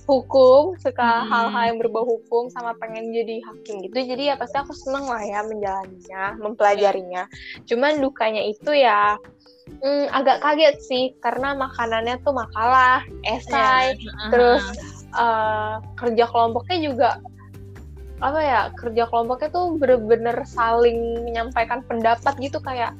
[0.03, 1.31] hukum suka Hmm.
[1.31, 5.23] hal-hal yang berbau hukum sama pengen jadi hakim gitu jadi ya pasti aku seneng lah
[5.23, 7.23] ya menjalaninya mempelajarinya
[7.63, 9.15] cuman dukanya itu ya
[9.79, 14.63] hmm, agak kaget sih karena makanannya tuh makalah esai heeh, terus
[15.15, 17.09] eh, kerja kelompoknya juga
[18.23, 22.95] apa ya kerja kelompoknya tuh bener-bener saling menyampaikan pendapat gitu kayak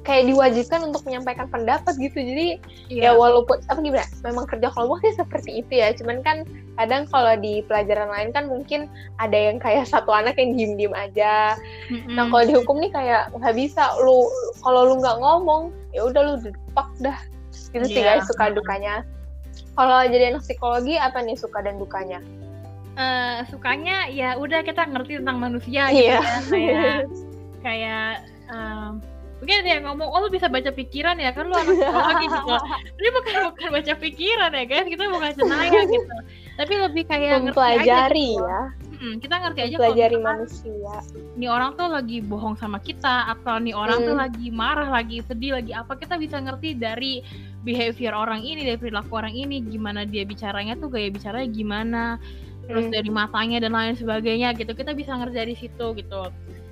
[0.00, 2.56] kayak diwajibkan untuk menyampaikan pendapat gitu jadi
[2.88, 3.12] Iya.
[3.12, 6.36] ya walaupun apa gimana memang kerja kelompok sih seperti itu ya cuman kan
[6.74, 8.88] kadang kalau di pelajaran lain kan mungkin
[9.20, 11.54] ada yang kayak satu anak yang diem diem aja
[11.92, 12.16] Mm-mm.
[12.16, 14.24] nah kalau di hukum nih kayak nggak bisa lu
[14.64, 15.62] kalau lu nggak ngomong
[15.92, 17.18] ya udah lu depak dah
[17.76, 18.16] gitu sih Iya.
[18.18, 19.04] guys suka dukanya
[19.76, 22.24] kalau jadi anak psikologi apa nih suka dan dukanya
[22.96, 26.18] uh, sukanya ya udah kita ngerti tentang manusia gitu Iya.
[26.18, 26.96] ya kayak
[27.68, 28.10] kayak
[28.48, 28.96] um,
[29.40, 32.54] mungkin ada yang ngomong oh lu bisa baca pikiran ya kan lu anak psikologi gitu
[33.00, 36.14] ini bukan bukan baca pikiran ya guys kita bukan cenayang gitu
[36.54, 38.44] tapi lebih kayak ngerti aja Mempelajari gitu.
[38.44, 38.62] ya,
[39.00, 40.92] Mm, kita ngerti aja misalkan manusia.
[41.32, 44.28] nih orang tuh lagi bohong sama kita atau nih orang tuh Hmm.
[44.28, 47.24] lagi marah lagi sedih lagi apa kita bisa ngerti dari
[47.58, 52.02] behavior orang ini dari perilaku orang ini gimana dia bicaranya tuh gaya bicaranya gimana
[52.68, 52.92] terus Hmm.
[52.92, 56.20] dari matanya dan lain sebagainya gitu kita bisa ngerti dari situ gitu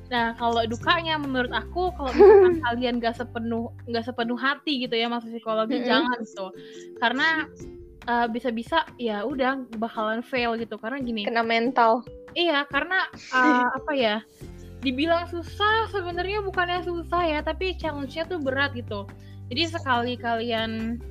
[0.08, 5.06] nah kalau dukanya menurut aku kalau misalkan kalian gak sepenuh nggak sepenuh hati gitu ya
[5.12, 5.88] masuk psikologi Mm-mm.
[5.88, 6.46] jangan gitu
[6.96, 7.44] karena
[8.08, 12.02] eh, bisa-bisa ya udah bakalan fail gitu karena gini Kena mental.
[12.36, 14.16] Iya, karena uh, apa ya?
[14.78, 19.10] Dibilang susah sebenarnya bukannya susah ya, tapi challenge-nya tuh berat gitu.
[19.50, 21.02] Jadi sekali kalian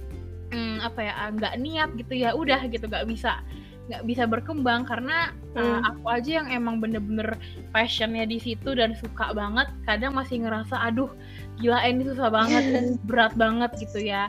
[0.56, 3.44] hmm, apa ya nggak niat gitu ya, udah gitu nggak bisa
[3.88, 5.82] nggak bisa berkembang karena uh, Hmm.
[5.96, 7.40] aku aja yang emang bener-bener
[7.72, 11.10] passionnya di situ dan suka banget, kadang masih ngerasa aduh
[11.58, 12.64] gila ini susah banget,
[13.10, 14.28] berat banget gitu ya.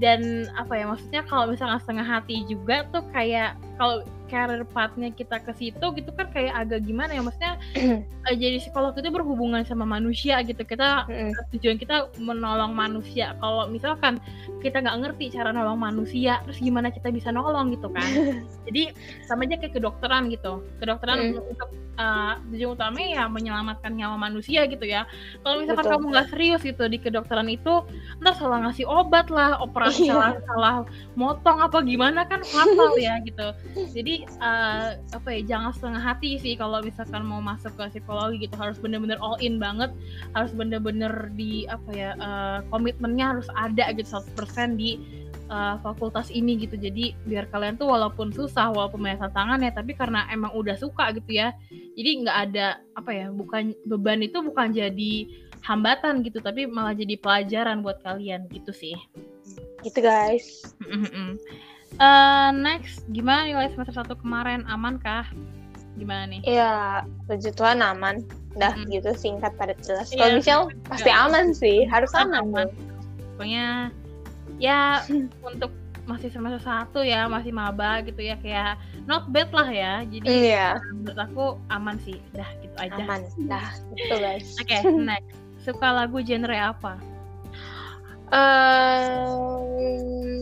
[0.00, 5.40] Dan apa ya maksudnya kalau misalnya setengah hati juga tuh kayak kalau career path-nya kita
[5.42, 7.56] ke situ gitu kan kayak agak gimana ya maksudnya
[8.28, 11.08] eh, jadi psikolog itu berhubungan sama manusia gitu kita
[11.56, 14.20] tujuan kita menolong manusia kalau misalkan
[14.60, 18.06] kita nggak ngerti cara nolong manusia terus gimana kita bisa nolong gitu kan
[18.70, 18.92] jadi
[19.24, 21.36] sama aja kayak kedokteran gitu kedokteran Mm.
[21.42, 25.04] untuk uh, tujuan utamanya ya menyelamatkan nyawa manusia gitu ya
[25.42, 25.94] kalau misalkan Betul.
[25.96, 27.82] kamu nggak serius gitu di kedokteran itu
[28.20, 30.12] ntar salah ngasih obat lah operasi Iya.
[30.14, 30.74] salah salah
[31.18, 36.54] motong apa gimana kan fatal ya gitu jadi eh, apa ya jangan setengah hati sih
[36.58, 38.54] kalau misalkan mau masuk ke psikologi gitu.
[38.58, 39.90] Harus bener-bener all in banget.
[40.34, 44.98] Harus bener-bener di apa ya eh, komitmennya harus ada gitu 100% di
[45.50, 46.74] eh, fakultas ini gitu.
[46.78, 51.12] Jadi biar kalian tuh walaupun susah walaupun banyak tantangan ya tapi karena emang udah suka
[51.14, 51.54] gitu ya
[51.98, 52.66] jadi nggak ada
[52.96, 55.12] apa ya bukan beban itu bukan jadi
[55.60, 58.96] hambatan gitu tapi malah jadi pelajaran buat kalian gitu sih.
[59.84, 60.64] Gitu guys.
[61.96, 64.62] Eh, next, gimana nilai semester 1 kemarin?
[64.66, 65.26] Aman kah?
[65.98, 66.40] Gimana nih?
[66.46, 68.22] Ya, puji Tuhan aman.
[68.52, 68.88] Dah Mm.
[68.90, 70.10] gitu singkat pada jelas.
[70.10, 72.66] Iya, Kalau Michelle pasti aman sih, harus Aman, aman.
[73.36, 73.90] Pokoknya
[74.58, 75.02] ya
[75.48, 75.70] untuk
[76.08, 78.74] masih semester 1 ya, masih maba gitu ya kayak
[79.06, 79.92] not bad lah ya.
[80.02, 82.18] Jadi Iya, menurut aku aman sih.
[82.32, 82.96] Dah gitu aja.
[82.96, 83.20] aman.
[83.46, 84.56] Dah, gitu guys.
[84.58, 84.78] Oke,
[85.10, 85.30] next.
[85.60, 86.96] Suka lagu genre apa?
[88.32, 89.90] Ehm,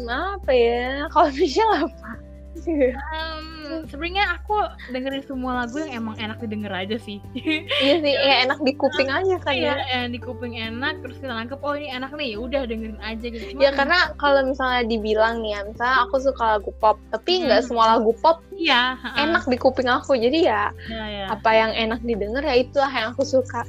[0.08, 1.08] apa ya?
[1.08, 2.27] Kalau Michelle apa?
[2.66, 3.46] Um,
[3.86, 4.56] sebenarnya aku
[4.88, 7.20] dengerin semua lagu yang emang enak didengar aja sih.
[7.84, 9.84] iya sih, ya enak di kuping aja kan Iya, ya.
[9.94, 13.26] yang di kuping enak terus kita nangkep oh ini enak nih, ya udah dengerin aja
[13.26, 13.44] gitu.
[13.52, 17.60] Cuma Ya karena kalau misalnya dibilang nih ya, misalnya aku suka lagu pop, tapi nggak
[17.60, 17.68] Hmm.
[17.68, 19.20] semua lagu pop iya, ha-ha.
[19.20, 20.14] enak di kuping aku.
[20.14, 21.24] Jadi ya Ya, ya.
[21.30, 23.62] apa yang enak didengar ya itulah yang aku suka.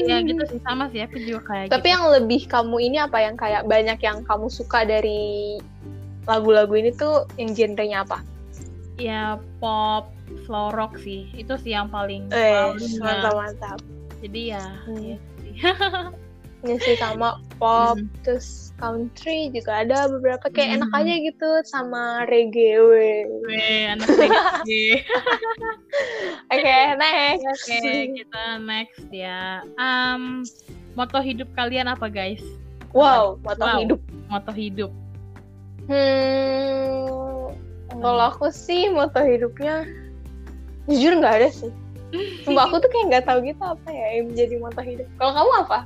[0.00, 1.94] ya gitu sih sama sih aku juga kayak Tapi gitu.
[1.96, 5.56] yang lebih kamu ini apa yang kayak banyak yang kamu suka dari
[6.28, 8.20] lagu-lagu ini tuh yang genrenya apa?
[8.98, 10.10] ya pop
[10.42, 13.78] slow rock sih itu sih yang paling Eh, paling, mantap mantap.
[14.18, 14.98] jadi ya Hmm.
[15.00, 15.54] iya sih.
[16.58, 18.10] Ini sih sama pop, Hmm.
[18.26, 20.98] terus country juga ada beberapa kayak enak Hmm.
[20.98, 22.82] aja gitu sama reggae.
[22.82, 23.22] weh.
[23.46, 25.06] Weh, anak reggae.
[26.50, 27.46] Oke, next.
[27.46, 27.78] Oke,
[28.10, 29.62] kita next ya.
[29.78, 30.42] Um,
[30.98, 32.42] moto hidup kalian apa guys?
[32.90, 33.78] Wow, moto Wow.
[33.78, 34.00] hidup.
[34.26, 34.90] Moto hidup.
[35.88, 37.48] Hmm,
[37.98, 39.88] kalau aku sih moto hidupnya
[40.86, 41.72] jujur nggak ada sih.
[42.44, 45.08] Sumpah aku tuh kayak nggak tahu gitu apa ya yang menjadi moto hidup.
[45.16, 45.80] Kalau kamu apa?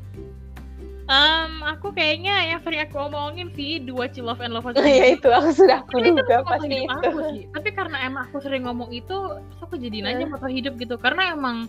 [1.11, 5.19] Um, aku kayaknya yang sering aku omongin sih dua chill love and love Oh ya
[5.19, 6.87] itu aku sudah aku Tapi moto pasti itu.
[6.91, 7.43] aku sih.
[7.51, 10.31] Tapi karena emang aku sering ngomong itu, terus aku jadiin aja Eh.
[10.31, 10.95] moto hidup gitu.
[10.99, 11.67] Karena emang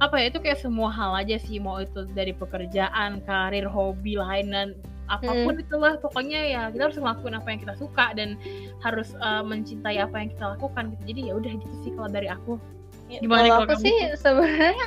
[0.00, 4.46] apa ya itu kayak semua hal aja sih mau itu dari pekerjaan, karir, hobi lain
[4.48, 4.68] dan
[5.10, 5.62] apa pun Hmm.
[5.66, 8.38] itulah pokoknya ya kita harus ngelakuin apa yang kita suka dan
[8.80, 11.02] harus uh, mencintai apa yang kita lakukan gitu.
[11.10, 12.54] Jadi ya udah gitu sih kalau dari aku.
[13.10, 13.82] Gimana kalau aku kamu?
[13.82, 14.86] sih sebenarnya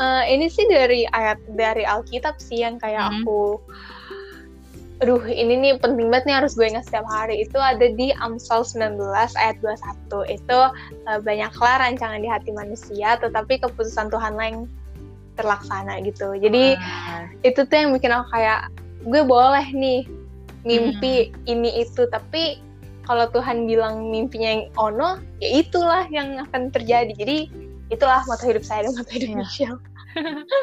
[0.00, 3.20] eh, ini sih dari ayat dari Alkitab sih yang kayak Hmm.
[3.22, 3.60] aku
[4.98, 8.66] aduh ini nih penting banget nih harus gue ingat setiap hari itu ada di Amsal
[8.66, 8.98] 19
[9.38, 10.58] ayat 21 itu
[11.06, 14.66] eh, banyaklah rancangan di hati manusia tetapi keputusan Tuhan yang
[15.38, 18.74] terlaksana gitu jadi Ah, itu tuh yang bikin aku kayak
[19.08, 20.04] gue boleh nih
[20.62, 21.50] mimpi Hmm.
[21.50, 22.60] ini itu tapi
[23.02, 25.10] kalau Tuhan bilang mimpinya yang ono
[25.40, 27.38] ya itulah yang akan terjadi jadi
[27.88, 29.38] itulah moto hidup saya dan moto hidup Iya.
[29.38, 29.80] Michelle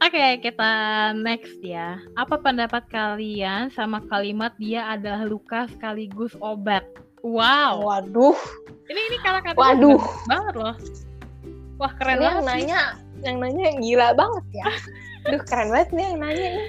[0.00, 0.72] Oke, kita
[1.12, 2.00] next ya.
[2.16, 6.80] Apa pendapat kalian sama kalimat dia adalah luka sekaligus obat?
[7.20, 7.84] Wow.
[7.84, 8.32] Waduh.
[8.88, 10.00] Ini ini kata-kata Waduh.
[10.24, 10.72] banget loh.
[11.76, 12.48] Wah keren Ini yang banget sih.
[12.64, 12.80] nanya,
[13.20, 14.66] yang nanya gila banget ya.
[15.36, 16.68] Duh keren banget nih yang nanya nih.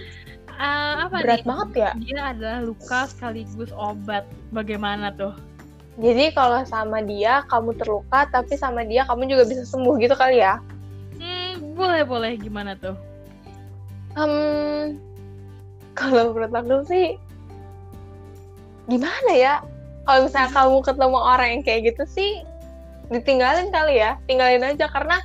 [0.61, 1.47] Eh, apa Berat nih?
[1.49, 1.91] banget ya.
[1.97, 4.29] Dia adalah luka sekaligus obat.
[4.53, 5.33] Bagaimana tuh?
[5.97, 10.38] Jadi kalau sama dia kamu terluka, tapi sama dia kamu juga bisa sembuh gitu kali
[10.38, 10.61] ya.
[11.17, 12.93] Hmm, boleh boleh gimana tuh?
[14.13, 15.01] Hmm,
[15.97, 17.17] kalau menurut aku sih
[18.85, 19.55] gimana ya?
[20.05, 22.31] Kalau misalnya kamu ketemu orang yang kayak gitu sih,
[23.09, 25.17] ditinggalin kali ya, tinggalin aja karena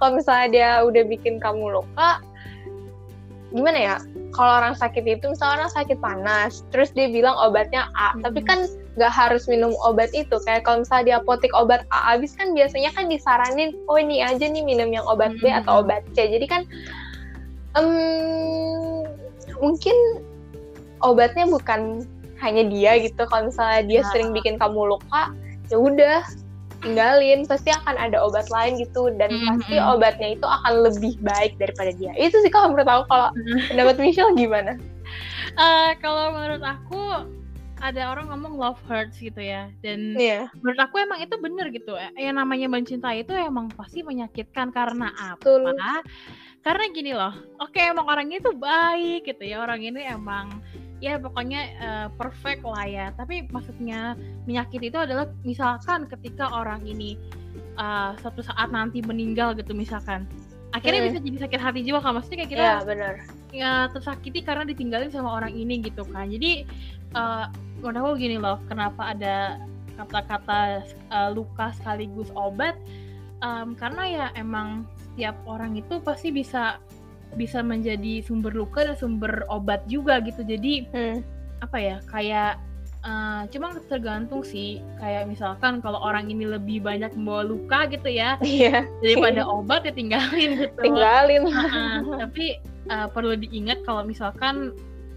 [0.00, 2.18] kalau misalnya dia udah bikin kamu luka,
[3.52, 3.96] gimana ya?
[4.32, 8.24] Kalau orang sakit itu, misalnya orang sakit panas, terus dia bilang obatnya A, Hmm.
[8.24, 8.64] tapi kan
[8.96, 10.36] nggak harus minum obat itu.
[10.48, 14.44] Kayak kalau misalnya di apotek obat A habis kan biasanya kan disaranin, oh ini aja
[14.44, 15.60] nih minum yang obat B Hmm.
[15.64, 16.28] atau obat C.
[16.32, 16.62] Jadi kan
[17.76, 19.04] em,
[19.60, 19.96] mungkin
[21.00, 22.04] obatnya bukan
[22.40, 23.22] hanya dia gitu.
[23.28, 24.08] Kalau misalnya dia Ya.
[24.12, 25.32] sering bikin kamu luka,
[25.68, 26.20] ya udah
[26.82, 27.46] tinggalin.
[27.46, 29.46] Pasti akan ada obat lain gitu dan Mhm.
[29.48, 32.12] pasti obatnya itu akan lebih baik daripada dia.
[32.14, 33.06] Itu sih kalau menurut aku.
[33.08, 33.28] Kalau
[33.70, 34.76] pendapat Michelle gimana?
[35.52, 37.02] Eh, kalau menurut aku
[37.82, 40.46] ada orang ngomong love hurts gitu ya dan Iya.
[40.62, 45.10] menurut aku emang itu bener gitu ya yang namanya mencintai itu emang pasti menyakitkan karena
[45.10, 45.74] apa Betul.
[46.62, 50.62] karena gini loh oke emang orangnya itu baik gitu ya orang ini emang
[51.02, 53.06] ya pokoknya eh, perfect lah ya.
[53.18, 54.14] Tapi maksudnya
[54.46, 57.18] menyakiti itu adalah misalkan ketika orang ini
[57.76, 60.24] eh, suatu saat nanti meninggal gitu misalkan.
[60.72, 61.08] Akhirnya Hmm.
[61.12, 62.16] bisa jadi sakit hati juga kan?
[62.16, 63.14] Maksudnya kayak kita Iya, benar.
[63.52, 66.30] ya tersakiti karena ditinggalin sama orang ini gitu kan.
[66.30, 66.64] Jadi
[67.12, 67.44] eh
[67.82, 69.60] menurut aku gini loh kenapa ada
[70.00, 72.78] kata-kata eh, luka sekaligus obat?
[73.42, 76.78] Em, karena ya emang setiap orang itu pasti bisa
[77.34, 81.18] bisa menjadi sumber luka dan sumber obat juga gitu jadi Hmm.
[81.62, 82.58] apa ya kayak
[83.02, 88.38] eh, cuma tergantung sih kayak misalkan kalau orang ini lebih banyak membawa luka gitu ya
[88.42, 91.42] Iya, daripada obat ya tinggalin gitu tinggalin.
[91.50, 92.46] Heeh, tapi
[92.90, 94.74] uh, perlu diingat kalau misalkan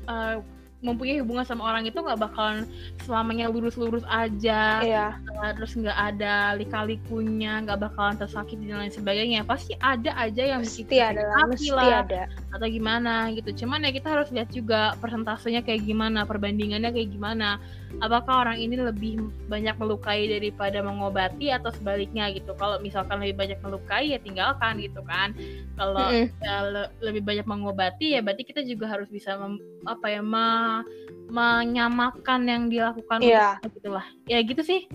[0.09, 0.41] uh,
[0.83, 2.67] mempunyai hubungan sama orang itu nggak bakalan
[3.07, 5.07] selamanya lurus-lurus aja Iya,
[5.39, 9.41] uh, terus nggak ada lika-likunya nggak bakalan tersakiti dan lain sebagainya.
[9.47, 12.23] Pasti ada aja yang mesti ada hati mesti lah ada.
[12.51, 13.65] atau gimana gitu.
[13.65, 17.57] Cuman ya kita harus lihat juga persentasenya kayak gimana perbandingannya kayak gimana
[17.99, 23.59] apakah orang ini lebih banyak melukai daripada mengobati atau sebaliknya gitu kalau misalkan lebih banyak
[23.63, 25.31] melukai ya tinggalkan gitu kan
[25.75, 26.03] kalau
[26.43, 30.83] ya, le- lebih banyak mengobati ya berarti kita juga harus bisa mem- apa ya me-
[31.29, 33.59] menyamakan yang dilakukan Iya.
[33.63, 34.87] untuk- gitu lah ya gitu sih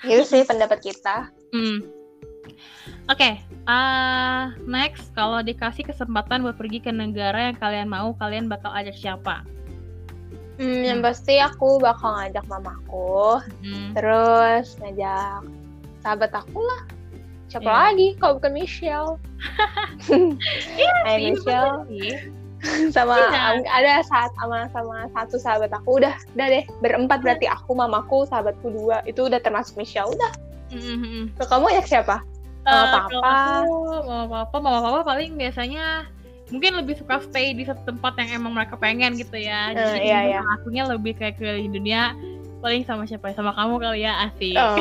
[0.00, 1.28] Itu sih pendapat kita.
[1.52, 1.84] Hmm.
[3.04, 3.36] Oke,
[3.68, 8.96] ah, next kalau dikasih kesempatan buat pergi ke negara yang kalian mau, kalian bakal ajak
[8.96, 9.44] siapa?
[10.60, 13.96] Hmm, yang pasti aku bakal ngajak mamaku, Hmm.
[13.96, 15.48] terus ngajak
[15.98, 16.82] sahabat aku lah.
[17.48, 17.80] Siapa Iya.
[17.82, 19.16] lagi kalau bukan Michelle?
[21.04, 22.12] Hai Sih, Michelle, sih.
[22.94, 23.64] sama Iya.
[23.64, 28.68] ada saat sama sama satu sahabat aku udah udah deh berempat berarti aku mamaku sahabatku
[28.68, 30.32] dua itu udah termasuk Michelle udah.
[31.34, 32.16] Kalau kamu ajak siapa
[32.60, 33.32] Eh, Mama kalau papa.
[34.04, 36.04] mama papa, mama papa paling biasanya
[36.50, 39.70] mungkin lebih suka stay di satu tempat yang emang mereka pengen gitu ya.
[39.70, 40.40] Eh, Jadi iya, mungkin iya.
[40.58, 42.02] akunya lebih kayak keliling dunia
[42.60, 44.58] paling sama siapa sama kamu kali ya asik.
[44.58, 44.76] Oh.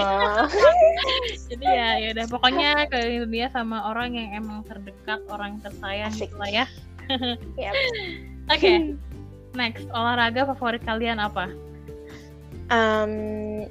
[1.49, 6.11] Jadi ya ya udah pokoknya keliling dunia sama orang yang emang terdekat, orang yang tersayang
[6.11, 6.27] Asik.
[6.27, 6.65] gitu lah ya.
[7.63, 7.73] Yap.
[8.51, 8.97] Oke.
[9.57, 11.49] Next, olahraga favorit kalian apa?
[12.69, 13.65] Em,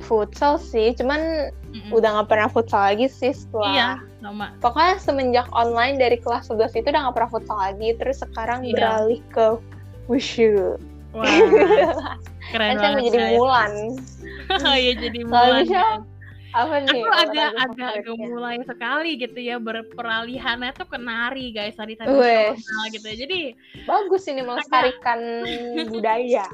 [0.00, 1.92] futsal sih cuman Mm-mm.
[1.92, 3.88] udah nggak pernah futsal lagi sih setelah Iya,
[4.20, 4.46] sama.
[4.60, 8.72] pokoknya semenjak online dari kelas 11 itu udah nggak pernah futsal lagi terus sekarang Iya.
[8.72, 9.46] beralih ke
[10.06, 10.76] wushu
[11.10, 11.26] Wah,
[12.54, 13.02] keren kan saya mau banget.
[13.02, 13.34] jadi guys.
[13.34, 13.72] Mulan
[14.70, 15.62] Oh iya jadi mulan.
[15.62, 15.98] Michelle
[16.50, 22.58] apa nih Aku agak agak gemulai sekali gitu ya berperalihannya tuh ke nari guys Wes.
[22.58, 23.16] tradisional gitu ya.
[23.22, 23.40] Jadi
[23.86, 25.18] bagus ini melestarikan
[25.94, 26.46] budaya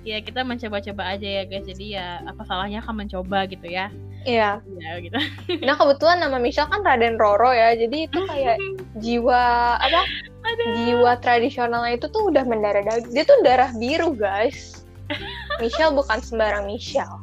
[0.00, 1.68] ya kita mencoba-coba aja ya guys.
[1.68, 3.92] Jadi ya apa salahnya kan mencoba gitu ya.
[4.28, 5.16] Iya Ya gitu.
[5.66, 8.56] nah kebetulan nama Michelle kan Raden Roro ya jadi itu kayak
[9.00, 10.02] jiwa apa
[10.84, 14.84] jiwa tradisionalnya itu tuh udah mendarah daging dia tuh darah biru guys
[15.62, 17.20] Michelle bukan sembarang Michelle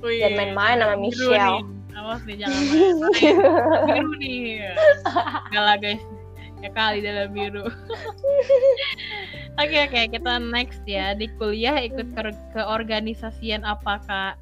[0.00, 1.74] Wih, dan main-main sama biru Michelle nih.
[1.96, 2.76] Awas nih jangan main.
[3.88, 4.44] biru nih.
[5.48, 6.02] Gak lah guys.
[6.60, 7.64] Ya kali dalam biru.
[9.56, 14.34] Oke oke kita next ya di kuliah ikut ke, keorganisasian apa kak?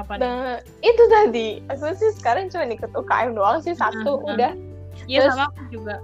[0.00, 0.22] Apa nih?
[0.22, 4.56] Nah, itu tadi aku sih sekarang cuma ikut UKM doang sih satu udah
[5.04, 5.96] Iya terus- sama aku juga.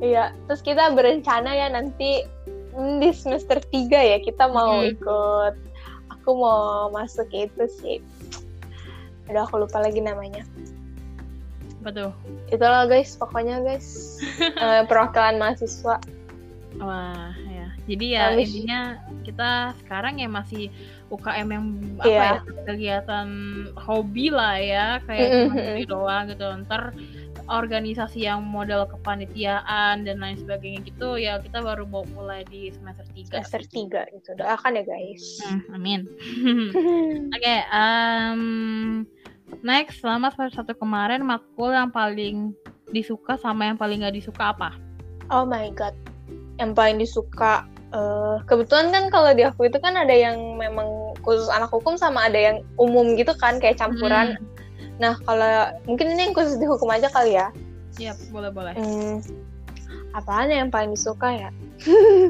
[0.00, 2.22] iya terus kita berencana ya nanti
[2.70, 4.88] hmm, di semester 3 ya kita mau Hmm.
[4.88, 5.54] ikut
[6.10, 7.98] aku mau masuk itu sih
[9.26, 10.42] Aduh aku lupa lagi namanya.
[11.80, 12.10] Betul.
[12.48, 14.18] Itulah guys, pokoknya guys
[14.58, 16.02] uh, perwakilan mahasiswa.
[16.76, 17.66] Wah ya.
[17.86, 18.80] Jadi ya Habis- intinya
[19.22, 20.68] kita sekarang ya masih
[21.10, 21.64] UKM yang
[21.98, 22.22] apa Iya.
[22.22, 22.34] ya
[22.70, 23.28] kegiatan
[23.74, 25.76] hobi lah ya kayak Mm-mm, cuma mm-mm.
[25.82, 26.46] gitu doang gitu.
[26.64, 26.82] Ntar
[27.50, 33.02] organisasi yang model kepanitiaan dan lain sebagainya gitu ya kita baru mau mulai di semester
[33.10, 34.30] 3 Semester 3 gitu.
[34.38, 35.24] Doakan ya guys.
[35.42, 36.00] Hmm, amin.
[37.34, 38.42] Oke, em,
[39.66, 42.54] next selama semester satu kemarin matkul yang paling
[42.94, 44.70] disuka sama yang paling gak disuka apa?
[45.30, 45.94] Oh my god.
[46.62, 51.50] Yang paling disuka eh, kebetulan kan kalau di aku itu kan ada yang memang khusus
[51.52, 54.38] anak hukum sama ada yang umum gitu kan kayak campuran.
[54.38, 54.48] Hmm,
[55.00, 57.48] Nah, kalau mungkin ini yang khusus di hukum aja kali ya.
[57.96, 58.76] Iya, boleh boleh.
[58.76, 59.24] Hmm,
[60.12, 61.48] apaan yang paling disuka ya?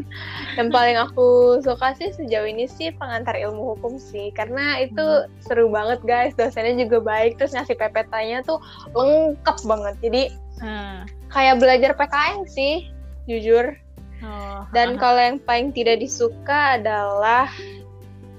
[0.59, 5.67] yang paling aku suka sih sejauh ini sih pengantar ilmu hukum sih karena itu seru
[5.67, 8.63] banget guys dosennya juga baik terus ngasih PPT-nya tuh
[8.95, 10.23] lengkap banget jadi
[10.61, 11.09] Hmm.
[11.33, 12.93] kayak belajar PKN sih
[13.25, 13.73] jujur
[14.21, 17.49] Oh, dan kalau yang paling tidak disuka adalah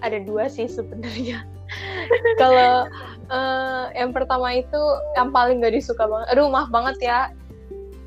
[0.06, 1.46] ada dua sih sebenarnya.
[2.42, 2.86] Kalau
[3.32, 4.82] eh, yang pertama itu
[5.16, 6.28] yang paling gak disuka banget.
[6.36, 7.20] Aduh maaf banget ya.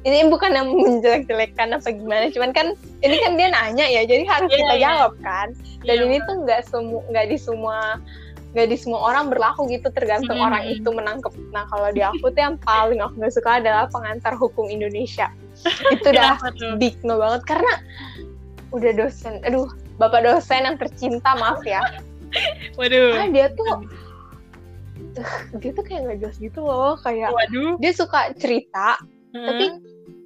[0.04, 4.52] Ini bukan yang menjelek-jelekan apa gimana cuman kan ini kan dia nanya ya jadi harus
[4.52, 4.84] Iya, kita iya.
[4.84, 5.48] jawab kan.
[5.80, 7.78] Dan iya, ini tuh nggak semua nggak di semua
[8.54, 10.46] nggak di semua orang berlaku gitu tergantung Mm-mm.
[10.46, 14.38] orang itu menangkap nah kalau di aku tuh yang paling aku nggak suka adalah pengantar
[14.38, 15.26] hukum Indonesia
[15.90, 16.78] itu udah Kenapa tuh?
[16.78, 17.74] big no banget karena
[18.70, 19.66] udah dosen aduh
[19.98, 21.82] bapak dosen yang tercinta maaf ya
[22.78, 23.14] Waduh.
[23.14, 23.72] karena dia tuh
[25.62, 27.78] dia tuh kayak nggak jelas gitu loh kayak Waduh.
[27.82, 28.98] dia suka cerita
[29.34, 29.82] tapi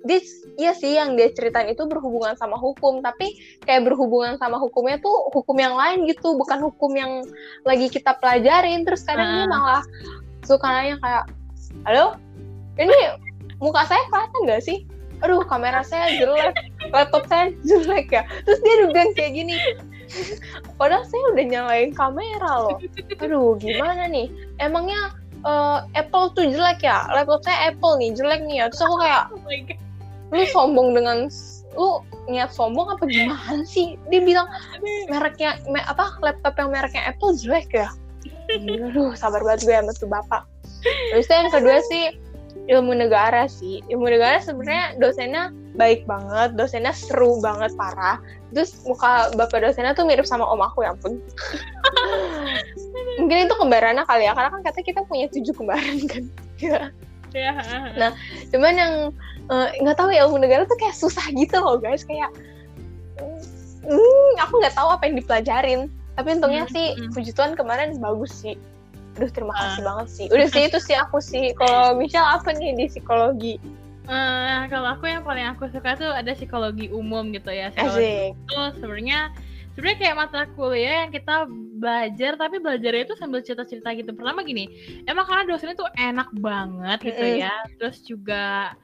[0.07, 0.21] dia
[0.59, 3.03] iya sih yang dia ceritain itu berhubungan sama hukum.
[3.03, 3.35] Tapi
[3.67, 6.39] kayak berhubungan sama hukumnya tuh hukum yang lain gitu.
[6.39, 7.25] Bukan hukum yang
[7.67, 8.87] lagi kita pelajarin.
[8.87, 9.51] Terus kadang dia Ah.
[9.51, 9.83] malah
[10.47, 11.25] suka nanya kayak
[11.85, 12.15] halo?
[12.79, 12.95] Ini
[13.59, 14.79] muka saya kelihatan nggak sih?
[15.19, 16.55] Aduh kamera saya jelek.
[16.95, 18.23] Laptop saya jelek ya.
[18.47, 19.57] Terus dia udah bilang kayak gini
[20.81, 22.79] padahal saya udah nyalain kamera loh.
[23.21, 24.31] Aduh gimana nih?
[24.63, 25.11] Emangnya
[25.43, 27.03] eh, Apple tuh jelek ya?
[27.13, 28.67] Laptop saya Apple nih jelek nih ya?
[28.71, 29.88] Terus aku kayak Oh.
[30.29, 31.29] Lu sombong dengan
[31.77, 33.97] lu niat sombong apa gimana sih?
[34.13, 34.49] Dia bilang
[35.09, 37.89] mereknya me- apa laptop yang mereknya Apple jelek ya?
[38.49, 40.43] Aduh sabar banget gue sama tuh bapak.
[41.13, 42.17] Terus yang kedua sih
[42.69, 43.81] ilmu negara sih.
[43.89, 48.21] Ilmu negara sebenarnya dosennya baik banget dosennya seru banget parah.
[48.53, 51.21] Terus muka bapak dosennya tuh mirip sama om aku ya ampun.
[53.23, 56.25] Mungkin itu kembarannya kali ya karena kan katanya kita punya tujuh kembaran kan
[57.35, 57.53] Ya.
[57.97, 58.11] Nah,
[58.49, 58.93] cuman yang
[59.49, 62.29] eh, nggak tahu ya ilmu negara tuh kayak susah gitu loh guys kayak
[63.85, 65.81] hmm, aku nggak tahu apa yang dipelajarin
[66.15, 67.11] tapi untungnya Hmm, sih hmm.
[67.15, 68.55] puji Tuhan kemarin bagus sih
[69.17, 69.75] aduh terima Ah.
[69.75, 73.57] kasih banget sih udah sih itu sih aku sih kalau Michelle apa nih di psikologi
[74.09, 77.69] Eh, kalau aku yang paling aku suka tuh ada psikologi umum gitu ya.
[77.69, 79.21] Psikologi asik itu sebenarnya
[79.77, 81.45] sebenarnya kayak mata kuliah yang kita
[81.79, 84.11] belajar tapi belajarnya itu sambil cerita-cerita gitu.
[84.13, 84.69] Pertama gini,
[85.07, 87.55] emang karena dosennya tuh enak banget gitu ya.
[87.79, 88.75] Terus juga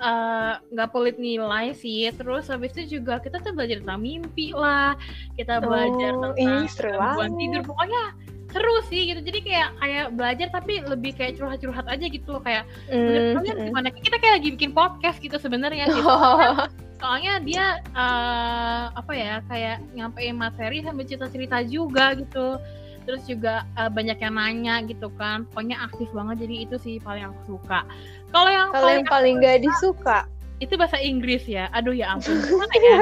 [0.00, 2.12] eh, nggak pelit nilai sih.
[2.12, 4.94] Terus habis itu juga kita tuh belajar tentang mimpi lah.
[5.34, 7.62] Kita belajar Oh, tentang gangguan tidur.
[7.64, 8.02] Pokoknya
[8.50, 9.20] seru sih gitu.
[9.22, 13.66] Jadi kayak kayak belajar tapi lebih kayak curhat-curhat aja gitu loh kayak Kalian hmm.
[13.70, 13.88] gimana?
[13.94, 16.06] Kita kayak lagi bikin podcast gitu sebenarnya gitu.
[16.06, 16.66] Oh,
[17.00, 22.60] Soalnya dia eh, apa ya kayak nyampein materi sambil cerita-cerita juga gitu.
[23.08, 25.48] Terus juga eh, banyak yang nanya gitu kan.
[25.50, 27.86] Pokoknya aktif banget jadi itu sih paling aku suka.
[28.30, 30.18] Kalau yang kalau yang paling aku gak suka, disuka
[30.60, 31.72] itu bahasa Inggris ya.
[31.72, 32.98] Aduh ya ampun gimana ya?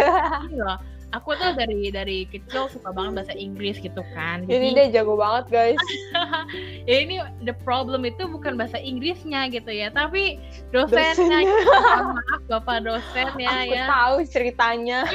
[0.54, 0.78] Loh.
[1.16, 4.44] Aku tuh dari dari kecil suka banget bahasa Inggris gitu kan.
[4.44, 5.82] jadi dia jago banget guys
[6.90, 7.16] ya ini
[7.48, 10.36] the problem itu bukan bahasa Inggrisnya gitu ya, tapi
[10.68, 11.16] dosennya.
[11.16, 11.38] Dosennya.
[11.48, 11.64] gitu.
[12.12, 13.86] Maaf bapak dosen ya aku ya.
[13.88, 14.98] tahu ceritanya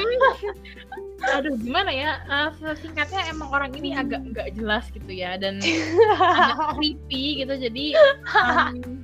[1.24, 2.20] Aduh gimana ya?
[2.26, 7.86] Eh, singkatnya emang orang ini agak nggak jelas gitu ya dan agak creepy gitu jadi
[7.96, 9.00] em,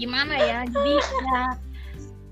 [0.00, 0.58] gimana ya?
[0.64, 1.65] Jadi ya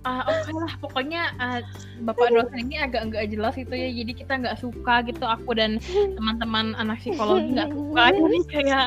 [0.04, 1.60] ah, oke lah pokoknya eh,
[2.04, 5.80] bapak dosen ini agak nggak jelas gitu ya jadi kita nggak suka gitu aku dan
[6.16, 8.86] teman-teman anak psikologi nggak suka jadi kayak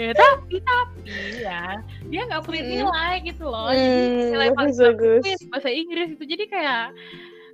[0.00, 1.12] ya tapi tapi
[1.44, 1.64] ya
[2.08, 2.72] dia nggak pelit Mm.
[2.80, 4.00] nilai gitu loh jadi
[4.32, 6.84] nilai paling bagus, itu bahasa Inggris itu jadi kayak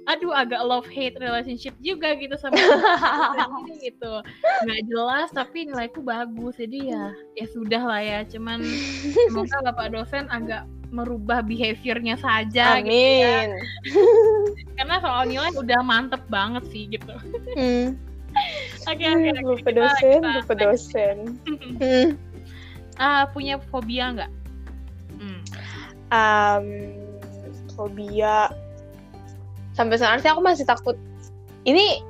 [0.09, 2.57] aduh agak love hate relationship juga gitu sama
[3.66, 4.23] ini gitu
[4.65, 7.05] nggak jelas tapi nilaiku bagus jadi ya
[7.37, 8.65] ya sudah lah ya cuman
[9.29, 13.51] semoga bapak dosen agak merubah behaviornya saja gitu ya amin
[14.77, 17.12] karena soal nilai udah mantep banget sih gitu
[17.56, 17.98] Hmm.
[18.86, 19.65] oke oke oke.
[19.66, 21.16] Bapak dosen, bapak dosen.
[21.81, 22.09] Hmm.
[23.01, 24.32] uh, punya fobia nggak?
[25.19, 25.40] Hmm.
[26.15, 26.66] Um,
[27.74, 28.52] fobia
[29.74, 30.94] sampai sekarang sih aku masih takut.
[31.66, 32.02] Ini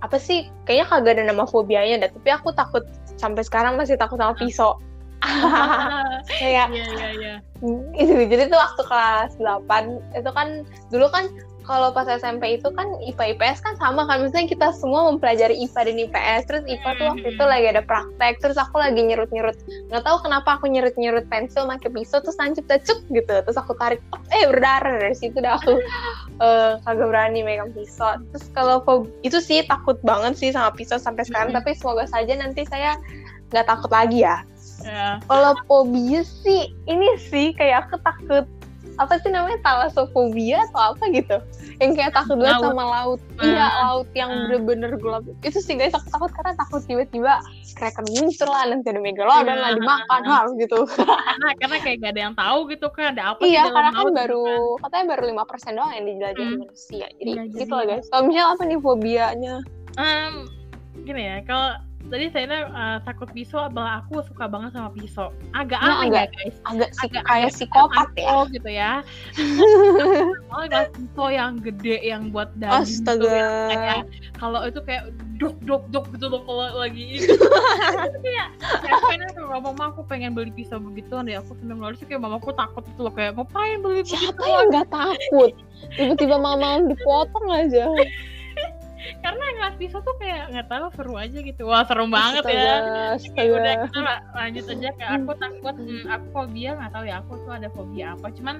[0.00, 0.48] apa sih?
[0.64, 2.10] Kayaknya kagak ada nama fobianya deh.
[2.12, 2.84] Tapi aku takut
[3.16, 4.76] sampai sekarang masih takut sama pisau.
[6.40, 7.34] kayak Iya iya iya.
[7.94, 11.30] itu jadi tuh waktu kelas 8 itu kan dulu kan
[11.62, 14.22] kalau pas SMP itu kan IPA IPS kan sama kan.
[14.22, 18.42] Misalnya kita semua mempelajari IPA dan IPS terus IPA tuh waktu itu lagi ada praktek.
[18.42, 19.56] Terus aku lagi nyerut-nyerut.
[19.88, 23.34] Nggak tahu kenapa aku nyerut-nyerut pensil pakai pisau terus lanjut tecuk gitu.
[23.46, 24.02] Terus aku tarik
[24.34, 25.78] eh berdarah dari situ dah aku.
[26.42, 28.18] Uh, kagak berani megang pisau.
[28.34, 28.82] Terus kalau
[29.22, 31.54] itu sih takut banget sih sama pisau sampai sekarang.
[31.54, 32.98] Tapi semoga saja nanti saya
[33.52, 34.42] nggak takut lagi ya
[34.82, 35.18] Yeah.
[35.24, 38.44] Kalau fobia sih, ini sih kayak aku takut
[38.92, 41.40] apa sih namanya talasofobia atau apa gitu
[41.80, 42.68] yang kayak takut banget Laut.
[42.68, 43.48] sama laut Hmm.
[43.48, 44.40] iya laut yang Hmm.
[44.52, 47.40] bener-bener gelap itu sih guys aku takut karena takut tiba-tiba
[47.72, 49.78] kraken muncul lah nanti ada megalodon lah Hmm.
[49.80, 53.48] dimakan hal gitu Karena karena kayak gak ada yang tahu gitu kan ada apa di
[53.48, 54.80] iya dalam karena kan laut gitu baru kan.
[54.84, 56.60] katanya baru lima persen doang yang dijelajahi Hmm.
[56.60, 57.88] manusia jadi Iya, jadi gitu lah ya.
[57.88, 59.54] guys kalau misalnya apa nih fobianya
[59.94, 60.34] Em,
[61.00, 61.68] gini ya kalau
[62.06, 65.30] tadi saya uh, takut pisau adalah aku suka banget sama pisau.
[65.50, 66.56] Agak Nah, aneh agak- ya guys.
[66.64, 68.34] agak sih Agak- kayak agak psikopat ya.
[68.48, 68.92] gitu ya.
[70.52, 73.32] Oh gak pisau yang gede yang buat daging gitu astaga.
[73.32, 74.04] yang kayak
[74.36, 75.02] kalau itu kayak
[75.40, 77.34] dok dok dok gitu loh kalau lagi itu
[78.20, 78.48] kayak
[78.84, 82.20] ya pengen kalau mama aku pengen beli pisau begitu deh aku seneng banget sih kayak
[82.20, 85.52] mamaku takut itu loh kayak ngapain beli siapa begitu yang nggak takut?
[85.96, 87.84] Tiba-tiba mama dipotong aja
[89.20, 91.62] karena ngeliat pisau tuh kayak nggak tahu seru aja gitu.
[91.66, 92.76] Wah serem banget ya.
[93.16, 93.84] Astaga, udah astaga.
[93.86, 97.52] kita la- lanjut aja kayak aku takut hmm, aku fobia nggak tahu ya aku tuh
[97.52, 98.26] ada fobia apa.
[98.30, 98.56] Cuman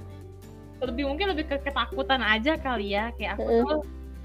[0.82, 3.14] lebih mungkin lebih ke ketakutan aja kali ya.
[3.14, 3.64] Kayak aku Mm.
[3.66, 3.80] tuh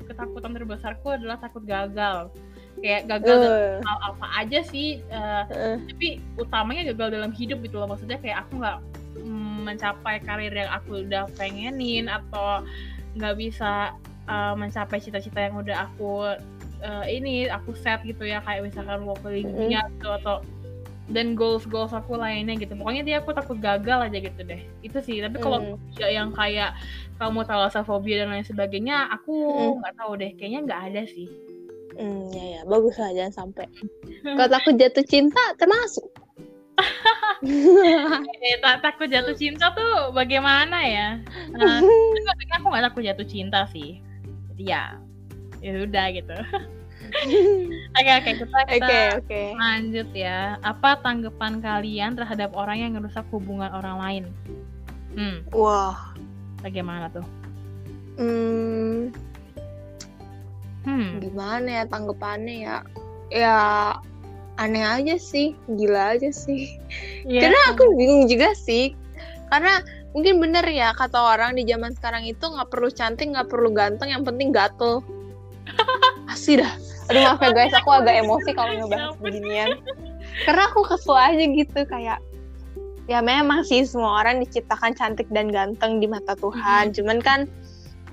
[0.08, 2.32] ketakutan terbesarku adalah takut gagal.
[2.78, 5.76] Kayak gagal dalam Eh, hal apa aja sih eh, eh.
[5.90, 6.08] tapi
[6.38, 7.90] utamanya gagal dalam hidup gitu loh.
[7.90, 8.78] Maksudnya kayak aku nggak
[9.18, 12.62] mm, mencapai karir yang aku udah pengenin atau
[13.18, 13.98] nggak bisa
[14.28, 16.38] uh, mencapai cita-cita yang udah aku
[16.84, 19.44] uh, ini aku set gitu ya kayak misalkan mau Mm.
[19.44, 20.36] dunia gitu atau
[21.08, 25.00] dan goals goals aku lainnya gitu pokoknya dia aku takut gagal aja gitu deh itu
[25.00, 25.80] sih tapi kalau Hmm.
[25.80, 26.76] fobia yang kayak
[27.16, 27.48] kamu
[27.88, 29.74] fobia dan lain sebagainya aku Mm.
[29.80, 31.28] nggak tahu deh kayaknya nggak ada sih
[31.98, 33.66] Hmm, ya ya, bagus lah jangan sampai.
[34.38, 36.06] Kalau takut jatuh cinta termasuk.
[37.42, 41.18] Eh, tak takut jatuh cinta tuh bagaimana ya?
[41.58, 41.82] Nah,
[42.54, 43.98] aku nggak takut jatuh cinta sih.
[44.58, 44.98] Ya,
[45.62, 46.34] ya udah gitu.
[47.98, 49.44] Oke oke kita Oke kita oke.
[49.56, 50.60] lanjut ya.
[50.60, 54.24] Apa tanggapan kalian terhadap orang yang merusak hubungan orang lain?
[55.16, 56.12] Hmm, Wah,
[56.62, 57.24] bagaimana tuh?
[58.20, 59.14] hmm,
[60.88, 62.78] Hmm, gimana ya tanggapannya ya?
[63.28, 63.58] Ya
[64.56, 66.80] aneh aja sih, gila aja sih.
[67.28, 67.50] Iya.
[67.52, 68.96] Karena aku bingung juga sih.
[69.52, 69.84] Karena
[70.18, 74.10] mungkin bener ya kata orang di zaman sekarang itu nggak perlu cantik, nggak perlu ganteng,
[74.10, 75.06] yang penting gatel.
[76.34, 76.74] Asli dah.
[77.14, 79.78] Aduh maaf ya guys, aku agak emosi kalau ngebahas beginian.
[80.42, 82.18] Karena aku kesel aja gitu kayak
[83.06, 86.98] ya memang sih semua orang diciptakan cantik dan ganteng di mata Tuhan.
[86.98, 87.46] Cuman kan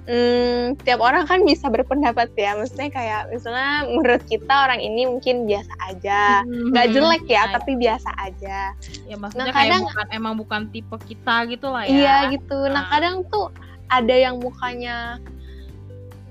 [0.04, 2.54] hmm, tiap orang kan bisa berpendapat ya.
[2.54, 6.44] Maksudnya kayak misalnya menurut kita orang ini mungkin biasa aja.
[6.44, 7.52] Nggak Hmm, jelek ya, iya.
[7.52, 8.58] tapi biasa aja.
[9.02, 11.90] ya maksudnya Nah, kayak kadang- bukan emang bukan tipe kita gitu lah ya.
[11.90, 12.58] Iya gitu.
[12.66, 12.88] Nah Ah.
[12.90, 13.48] kadang tuh
[13.86, 15.20] ada yang mukanya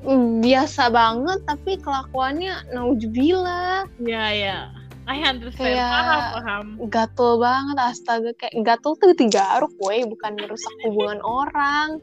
[0.01, 4.59] mm, biasa banget tapi kelakuannya naujubillah Iya iya.
[5.03, 5.67] I understand.
[5.67, 6.65] Kayak- Paham paham.
[6.87, 11.99] gatel banget astaga kayak gatel tuh digaruk woi bukan merusak hubungan orang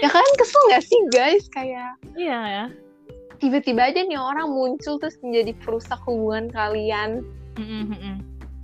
[0.00, 2.64] ya kalian kesel gak sih guys kayak Iya ya.
[3.38, 7.22] tiba-tiba aja nih orang muncul terus menjadi perusak hubungan kalian.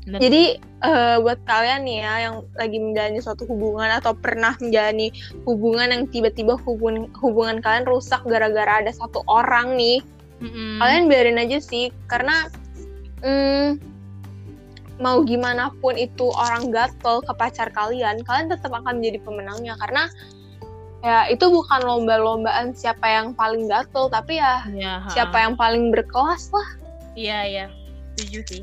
[0.04, 5.14] Dan- Jadi eh, buat kalian nih ya yang lagi menjalani suatu hubungan atau pernah menjalani
[5.48, 10.04] hubungan yang tiba-tiba hubungan hubungan kalian rusak gara-gara ada satu orang nih,
[10.44, 10.76] Mm-mm.
[10.82, 12.50] kalian biarin aja sih karena
[13.24, 13.80] mm,
[15.00, 20.06] mau gimana pun itu orang gatel ke pacar kalian, kalian tetap akan menjadi pemenangnya karena
[21.04, 25.04] ya itu bukan lomba-lombaan siapa yang paling gatel tapi ya ha.
[25.06, 26.68] siapa yang paling berkelas lah
[27.12, 27.66] Iya iya.
[28.10, 28.62] Setuju sih.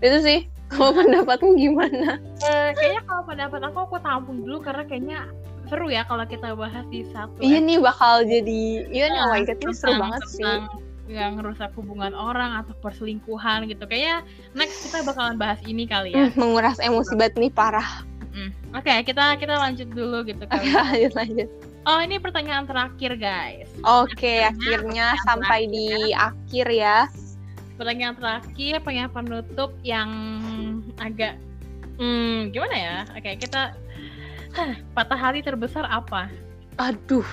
[0.00, 0.40] itu sih.
[0.66, 2.16] Kalau pendapatmu gimana?
[2.40, 5.18] Eh, kayaknya kalau pendapat aku aku tampung dulu karena kayaknya
[5.64, 9.42] seru ya kalau kita bahas di satu Iya nih bakal jadi iya nih oh my
[9.42, 10.40] god ini tentang- seru banget sih.
[10.40, 10.62] tentang
[11.04, 16.28] yang ngerusak hubungan orang atau perselingkuhan gitu kayaknya next kita bakalan bahas ini kali ya
[16.28, 18.04] Hmm, menguras emosi banget nih parah.
[18.32, 18.48] Mm.
[18.72, 20.80] oke kita kita lanjut dulu gitu kali ya.
[20.88, 21.48] lanjut lanjut.
[21.86, 26.18] Oh ini pertanyaan terakhir guys Oke, Akhirnya, akhirnya sampai terakhir di ya.
[26.30, 26.98] akhir ya.
[27.80, 30.10] pertanyaan terakhir pengen penutup yang
[31.02, 31.34] agak
[32.00, 32.96] Hmm, gimana ya?
[33.14, 33.76] Oke, kita
[34.96, 36.26] patah hati terbesar apa?
[36.80, 37.26] Aduh,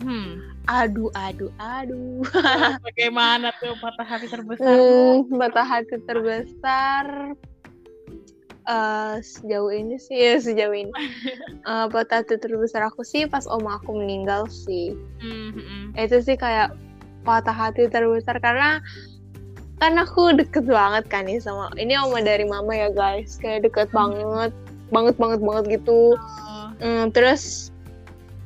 [0.00, 2.22] Hmm, aduh, aduh, aduh.
[2.86, 4.64] bagaimana tuh patah hati terbesar?
[4.64, 7.34] Hmm, patah hati terbesar
[8.64, 10.92] eh sejauh ini sih ya sejauh ini.
[11.64, 14.92] Eh, patah hati terbesar aku sih pas oma aku meninggal sih.
[15.16, 15.84] Hmm, hmm, hmm.
[15.96, 16.76] itu sih kayak
[17.24, 18.84] patah hati terbesar karena
[19.80, 23.40] kan aku deket banget kan nih sama ini oma dari mama ya guys.
[23.40, 24.52] Kayak deket banget
[24.92, 26.20] banget banget banget gitu.
[26.20, 27.72] Oh, Hmm, terus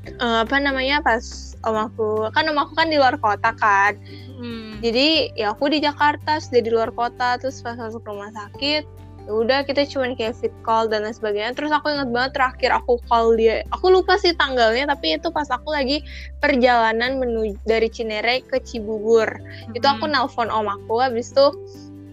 [0.07, 3.99] eh, apa namanya pas omaku kan omaku kan di luar kota kan.
[4.39, 4.79] Hmm.
[4.79, 9.08] jadi ya aku di Jakarta sudah di luar kota terus pas masuk rumah sakit ya
[9.29, 12.97] udah kita cuman kayak fit call dan lain sebagainya terus aku ingat banget terakhir aku
[13.05, 16.01] call dia aku lupa sih tanggalnya tapi itu pas aku lagi
[16.41, 19.29] perjalanan menuju dari Cinere ke Cibubur
[19.77, 20.17] itu aku Hmm.
[20.17, 21.45] nelpon om aku habis itu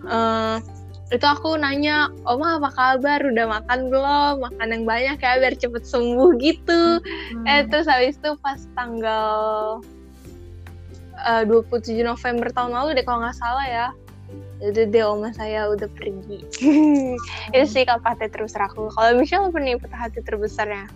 [0.05, 0.59] eh,
[1.07, 5.87] itu aku nanya oma apa kabar udah makan belum makan yang banyak ya biar cepet
[5.87, 7.45] sembuh gitu Hmm.
[7.47, 9.79] Eh terus habis itu pas tanggal
[11.15, 13.87] eh, 27 November tahun lalu deh kalau nggak salah ya.
[14.63, 16.39] Itu deh oma saya udah pergi.
[17.55, 18.87] Itu sih hati terbesar aku.
[18.95, 20.87] Kalau Michelle apa nih patah hati terbesarnya?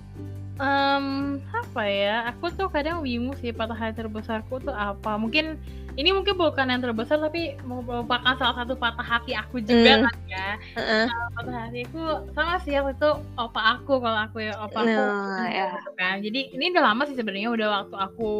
[0.59, 2.27] Em, apa ya?
[2.35, 5.15] Aku tuh kadang bingung sih patah hati terbesarku tuh apa.
[5.19, 5.59] Mungkin
[5.99, 10.03] ini mungkin bukan yang terbesar tapi merupakan salah satu patah hati aku juga Hmm.
[10.07, 10.47] kan ya.
[10.79, 11.05] Heeh.
[11.35, 15.03] Patah hatiku sama sih waktu itu opa aku kalau aku ya opa aku.
[15.03, 15.67] Nah, ya.
[15.75, 16.15] gitu kan.
[16.23, 18.31] Jadi ini udah lama sih sebenarnya udah waktu aku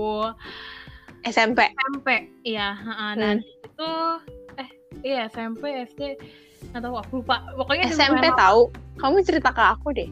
[1.28, 1.60] SMP.
[1.68, 2.08] SMP.
[2.48, 3.12] Iya, heeh.
[3.20, 3.92] dan itu
[4.56, 4.70] eh
[5.02, 6.02] iya SMP SD
[6.70, 7.36] nggak tahu aku lupa.
[7.56, 8.70] Pokoknya SMP tahu.
[8.96, 10.10] Kamu cerita ke aku deh.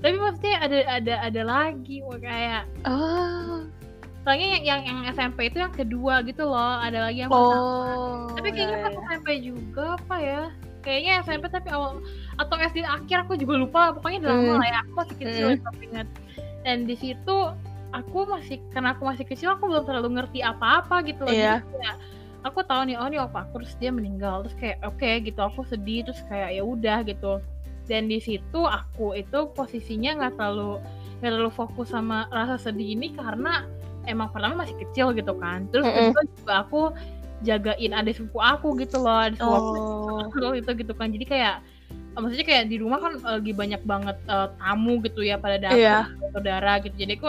[0.00, 3.62] Tapi maksudnya ada ada ada lagi kayak Oh.
[4.22, 7.58] soalnya yang, yang yang SMP itu yang kedua gitu loh ada lagi yang pertama.
[7.58, 8.30] Oh.
[8.38, 10.42] tapi kayaknya ya, pas SMP juga apa ya
[10.80, 11.98] kayaknya SMP tapi awal
[12.38, 14.60] atau SD akhir aku juga lupa pokoknya udah lama Hmm.
[14.62, 15.54] lah ya aku masih kecil Hmm.
[15.54, 16.08] ya, aku ingat
[16.62, 17.36] dan di situ
[17.90, 21.58] aku masih karena aku masih kecil aku belum terlalu ngerti apa-apa gitu loh Iya.
[21.58, 21.96] Jadi kayak
[22.42, 25.62] aku tahu nih oh nih opa aku terus dia meninggal terus kayak oke gitu aku
[25.66, 27.38] sedih terus kayak ya udah gitu
[27.86, 30.78] dan di situ aku itu posisinya nggak terlalu
[31.22, 33.66] nggak terlalu fokus sama rasa sedih ini karena
[34.06, 36.10] emang pertama masih kecil gitu kan terus Mm-mm.
[36.14, 36.80] kedua juga aku
[37.42, 40.18] jagain adik sepupu aku gitu loh adik sepupu aku Oh.
[40.30, 41.56] waktu itu gitu kan jadi kayak
[42.12, 45.80] maksudnya kayak di rumah kan eh, lagi banyak banget eh, tamu gitu ya pada datang
[45.80, 46.30] Iya.
[46.32, 46.94] saudara gitu.
[46.94, 47.28] Jadi aku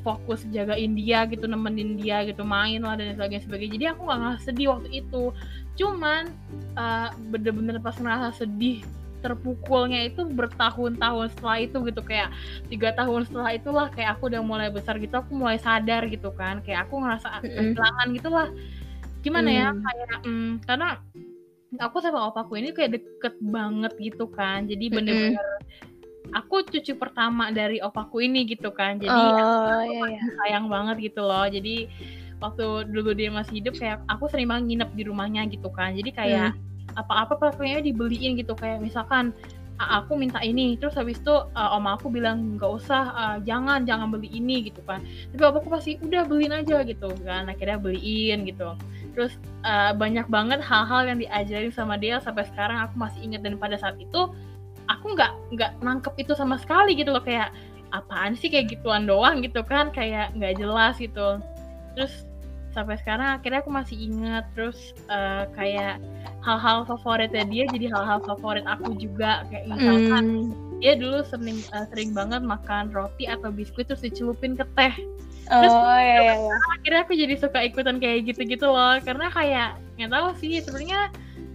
[0.00, 3.72] fokus jagain dia gitu nemenin dia gitu main lah dan sebagainya sebagainya.
[3.74, 5.22] Jadi aku nggak ngerasa sedih waktu itu.
[5.74, 6.22] Cuman
[6.74, 8.82] eh, bener-bener pas ngerasa sedih
[9.24, 12.00] terpukulnya itu bertahun-tahun setelah itu gitu.
[12.04, 12.28] Kayak
[12.68, 16.60] tiga tahun setelah itulah kayak aku udah mulai besar gitu aku mulai sadar gitu kan.
[16.60, 18.48] Kayak aku ngerasa kehilangan gitulah.
[19.24, 19.80] Gimana ya Hmm.
[19.80, 20.88] kayak mm, karena
[21.80, 24.66] aku sama opaku ini kayak deket banget gitu kan.
[24.66, 25.46] Jadi bener-bener
[26.32, 28.98] aku cucu pertama dari opaku ini gitu kan.
[28.98, 30.20] Jadi Oh, iya, iya.
[30.44, 31.46] sayang banget gitu loh.
[31.46, 31.86] Jadi
[32.42, 35.94] waktu dulu dia masih hidup kayak aku sering banget nginep di rumahnya gitu kan.
[35.94, 36.50] Jadi kayak
[36.94, 38.54] apa-apa pokoknya dibeliin gitu.
[38.58, 39.30] Kayak misalkan
[39.78, 40.78] "A- aku minta ini.
[40.78, 44.82] Terus habis itu uh, oma aku bilang nggak usah uh, jangan jangan beli ini gitu
[44.86, 45.02] kan.
[45.34, 47.50] Tapi opaku pasti udah beliin aja gitu kan.
[47.50, 48.74] Akhirnya beliin gitu
[49.14, 53.46] terus uh, banyak banget hal-hal yang diajarin sama dia sampai sekarang aku masih ingat.
[53.46, 54.28] Dan pada saat itu
[54.90, 57.22] aku nggak nggak nangkep itu sama sekali gitu loh.
[57.22, 57.54] Kayak
[57.94, 59.40] apaan sih kayak gituan doang?
[59.40, 59.94] gitu kan.
[59.94, 61.38] Kayak nggak jelas gitu.
[61.94, 62.26] Terus
[62.74, 64.44] sampai sekarang akhirnya aku masih ingat.
[64.58, 66.02] Terus eh, kayak
[66.42, 69.46] hal-hal favoritnya dia jadi hal-hal favorit aku juga.
[69.48, 70.82] Kayak misalkan Hmm.
[70.82, 74.92] dia dulu sering eh, sering banget makan roti atau biskuit terus dicelupin ke teh
[75.44, 76.54] Terus- Oh, iya, iya, iya.
[76.74, 81.12] akhirnya aku jadi suka ikutan kayak gitu-gitu loh karena kayak nggak tahu sih sebenarnya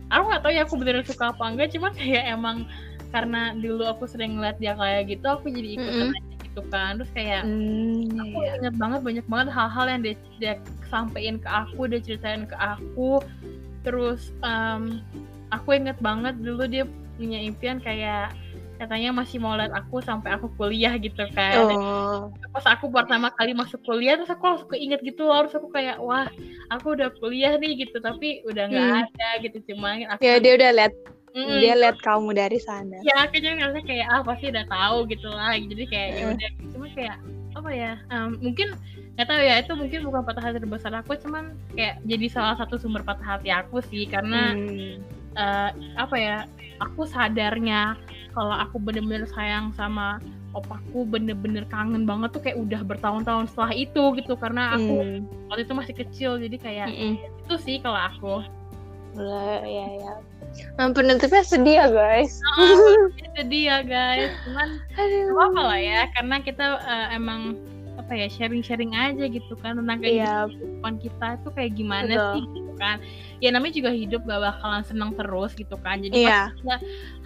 [0.10, 2.70] aku nggak tahu ya aku beneran suka apa enggak cuma kayak emang
[3.10, 7.12] karena dulu aku sering ngeliat dia kayak gitu aku jadi ikutan aja gitu kan terus
[7.12, 8.52] kayak Hmm, aku iya.
[8.62, 10.54] inget banget banyak banget hal-hal yang dia, dia
[10.86, 13.22] sampein ke aku dia ceritain ke aku
[13.82, 15.02] terus em,
[15.50, 16.86] aku inget banget dulu dia
[17.18, 18.30] punya impian kayak
[18.80, 22.32] katanya masih mau lihat aku sampai aku kuliah gitu kan Dan Oh.
[22.56, 26.00] pas aku pertama kali masuk kuliah terus aku langsung keinget gitu loh terus aku kayak
[26.00, 26.26] wah
[26.72, 29.02] aku udah kuliah nih gitu tapi udah nggak Hmm.
[29.06, 30.94] ada gitu cuma aku Ya dia udah lihat
[31.30, 32.98] Mm, dia lihat kamu dari sana.
[33.06, 36.34] ya juga ngerasa kayak ah pasti udah tahu gitu lah jadi kayak ya Mm.
[36.34, 37.18] udah cuma kayak
[37.54, 38.68] apa ya em, mungkin
[39.14, 42.82] nggak tahu ya itu mungkin bukan patah hati terbesar aku cuman kayak jadi salah satu
[42.82, 45.06] sumber patah hati aku sih karena Hmm.
[45.38, 45.70] eh,
[46.02, 46.38] apa ya
[46.82, 47.94] aku sadarnya
[48.40, 50.24] kalau aku bener-bener sayang sama
[50.56, 55.20] opaku bener-bener kangen banget tuh kayak udah bertahun-tahun setelah itu gitu karena aku Hmm.
[55.52, 57.14] waktu itu masih kecil jadi kayak Mm-mm.
[57.44, 58.36] itu sih kalau aku
[59.18, 60.14] Lah, ya ya.
[60.78, 62.38] Nah, penutupnya sedih ya guys.
[62.56, 62.70] Ah,
[63.36, 67.58] sedih ya guys cuman apa apa lah ya karena kita uh, emang
[67.98, 70.48] apa ya sharing-sharing aja gitu kan tentang Iya.
[70.48, 72.32] kehidupan kita itu kayak gimana Betul.
[72.32, 72.46] sih
[72.80, 72.98] kan
[73.38, 76.40] ya namanya juga hidup gak bakalan senang terus gitu kan jadi Iya.
[76.50, 76.78] pasti ada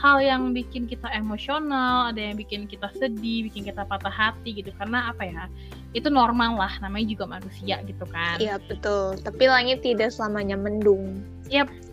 [0.02, 4.74] hal yang bikin kita emosional ada yang bikin kita sedih bikin kita patah hati gitu
[4.76, 5.46] karena apa ya
[5.94, 9.14] itu normal lah namanya juga manusia gitu kan Iya betul.
[9.22, 11.22] Tapi langit tidak selamanya mendung.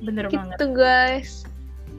[0.01, 1.45] bener banget Gitu guys.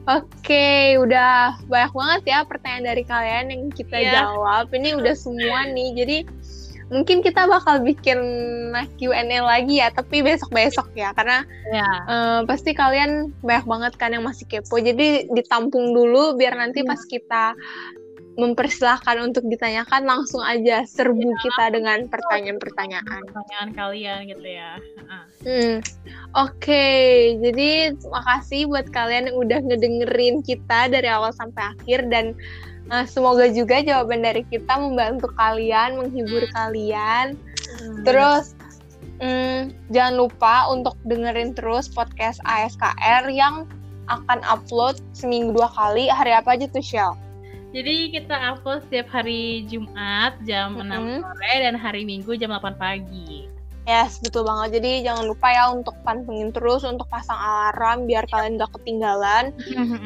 [0.02, 4.12] Oke, udah banyak banget ya pertanyaan dari kalian yang kita Iya.
[4.26, 4.66] jawab.
[4.74, 5.94] Ini udah semua nih.
[5.94, 6.16] Jadi
[6.92, 8.20] mungkin kita bakal bikin
[9.00, 11.16] Q&A lagi ya, tapi besok-besok ya.
[11.16, 11.42] Karena
[11.72, 14.76] ya eh, pasti kalian banyak banget kan yang masih kepo.
[14.76, 16.88] Jadi ditampung dulu biar nanti Iya.
[16.92, 17.44] pas kita
[18.32, 21.40] mempersilahkan untuk ditanyakan langsung aja serbu Iya.
[21.44, 23.28] kita dengan pertanyaan-pertanyaan.
[23.28, 25.24] pertanyaan kalian gitu ya Heeh.
[25.44, 25.74] Hmm,
[26.32, 26.86] oke.
[27.44, 32.32] Jadi makasih buat kalian yang udah ngedengerin kita dari awal sampai akhir dan
[32.90, 37.38] uh, semoga juga jawaban dari kita membantu kalian, menghibur kalian.
[38.02, 38.56] Terus
[39.22, 43.68] hmm, jangan lupa untuk dengerin terus podcast ASKR yang
[44.10, 46.10] akan upload seminggu dua kali.
[46.10, 47.14] Hari apa aja tuh, Shell?
[47.72, 51.24] Jadi kita upload setiap hari Jumat jam 6 Mm-mm.
[51.24, 53.48] sore dan hari Minggu jam 8 pagi.
[53.82, 54.78] Yes, betul banget.
[54.78, 59.50] Jadi jangan lupa ya untuk pantengin terus, untuk pasang alarm biar kalian gak ketinggalan.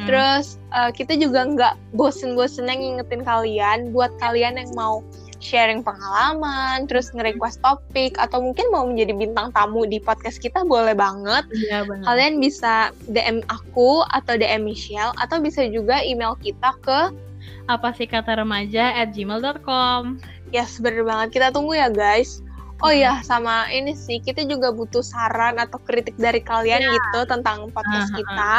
[0.08, 5.04] Terus Terus uh, kita juga nggak bosen-bosen ngingetin kalian buat kalian yang mau
[5.40, 10.96] sharing pengalaman, terus nge-request topik atau mungkin mau menjadi bintang tamu di podcast kita boleh
[10.96, 11.44] banget.
[11.52, 12.04] iya benar.
[12.08, 17.12] Kalian bisa DM aku atau DM Michelle atau bisa juga email kita ke
[17.68, 20.18] apa sih kata remaja at gmail.com
[20.54, 21.36] Yes, bener banget.
[21.36, 22.38] Kita tunggu ya guys.
[22.78, 22.98] Oh Hmm.
[22.98, 26.92] iya, sama ini sih kita juga butuh saran atau kritik dari kalian Ya.
[26.92, 28.52] gitu tentang podcast ah, kita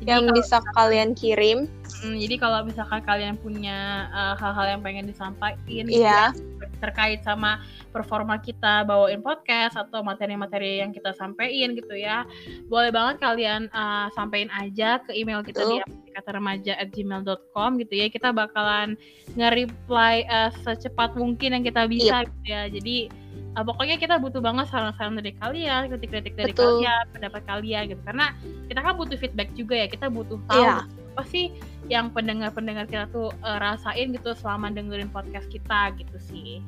[0.00, 1.58] Jadi yang kalau- bisa kalian kirim.
[2.00, 6.32] Hmm, jadi kalau misalkan kalian punya uh, hal-hal yang pengen disampaikan gitu Iya.
[6.32, 7.60] ya, terkait sama
[7.92, 12.24] performa kita bawain podcast atau materi-materi yang kita sampaikan gitu ya,
[12.66, 15.84] boleh banget kalian uh, sampein aja ke email kita Betul.
[15.84, 18.08] di kata remaja at gmail.com gitu ya.
[18.08, 18.96] Kita bakalan
[19.36, 22.64] nge-reply uh, secepat mungkin yang kita bisa gitu ya.
[22.66, 23.12] Jadi
[23.56, 26.82] uh, pokoknya kita butuh banget saran-saran dari kalian, kritik-kritik dari Betul.
[26.82, 28.02] kalian, pendapat kalian gitu.
[28.06, 28.34] Karena
[28.70, 29.86] kita kan butuh feedback juga ya.
[29.90, 30.86] Kita butuh tahu Iya.
[30.86, 31.50] apa sih
[31.90, 36.62] yang pendengar-pendengar kita tuh uh, rasain gitu selama dengerin podcast kita gitu sih.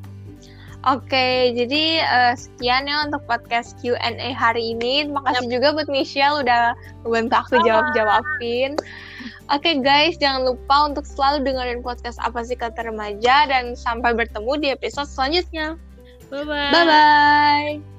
[0.83, 5.07] Oke, jadi eh, sekian ya untuk podcast Q&A hari ini.
[5.07, 6.75] Terima kasih juga buat Michelle udah
[7.07, 8.75] membantu aku jawab-jawabin.
[9.55, 14.53] Oke guys, jangan lupa untuk selalu dengerin podcast apa sih kata remaja dan sampai bertemu
[14.59, 15.79] di episode selanjutnya.
[16.33, 17.92] 拜拜，拜拜。